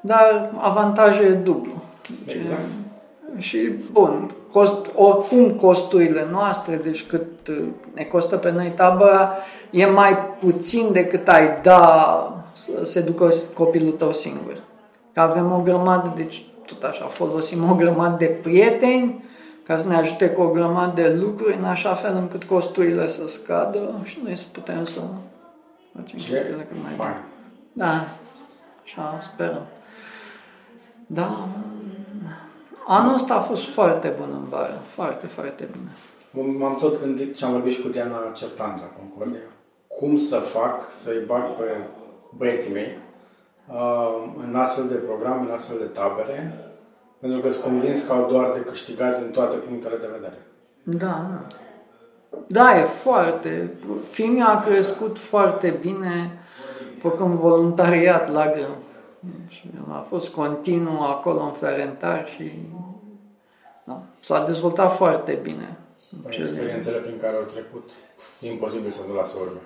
dar 0.00 0.50
avantajul 0.58 1.24
e 1.24 1.30
dublu. 1.30 1.82
Deci, 2.24 2.34
Exact. 2.34 2.60
și 3.38 3.72
bun, 3.92 4.34
cost, 4.52 4.86
oricum 4.94 5.50
costurile 5.50 6.26
noastre, 6.30 6.76
deci 6.76 7.06
cât 7.06 7.48
uh, 7.48 7.64
ne 7.94 8.02
costă 8.02 8.36
pe 8.36 8.50
noi 8.50 8.72
tabăra, 8.76 9.32
e 9.70 9.86
mai 9.86 10.18
puțin 10.40 10.92
decât 10.92 11.28
ai 11.28 11.60
da 11.62 12.36
să 12.52 12.84
se 12.84 13.00
ducă 13.00 13.28
copilul 13.54 13.92
tău 13.92 14.12
singur. 14.12 14.56
Că 15.12 15.20
avem 15.20 15.52
o 15.52 15.60
grămadă, 15.60 16.12
deci 16.16 16.44
tot 16.66 16.82
așa, 16.82 17.04
folosim 17.04 17.70
o 17.70 17.74
grămadă 17.74 18.16
de 18.16 18.26
prieteni 18.26 19.24
ca 19.66 19.76
să 19.76 19.88
ne 19.88 19.94
ajute 19.94 20.28
cu 20.28 20.42
o 20.42 20.50
grămadă 20.50 21.00
de 21.00 21.14
lucruri, 21.14 21.56
în 21.58 21.64
așa 21.64 21.94
fel 21.94 22.16
încât 22.16 22.44
costurile 22.44 23.08
să 23.08 23.28
scadă 23.28 24.00
și 24.04 24.18
noi 24.24 24.36
să 24.36 24.44
putem 24.52 24.84
să 24.84 25.00
facem 25.96 26.18
Ce 26.18 26.28
chestiile 26.28 26.66
cât 26.68 26.76
mai 26.82 26.92
bine. 26.92 26.96
fain. 26.96 27.16
Da, 27.72 28.08
așa 28.84 29.16
sperăm. 29.18 29.66
Da, 31.06 31.48
Anul 32.86 33.14
ăsta 33.14 33.34
a 33.34 33.40
fost 33.40 33.68
foarte 33.68 34.14
bun 34.18 34.28
în 34.32 34.48
vară, 34.48 34.80
foarte, 34.84 35.26
foarte 35.26 35.68
bine. 35.72 35.90
M-am 36.58 36.76
tot 36.76 37.00
gândit 37.00 37.36
și 37.36 37.44
am 37.44 37.52
vorbit 37.52 37.72
și 37.72 37.82
cu 37.82 37.88
Diana 37.88 38.30
Certan 38.34 38.80
la 38.80 38.98
Concordia. 38.98 39.46
Cum 39.86 40.16
să 40.16 40.36
fac 40.36 40.90
să-i 40.90 41.24
bag 41.26 41.42
pe 41.42 41.64
băieții 42.36 42.72
mei 42.72 42.98
uh, 43.68 44.24
în 44.48 44.56
astfel 44.56 44.88
de 44.88 44.94
programe, 44.94 45.46
în 45.46 45.54
astfel 45.54 45.78
de 45.78 45.84
tabere, 45.84 46.54
pentru 47.20 47.40
că 47.40 47.48
sunt 47.48 47.62
convins 47.62 48.02
că 48.02 48.12
au 48.12 48.26
doar 48.30 48.50
de 48.52 48.60
câștigat 48.60 49.18
din 49.20 49.30
toate 49.30 49.56
punctele 49.56 49.96
de 49.96 50.08
vedere. 50.12 50.38
Da, 50.82 51.26
da. 51.30 51.46
Da, 52.46 52.78
e 52.78 52.82
foarte. 52.82 53.70
Fiul 54.10 54.42
a 54.42 54.60
crescut 54.60 55.18
foarte 55.18 55.78
bine, 55.80 56.38
făcând 56.98 57.34
voluntariat 57.34 58.32
la 58.32 58.50
greu. 58.50 58.76
Și 59.48 59.70
a 59.88 60.06
fost 60.08 60.34
continuu 60.34 61.00
acolo 61.00 61.40
în 61.40 61.52
Ferentar 61.52 62.28
și 62.28 62.52
da, 63.84 64.02
s-a 64.20 64.44
dezvoltat 64.44 64.92
foarte 64.96 65.38
bine. 65.42 65.76
Păi, 66.22 66.36
experiențele 66.38 66.98
prin 66.98 67.18
care 67.20 67.36
au 67.36 67.42
trecut, 67.42 67.90
e 68.40 68.50
imposibil 68.50 68.90
să 68.90 69.00
nu 69.08 69.14
lasă 69.14 69.34
urme. 69.40 69.60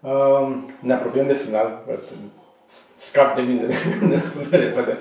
Uh, 0.00 0.56
ne 0.80 0.92
apropiem 0.92 1.26
de 1.26 1.32
final, 1.32 1.82
scap 2.96 3.34
de 3.34 3.40
mine 3.40 3.66
destul 4.14 4.42
de 4.50 4.56
repede. 4.56 4.98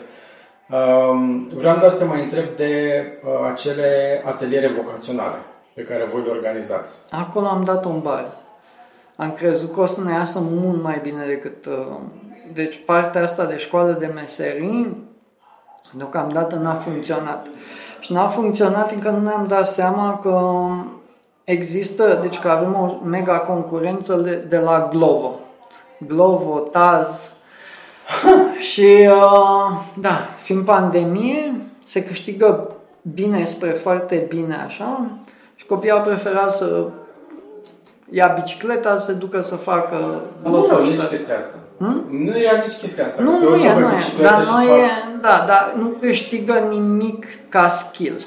Uh, 0.70 1.46
vreau 1.56 1.78
doar 1.78 1.90
să 1.90 1.96
te 1.96 2.04
mai 2.04 2.22
întreb 2.22 2.56
de 2.56 3.04
uh, 3.24 3.50
acele 3.52 4.22
ateliere 4.26 4.68
vocaționale 4.68 5.38
pe 5.74 5.82
care 5.82 6.06
voi 6.06 6.22
le 6.22 6.30
organizați. 6.30 6.98
Acolo 7.12 7.46
am 7.46 7.64
dat 7.64 7.86
un 7.86 8.02
bar. 8.02 8.38
Am 9.16 9.34
crezut 9.34 9.74
că 9.74 9.80
o 9.80 9.86
să 9.86 10.02
ne 10.02 10.14
iasă 10.14 10.40
mult 10.40 10.82
mai 10.82 11.00
bine 11.04 11.26
decât... 11.26 11.68
Uh, 12.50 12.56
deci 12.56 12.80
partea 12.86 13.22
asta 13.22 13.46
de 13.46 13.58
școală 13.58 13.92
de 14.00 14.06
meserii 14.06 15.08
deocamdată 15.92 16.56
n-a 16.56 16.74
funcționat. 16.74 17.48
Și 18.00 18.12
n-a 18.12 18.28
funcționat 18.28 18.92
încă 18.92 19.10
nu 19.10 19.20
ne-am 19.20 19.48
dat 19.48 19.68
seama 19.68 20.20
că 20.20 20.68
există, 21.44 22.20
deci 22.22 22.40
că 22.40 22.50
avem 22.50 22.74
o 22.74 23.08
mega 23.08 23.38
concurență 23.38 24.16
de, 24.16 24.36
de 24.50 24.58
la 24.58 24.88
Glovo. 24.92 25.40
Glovo, 26.08 26.60
Taz. 26.60 27.32
și 28.72 29.10
uh, 29.10 29.82
da, 29.94 30.20
fiind 30.42 30.66
pandemie, 30.66 31.56
se 31.84 32.04
câștigă 32.04 32.76
bine 33.14 33.46
spre 33.46 33.70
foarte 33.70 34.26
bine 34.30 34.56
așa 34.66 35.10
și 35.56 35.66
copiii 35.66 35.92
au 35.92 36.02
preferat 36.02 36.52
să 36.52 36.88
ia 38.12 38.28
bicicleta, 38.28 38.98
să 38.98 39.06
se 39.06 39.18
ducă 39.18 39.42
să 39.42 39.56
facă 39.56 40.22
blocul 40.42 40.84
Nu 40.84 40.90
nici 40.90 41.02
chestia 41.02 41.38
asta. 41.38 41.56
Hmm? 41.80 42.06
Nu 42.10 42.38
era 42.38 42.64
nici 42.66 42.78
chestia 42.78 43.06
asta. 43.06 43.22
Nu, 43.22 43.50
nu 43.50 43.56
e, 43.56 43.74
nu 43.74 43.88
e. 43.88 44.22
Dar 44.22 44.46
nu 44.46 44.64
e, 44.64 44.90
da, 45.22 45.44
dar 45.48 45.74
nu 45.78 45.88
câștigă 45.88 46.68
nimic 46.70 47.26
ca 47.50 47.68
skill. 47.68 48.18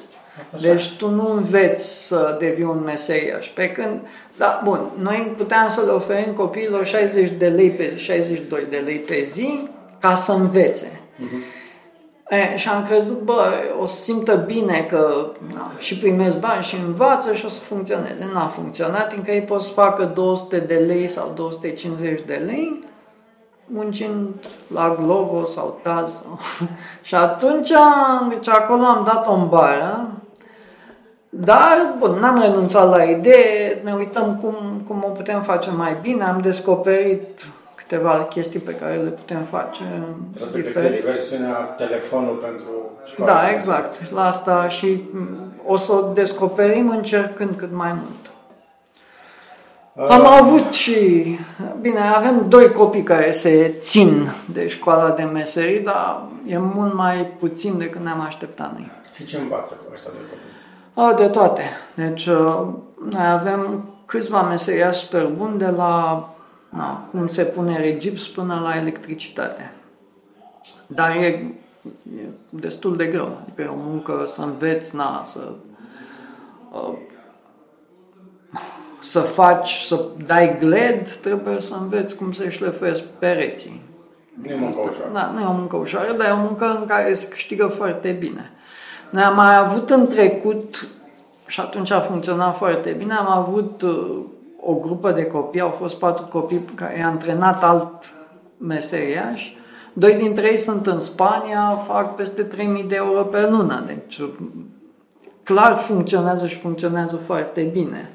Așa. 0.55 0.69
Deci 0.69 0.97
tu 0.97 1.11
nu 1.11 1.33
înveți 1.33 2.07
să 2.07 2.37
devii 2.39 2.65
un 2.65 2.83
meseriaș. 2.85 3.47
Pe 3.47 3.69
când, 3.69 4.01
da, 4.37 4.61
bun, 4.65 4.91
noi 4.99 5.35
puteam 5.37 5.69
să 5.69 5.83
le 5.85 5.91
oferim 5.91 6.33
copiilor 6.33 6.87
60 6.87 7.31
de 7.31 7.47
lei 7.47 7.71
pe 7.71 7.89
zi, 7.95 8.03
62 8.03 8.67
de 8.71 8.77
lei 8.77 8.99
pe 8.99 9.29
zi 9.33 9.69
ca 10.01 10.15
să 10.15 10.33
învețe. 10.33 11.01
Uh-huh. 11.19 11.61
E, 12.29 12.57
și 12.57 12.69
am 12.69 12.85
crezut, 12.85 13.21
bă, 13.21 13.53
o 13.81 13.87
să 13.87 14.03
simtă 14.03 14.35
bine 14.47 14.87
că 14.91 15.33
na, 15.55 15.75
și 15.79 15.99
primesc 15.99 16.41
bani 16.41 16.63
și 16.63 16.77
învață 16.87 17.33
și 17.33 17.45
o 17.45 17.49
să 17.49 17.61
funcționeze. 17.61 18.31
N-a 18.33 18.47
funcționat, 18.47 19.13
încă 19.13 19.31
ei 19.31 19.43
pot 19.43 19.63
să 19.63 19.73
facă 19.73 20.05
200 20.15 20.59
de 20.59 20.75
lei 20.75 21.09
sau 21.09 21.33
250 21.35 22.23
de 22.27 22.43
lei 22.47 22.91
muncind 23.73 24.29
la 24.75 24.97
Glovo 25.01 25.45
sau 25.45 25.81
Taz. 25.83 26.13
Sau... 26.13 26.39
și 27.03 27.15
atunci, 27.15 27.73
deci 28.29 28.49
acolo 28.49 28.85
am 28.85 29.05
dat 29.05 29.27
o 29.29 29.47
bară, 29.47 30.09
dar, 31.29 31.95
bun, 31.99 32.19
n-am 32.21 32.41
renunțat 32.41 32.89
la 32.89 33.03
idee, 33.03 33.81
ne 33.85 33.95
uităm 33.95 34.39
cum, 34.43 34.83
cum 34.87 35.05
o 35.07 35.09
putem 35.09 35.43
face 35.43 35.71
mai 35.71 35.97
bine, 36.03 36.25
am 36.25 36.41
descoperit 36.41 37.47
câteva 37.75 38.27
chestii 38.31 38.61
pe 38.61 38.75
care 38.75 38.95
le 38.95 39.09
putem 39.09 39.43
face 39.43 39.83
Trebuie 40.35 40.63
diferit. 40.63 40.73
să 40.73 40.81
găsiți 40.83 41.07
versiunea 41.07 41.55
telefonul 41.55 42.35
pentru 42.35 42.69
școală. 43.05 43.33
Da, 43.33 43.51
exact. 43.51 44.13
La 44.13 44.27
asta 44.27 44.69
și 44.69 45.03
o 45.67 45.77
să 45.77 45.93
o 45.93 46.13
descoperim 46.13 46.89
încercând 46.89 47.51
cât 47.57 47.73
mai 47.73 47.93
mult. 47.93 48.32
Uh. 49.95 50.07
Am 50.09 50.27
avut 50.27 50.73
și, 50.73 51.27
bine, 51.81 51.99
avem 52.01 52.49
doi 52.49 52.73
copii 52.73 53.03
care 53.03 53.33
se 53.33 53.75
țin 53.79 54.29
de 54.53 54.67
școala 54.67 55.11
de 55.11 55.23
meserii, 55.23 55.81
dar 55.81 56.23
e 56.47 56.59
mult 56.59 56.95
mai 56.95 57.27
puțin 57.39 57.79
decât 57.79 58.01
ne-am 58.01 58.21
așteptat 58.21 58.73
noi. 58.73 58.91
Și 59.15 59.25
ce 59.25 59.39
învață 59.39 59.75
cu 59.75 59.85
ăștia 59.93 60.11
de 60.13 60.19
copii? 60.19 60.51
A, 60.95 61.15
de 61.15 61.27
toate. 61.27 61.63
Deci, 61.95 62.27
uh, 62.27 62.67
noi 63.11 63.27
avem 63.27 63.85
câțiva 64.07 64.43
meseria 64.43 64.93
super 64.93 65.27
buni 65.27 65.59
de 65.59 65.69
la 65.69 66.27
na, 66.69 67.09
cum 67.11 67.27
se 67.27 67.43
pune 67.43 67.79
regips 67.79 68.29
până 68.29 68.61
la 68.63 68.77
electricitate. 68.77 69.73
Dar 70.87 71.17
e, 71.17 71.27
e 71.27 71.55
destul 72.51 72.97
de 72.97 73.07
greu. 73.07 73.39
Adică 73.43 73.63
e 73.63 73.67
o 73.67 73.77
muncă 73.77 74.25
să 74.27 74.43
înveți, 74.43 74.97
na, 74.97 75.21
să 75.25 75.53
uh, 76.73 76.93
să 79.03 79.21
faci, 79.21 79.83
să 79.85 80.05
dai 80.27 80.57
gled, 80.59 81.11
trebuie 81.11 81.61
să 81.61 81.75
înveți 81.81 82.17
cum 82.17 82.33
să 82.33 82.49
șlefezi 82.49 83.05
pereții. 83.19 83.83
Nu 84.43 84.51
e 84.51 84.55
o 84.55 84.59
muncă 84.59 84.81
ușoară. 84.89 85.11
Da, 85.13 85.31
nu 85.35 85.41
e 85.41 85.45
o 85.45 85.53
muncă 85.53 85.77
ușoară, 85.77 86.13
dar 86.13 86.29
e 86.29 86.33
o 86.33 86.37
muncă 86.37 86.77
în 86.81 86.87
care 86.87 87.15
se 87.15 87.29
câștigă 87.29 87.67
foarte 87.67 88.11
bine. 88.11 88.51
Noi 89.11 89.23
am 89.23 89.35
mai 89.35 89.57
avut 89.57 89.91
în 89.91 90.07
trecut, 90.07 90.89
și 91.47 91.61
atunci 91.61 91.91
a 91.91 92.01
funcționat 92.01 92.57
foarte 92.57 92.91
bine, 92.91 93.15
am 93.15 93.31
avut 93.31 93.83
uh, 93.83 94.19
o 94.61 94.75
grupă 94.75 95.13
de 95.13 95.25
copii, 95.25 95.61
au 95.61 95.71
fost 95.71 95.97
patru 95.99 96.25
copii 96.25 96.65
care 96.75 96.99
i-a 96.99 97.07
antrenat 97.07 97.63
alt 97.63 98.13
meseriaș. 98.59 99.53
Doi 99.93 100.15
dintre 100.15 100.51
ei 100.51 100.57
sunt 100.57 100.87
în 100.87 101.01
Spania, 101.01 101.77
fac 101.87 102.15
peste 102.15 102.43
3000 102.43 102.85
de 102.85 102.95
euro 102.95 103.23
pe 103.23 103.47
lună, 103.51 103.83
deci 103.87 104.19
uh, 104.19 104.29
clar 105.43 105.77
funcționează 105.77 106.47
și 106.47 106.59
funcționează 106.59 107.17
foarte 107.17 107.63
bine. 107.63 108.11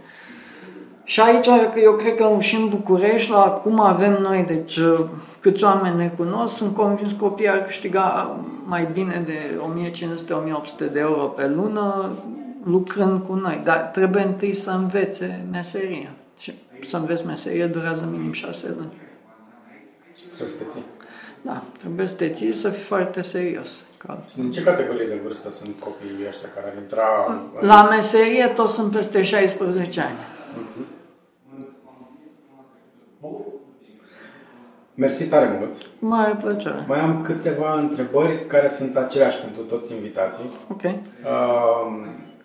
Și 1.07 1.19
aici, 1.19 1.47
eu 1.83 1.93
cred 1.93 2.15
că 2.15 2.37
și 2.39 2.55
în 2.55 2.69
București, 2.69 3.31
la 3.31 3.49
cum 3.49 3.79
avem 3.79 4.17
noi, 4.21 4.43
deci 4.47 4.77
uh, 4.77 5.05
câți 5.39 5.63
oameni 5.63 5.95
ne 5.95 6.13
cunosc, 6.17 6.55
sunt 6.55 6.75
convins 6.75 7.11
că 7.11 7.17
copiii 7.17 7.49
ar 7.49 7.63
câștiga 7.63 8.35
mai 8.65 8.89
bine 8.93 9.23
de 9.25 9.59
1500-1800 10.87 10.91
de 10.91 10.99
euro 10.99 11.23
pe 11.23 11.47
lună 11.47 12.15
lucrând 12.63 13.21
cu 13.27 13.33
noi. 13.33 13.61
Dar 13.63 13.77
trebuie 13.77 14.23
întâi 14.23 14.53
să 14.53 14.71
învețe 14.71 15.45
meseria. 15.51 16.09
Și 16.37 16.53
să 16.85 16.97
înveți 16.97 17.25
meserie 17.25 17.65
durează 17.65 18.09
minim 18.11 18.31
șase 18.31 18.73
luni. 18.77 18.93
Trebuie 20.25 20.47
să 20.47 20.63
te 20.63 20.69
ții. 20.69 20.83
Da, 21.41 21.63
trebuie 21.77 22.07
să 22.07 22.15
te 22.15 22.29
ții 22.29 22.53
să 22.53 22.69
fii 22.69 22.83
foarte 22.83 23.21
serios. 23.21 23.83
Ca... 23.97 24.23
În 24.37 24.51
ce 24.51 24.63
categorie 24.63 25.07
de 25.07 25.19
vârstă 25.23 25.49
sunt 25.49 25.75
copiii 25.79 26.27
ăștia 26.27 26.49
care 26.55 26.67
ar 26.71 26.81
intra? 26.81 27.03
La 27.59 27.87
meserie 27.89 28.47
toți 28.47 28.73
sunt 28.73 28.91
peste 28.91 29.23
16 29.23 30.01
ani. 30.01 30.17
Uh-huh. 30.17 30.95
Mersi 34.97 35.27
tare 35.27 35.57
mult. 35.59 35.73
Mare 35.99 36.37
plăcere. 36.41 36.85
Mai 36.87 36.99
am 36.99 37.21
câteva 37.21 37.79
întrebări 37.79 38.45
care 38.45 38.67
sunt 38.67 38.95
aceleași 38.95 39.37
pentru 39.37 39.61
toți 39.61 39.93
invitații. 39.93 40.49
Ok. 40.71 40.83
Uh, 40.83 40.91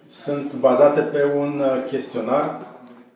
sunt 0.05 0.55
bazate 0.55 1.01
pe 1.01 1.33
un 1.37 1.63
uh, 1.65 1.85
chestionar 1.87 2.67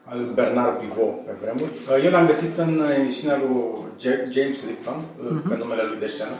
al 0.05 0.31
Bernard 0.35 0.79
Pivot 0.79 1.25
pe 1.25 1.33
vremuri. 1.41 1.73
Uh, 1.73 2.05
eu 2.05 2.11
l-am 2.11 2.27
găsit 2.27 2.59
în 2.59 2.83
emisiunea 2.99 3.37
lui 3.37 4.31
James 4.33 4.59
Lipton, 4.67 5.01
uh-huh. 5.01 5.49
pe 5.49 5.57
numele 5.57 5.83
lui 5.83 5.99
de 5.99 6.07
scenă, 6.07 6.35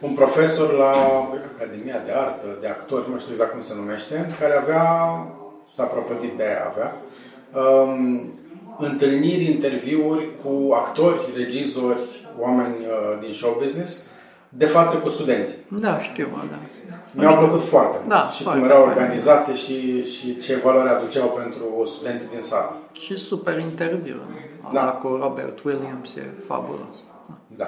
un 0.00 0.12
profesor 0.14 0.72
la 0.72 0.92
Academia 1.54 2.02
de 2.04 2.12
Artă, 2.12 2.46
de 2.60 2.66
actori, 2.66 3.10
nu 3.10 3.18
știu 3.18 3.32
exact 3.32 3.52
cum 3.52 3.62
se 3.62 3.74
numește, 3.74 4.34
care 4.40 4.54
avea, 4.54 4.86
s-a 5.74 5.84
propătit 5.84 6.32
de 6.36 6.42
aia 6.42 6.72
avea, 6.72 6.90
um, 7.62 8.32
întâlniri, 8.78 9.50
interviuri 9.50 10.30
cu 10.42 10.72
actori, 10.72 11.32
regizori, 11.36 12.00
oameni 12.38 12.74
uh, 12.74 13.18
din 13.20 13.32
show 13.32 13.56
business, 13.60 14.02
de 14.48 14.66
față 14.66 14.96
cu 14.96 15.08
studenții. 15.08 15.54
Da, 15.68 16.00
știu, 16.00 16.28
da. 16.50 16.58
Mi-au 17.10 17.38
plăcut 17.38 17.60
foarte 17.60 17.96
mult. 17.96 18.08
Da, 18.08 18.30
și 18.30 18.42
cum 18.42 18.64
erau 18.64 18.82
organizate 18.82 19.54
și, 19.54 20.04
și 20.04 20.36
ce 20.36 20.56
valoare 20.56 20.88
aduceau 20.88 21.28
pentru 21.28 21.86
studenții 21.86 22.28
din 22.28 22.40
sală. 22.40 22.76
Și 22.92 23.16
super 23.16 23.58
interviu. 23.58 24.16
Da. 24.72 24.80
Cu 24.80 25.18
Robert 25.22 25.62
Williams 25.64 26.14
e 26.14 26.22
fabulos. 26.46 26.94
Da. 27.46 27.66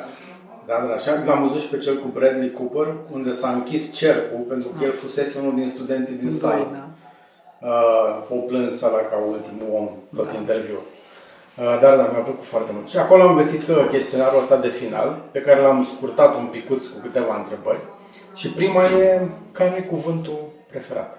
Da, 0.66 0.86
da, 0.86 0.94
așa 0.94 1.22
l-am 1.26 1.42
văzut 1.42 1.60
și 1.60 1.68
pe 1.68 1.78
cel 1.78 1.96
cu 1.98 2.08
Bradley 2.08 2.50
Cooper, 2.50 2.94
unde 3.12 3.32
s-a 3.32 3.50
închis 3.50 3.92
cercul, 3.92 4.38
pentru 4.48 4.68
că 4.68 4.74
da. 4.78 4.84
el 4.84 4.92
fusese 4.92 5.38
unul 5.38 5.54
din 5.54 5.68
studenții 5.68 6.14
din 6.14 6.30
sală. 6.30 6.68
Da. 6.72 6.88
Uh, 7.68 8.30
o 8.30 8.34
plâns 8.34 8.78
sala 8.78 8.98
ca 8.98 9.16
ultimul 9.16 9.68
om, 9.78 9.88
tot 10.14 10.32
da. 10.32 10.38
interviul. 10.38 10.80
Uh, 11.58 11.78
dar 11.80 11.96
da, 11.96 12.02
mi-a 12.02 12.20
plăcut 12.20 12.44
foarte 12.44 12.72
mult. 12.72 12.88
Și 12.88 12.98
acolo 12.98 13.22
am 13.22 13.36
găsit 13.36 13.68
uh, 13.68 13.86
chestionarul 13.88 14.40
ăsta 14.40 14.56
de 14.56 14.68
final, 14.68 15.22
pe 15.30 15.40
care 15.40 15.60
l-am 15.60 15.84
scurtat 15.84 16.36
un 16.36 16.46
picuț 16.46 16.86
cu 16.86 16.98
câteva 17.02 17.36
întrebări. 17.36 17.80
Și 18.34 18.50
prima 18.50 18.82
e, 18.82 19.28
care 19.52 19.76
e 19.76 19.80
cuvântul 19.80 20.38
preferat? 20.68 21.18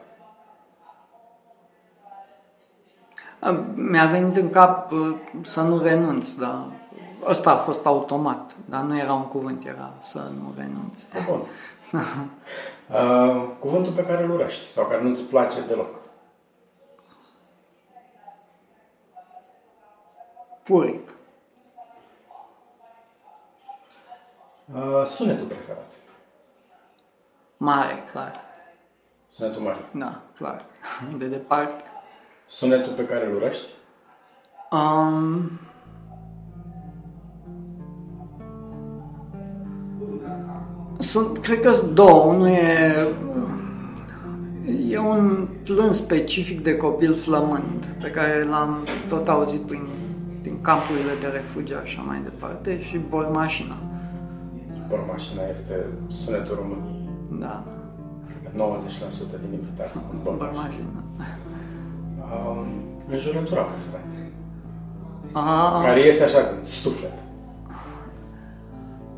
Mi-a 3.73 4.05
venit 4.05 4.35
în 4.35 4.49
cap 4.49 4.91
uh, 4.91 5.15
să 5.41 5.61
nu 5.61 5.81
renunț, 5.81 6.33
dar 6.33 6.65
ăsta 7.25 7.51
a 7.51 7.57
fost 7.57 7.85
automat, 7.85 8.55
dar 8.65 8.81
nu 8.81 8.97
era 8.97 9.13
un 9.13 9.27
cuvânt, 9.27 9.65
era 9.65 9.93
să 9.99 10.17
nu 10.17 10.53
renunț. 10.57 11.05
Bun. 11.29 11.41
uh, 12.91 13.43
cuvântul 13.59 13.91
pe 13.91 14.03
care 14.03 14.23
îl 14.23 14.31
urăști 14.31 14.67
sau 14.67 14.85
care 14.85 15.03
nu-ți 15.03 15.21
place 15.21 15.61
deloc? 15.67 15.96
Puric. 20.67 21.09
Uh, 24.73 25.05
sunetul 25.05 25.45
preferat? 25.45 25.91
Mare, 27.57 28.03
clar. 28.11 28.41
Sunetul 29.25 29.61
mare? 29.61 29.89
Da, 29.91 30.21
clar. 30.35 30.65
De 31.17 31.25
departe. 31.25 31.83
Sunetul 32.45 32.93
pe 32.93 33.05
care 33.05 33.25
îl 33.25 33.35
urăști? 33.35 33.65
Um, 34.71 35.59
sunt, 40.99 41.37
cred 41.37 41.59
că 41.59 41.71
sunt 41.71 41.91
două. 41.91 42.23
Unul 42.23 42.47
e, 42.47 43.07
e 44.89 44.97
un 44.97 45.47
plâns 45.63 45.97
specific 45.97 46.63
de 46.63 46.77
copil 46.77 47.13
flămând, 47.13 47.85
pe 48.01 48.11
care 48.11 48.43
l-am 48.43 48.87
tot 49.09 49.27
auzit 49.27 49.61
prin, 49.61 49.87
din 50.06 50.06
campurile 50.61 51.13
de 51.21 51.27
refugi 51.27 51.73
așa 51.73 52.01
mai 52.07 52.19
departe, 52.23 52.81
și 52.83 52.97
bormașina. 52.97 53.75
Bormașina 54.89 55.41
este 55.49 55.85
sunetul 56.07 56.55
României. 56.55 57.09
Da. 57.39 57.63
90% 58.55 59.39
din 59.39 59.53
invitații 59.53 59.99
cu 60.09 60.15
bormașina. 60.23 60.53
Bormașina. 60.53 61.01
Um, 62.47 62.67
înjurătura 63.09 63.61
preferată. 63.61 64.05
A, 65.31 65.81
Care 65.81 66.05
iese 66.05 66.23
așa 66.23 66.39
din 66.41 66.63
suflet. 66.63 67.17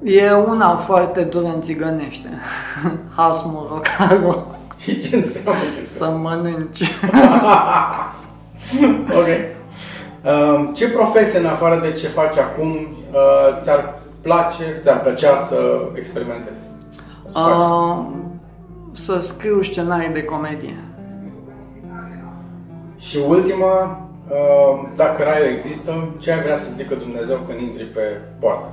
e 0.03 0.31
una 0.31 0.75
foarte 0.75 1.23
dură 1.23 1.47
în 1.47 1.61
țigănește. 1.61 2.29
Hasmurocaro. 3.15 4.45
Și 4.77 4.99
ce 4.99 5.15
înseamnă 5.15 5.61
chestia? 5.77 6.05
Să 6.07 6.11
mănânci. 6.11 6.81
ok. 9.19 9.27
Um, 10.25 10.73
ce 10.73 10.89
profesie, 10.89 11.39
în 11.39 11.45
afară 11.45 11.81
de 11.81 11.91
ce 11.91 12.07
faci 12.07 12.37
acum, 12.37 12.69
uh, 12.69 13.57
ți-ar 13.59 13.99
place, 14.21 14.63
ți-ar 14.81 14.99
plăcea 14.99 15.35
să 15.35 15.81
experimentezi? 15.95 16.61
Să 17.25 17.37
faci? 17.37 17.53
Uh, 17.53 18.05
să 18.91 19.19
scriu 19.19 19.61
scenarii 19.61 20.09
de 20.09 20.23
comedie. 20.23 20.75
Și 22.97 23.17
ultima, 23.27 23.99
uh, 24.29 24.87
dacă 24.95 25.23
raiul 25.23 25.51
există, 25.51 26.07
ce 26.17 26.31
ai 26.31 26.41
vrea 26.41 26.55
să 26.55 26.67
zică 26.73 26.95
Dumnezeu 26.95 27.39
când 27.47 27.59
intri 27.59 27.83
pe 27.83 28.01
poartă? 28.39 28.69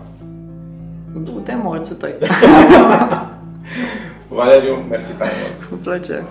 Du-te 1.15 1.55
morți 1.63 1.95
tăi. 1.95 2.15
Valeriu, 4.29 4.85
mersi 4.89 5.13
tare 5.13 5.31
mult! 5.43 5.69
Cu 5.69 5.75
plăcere. 5.75 6.25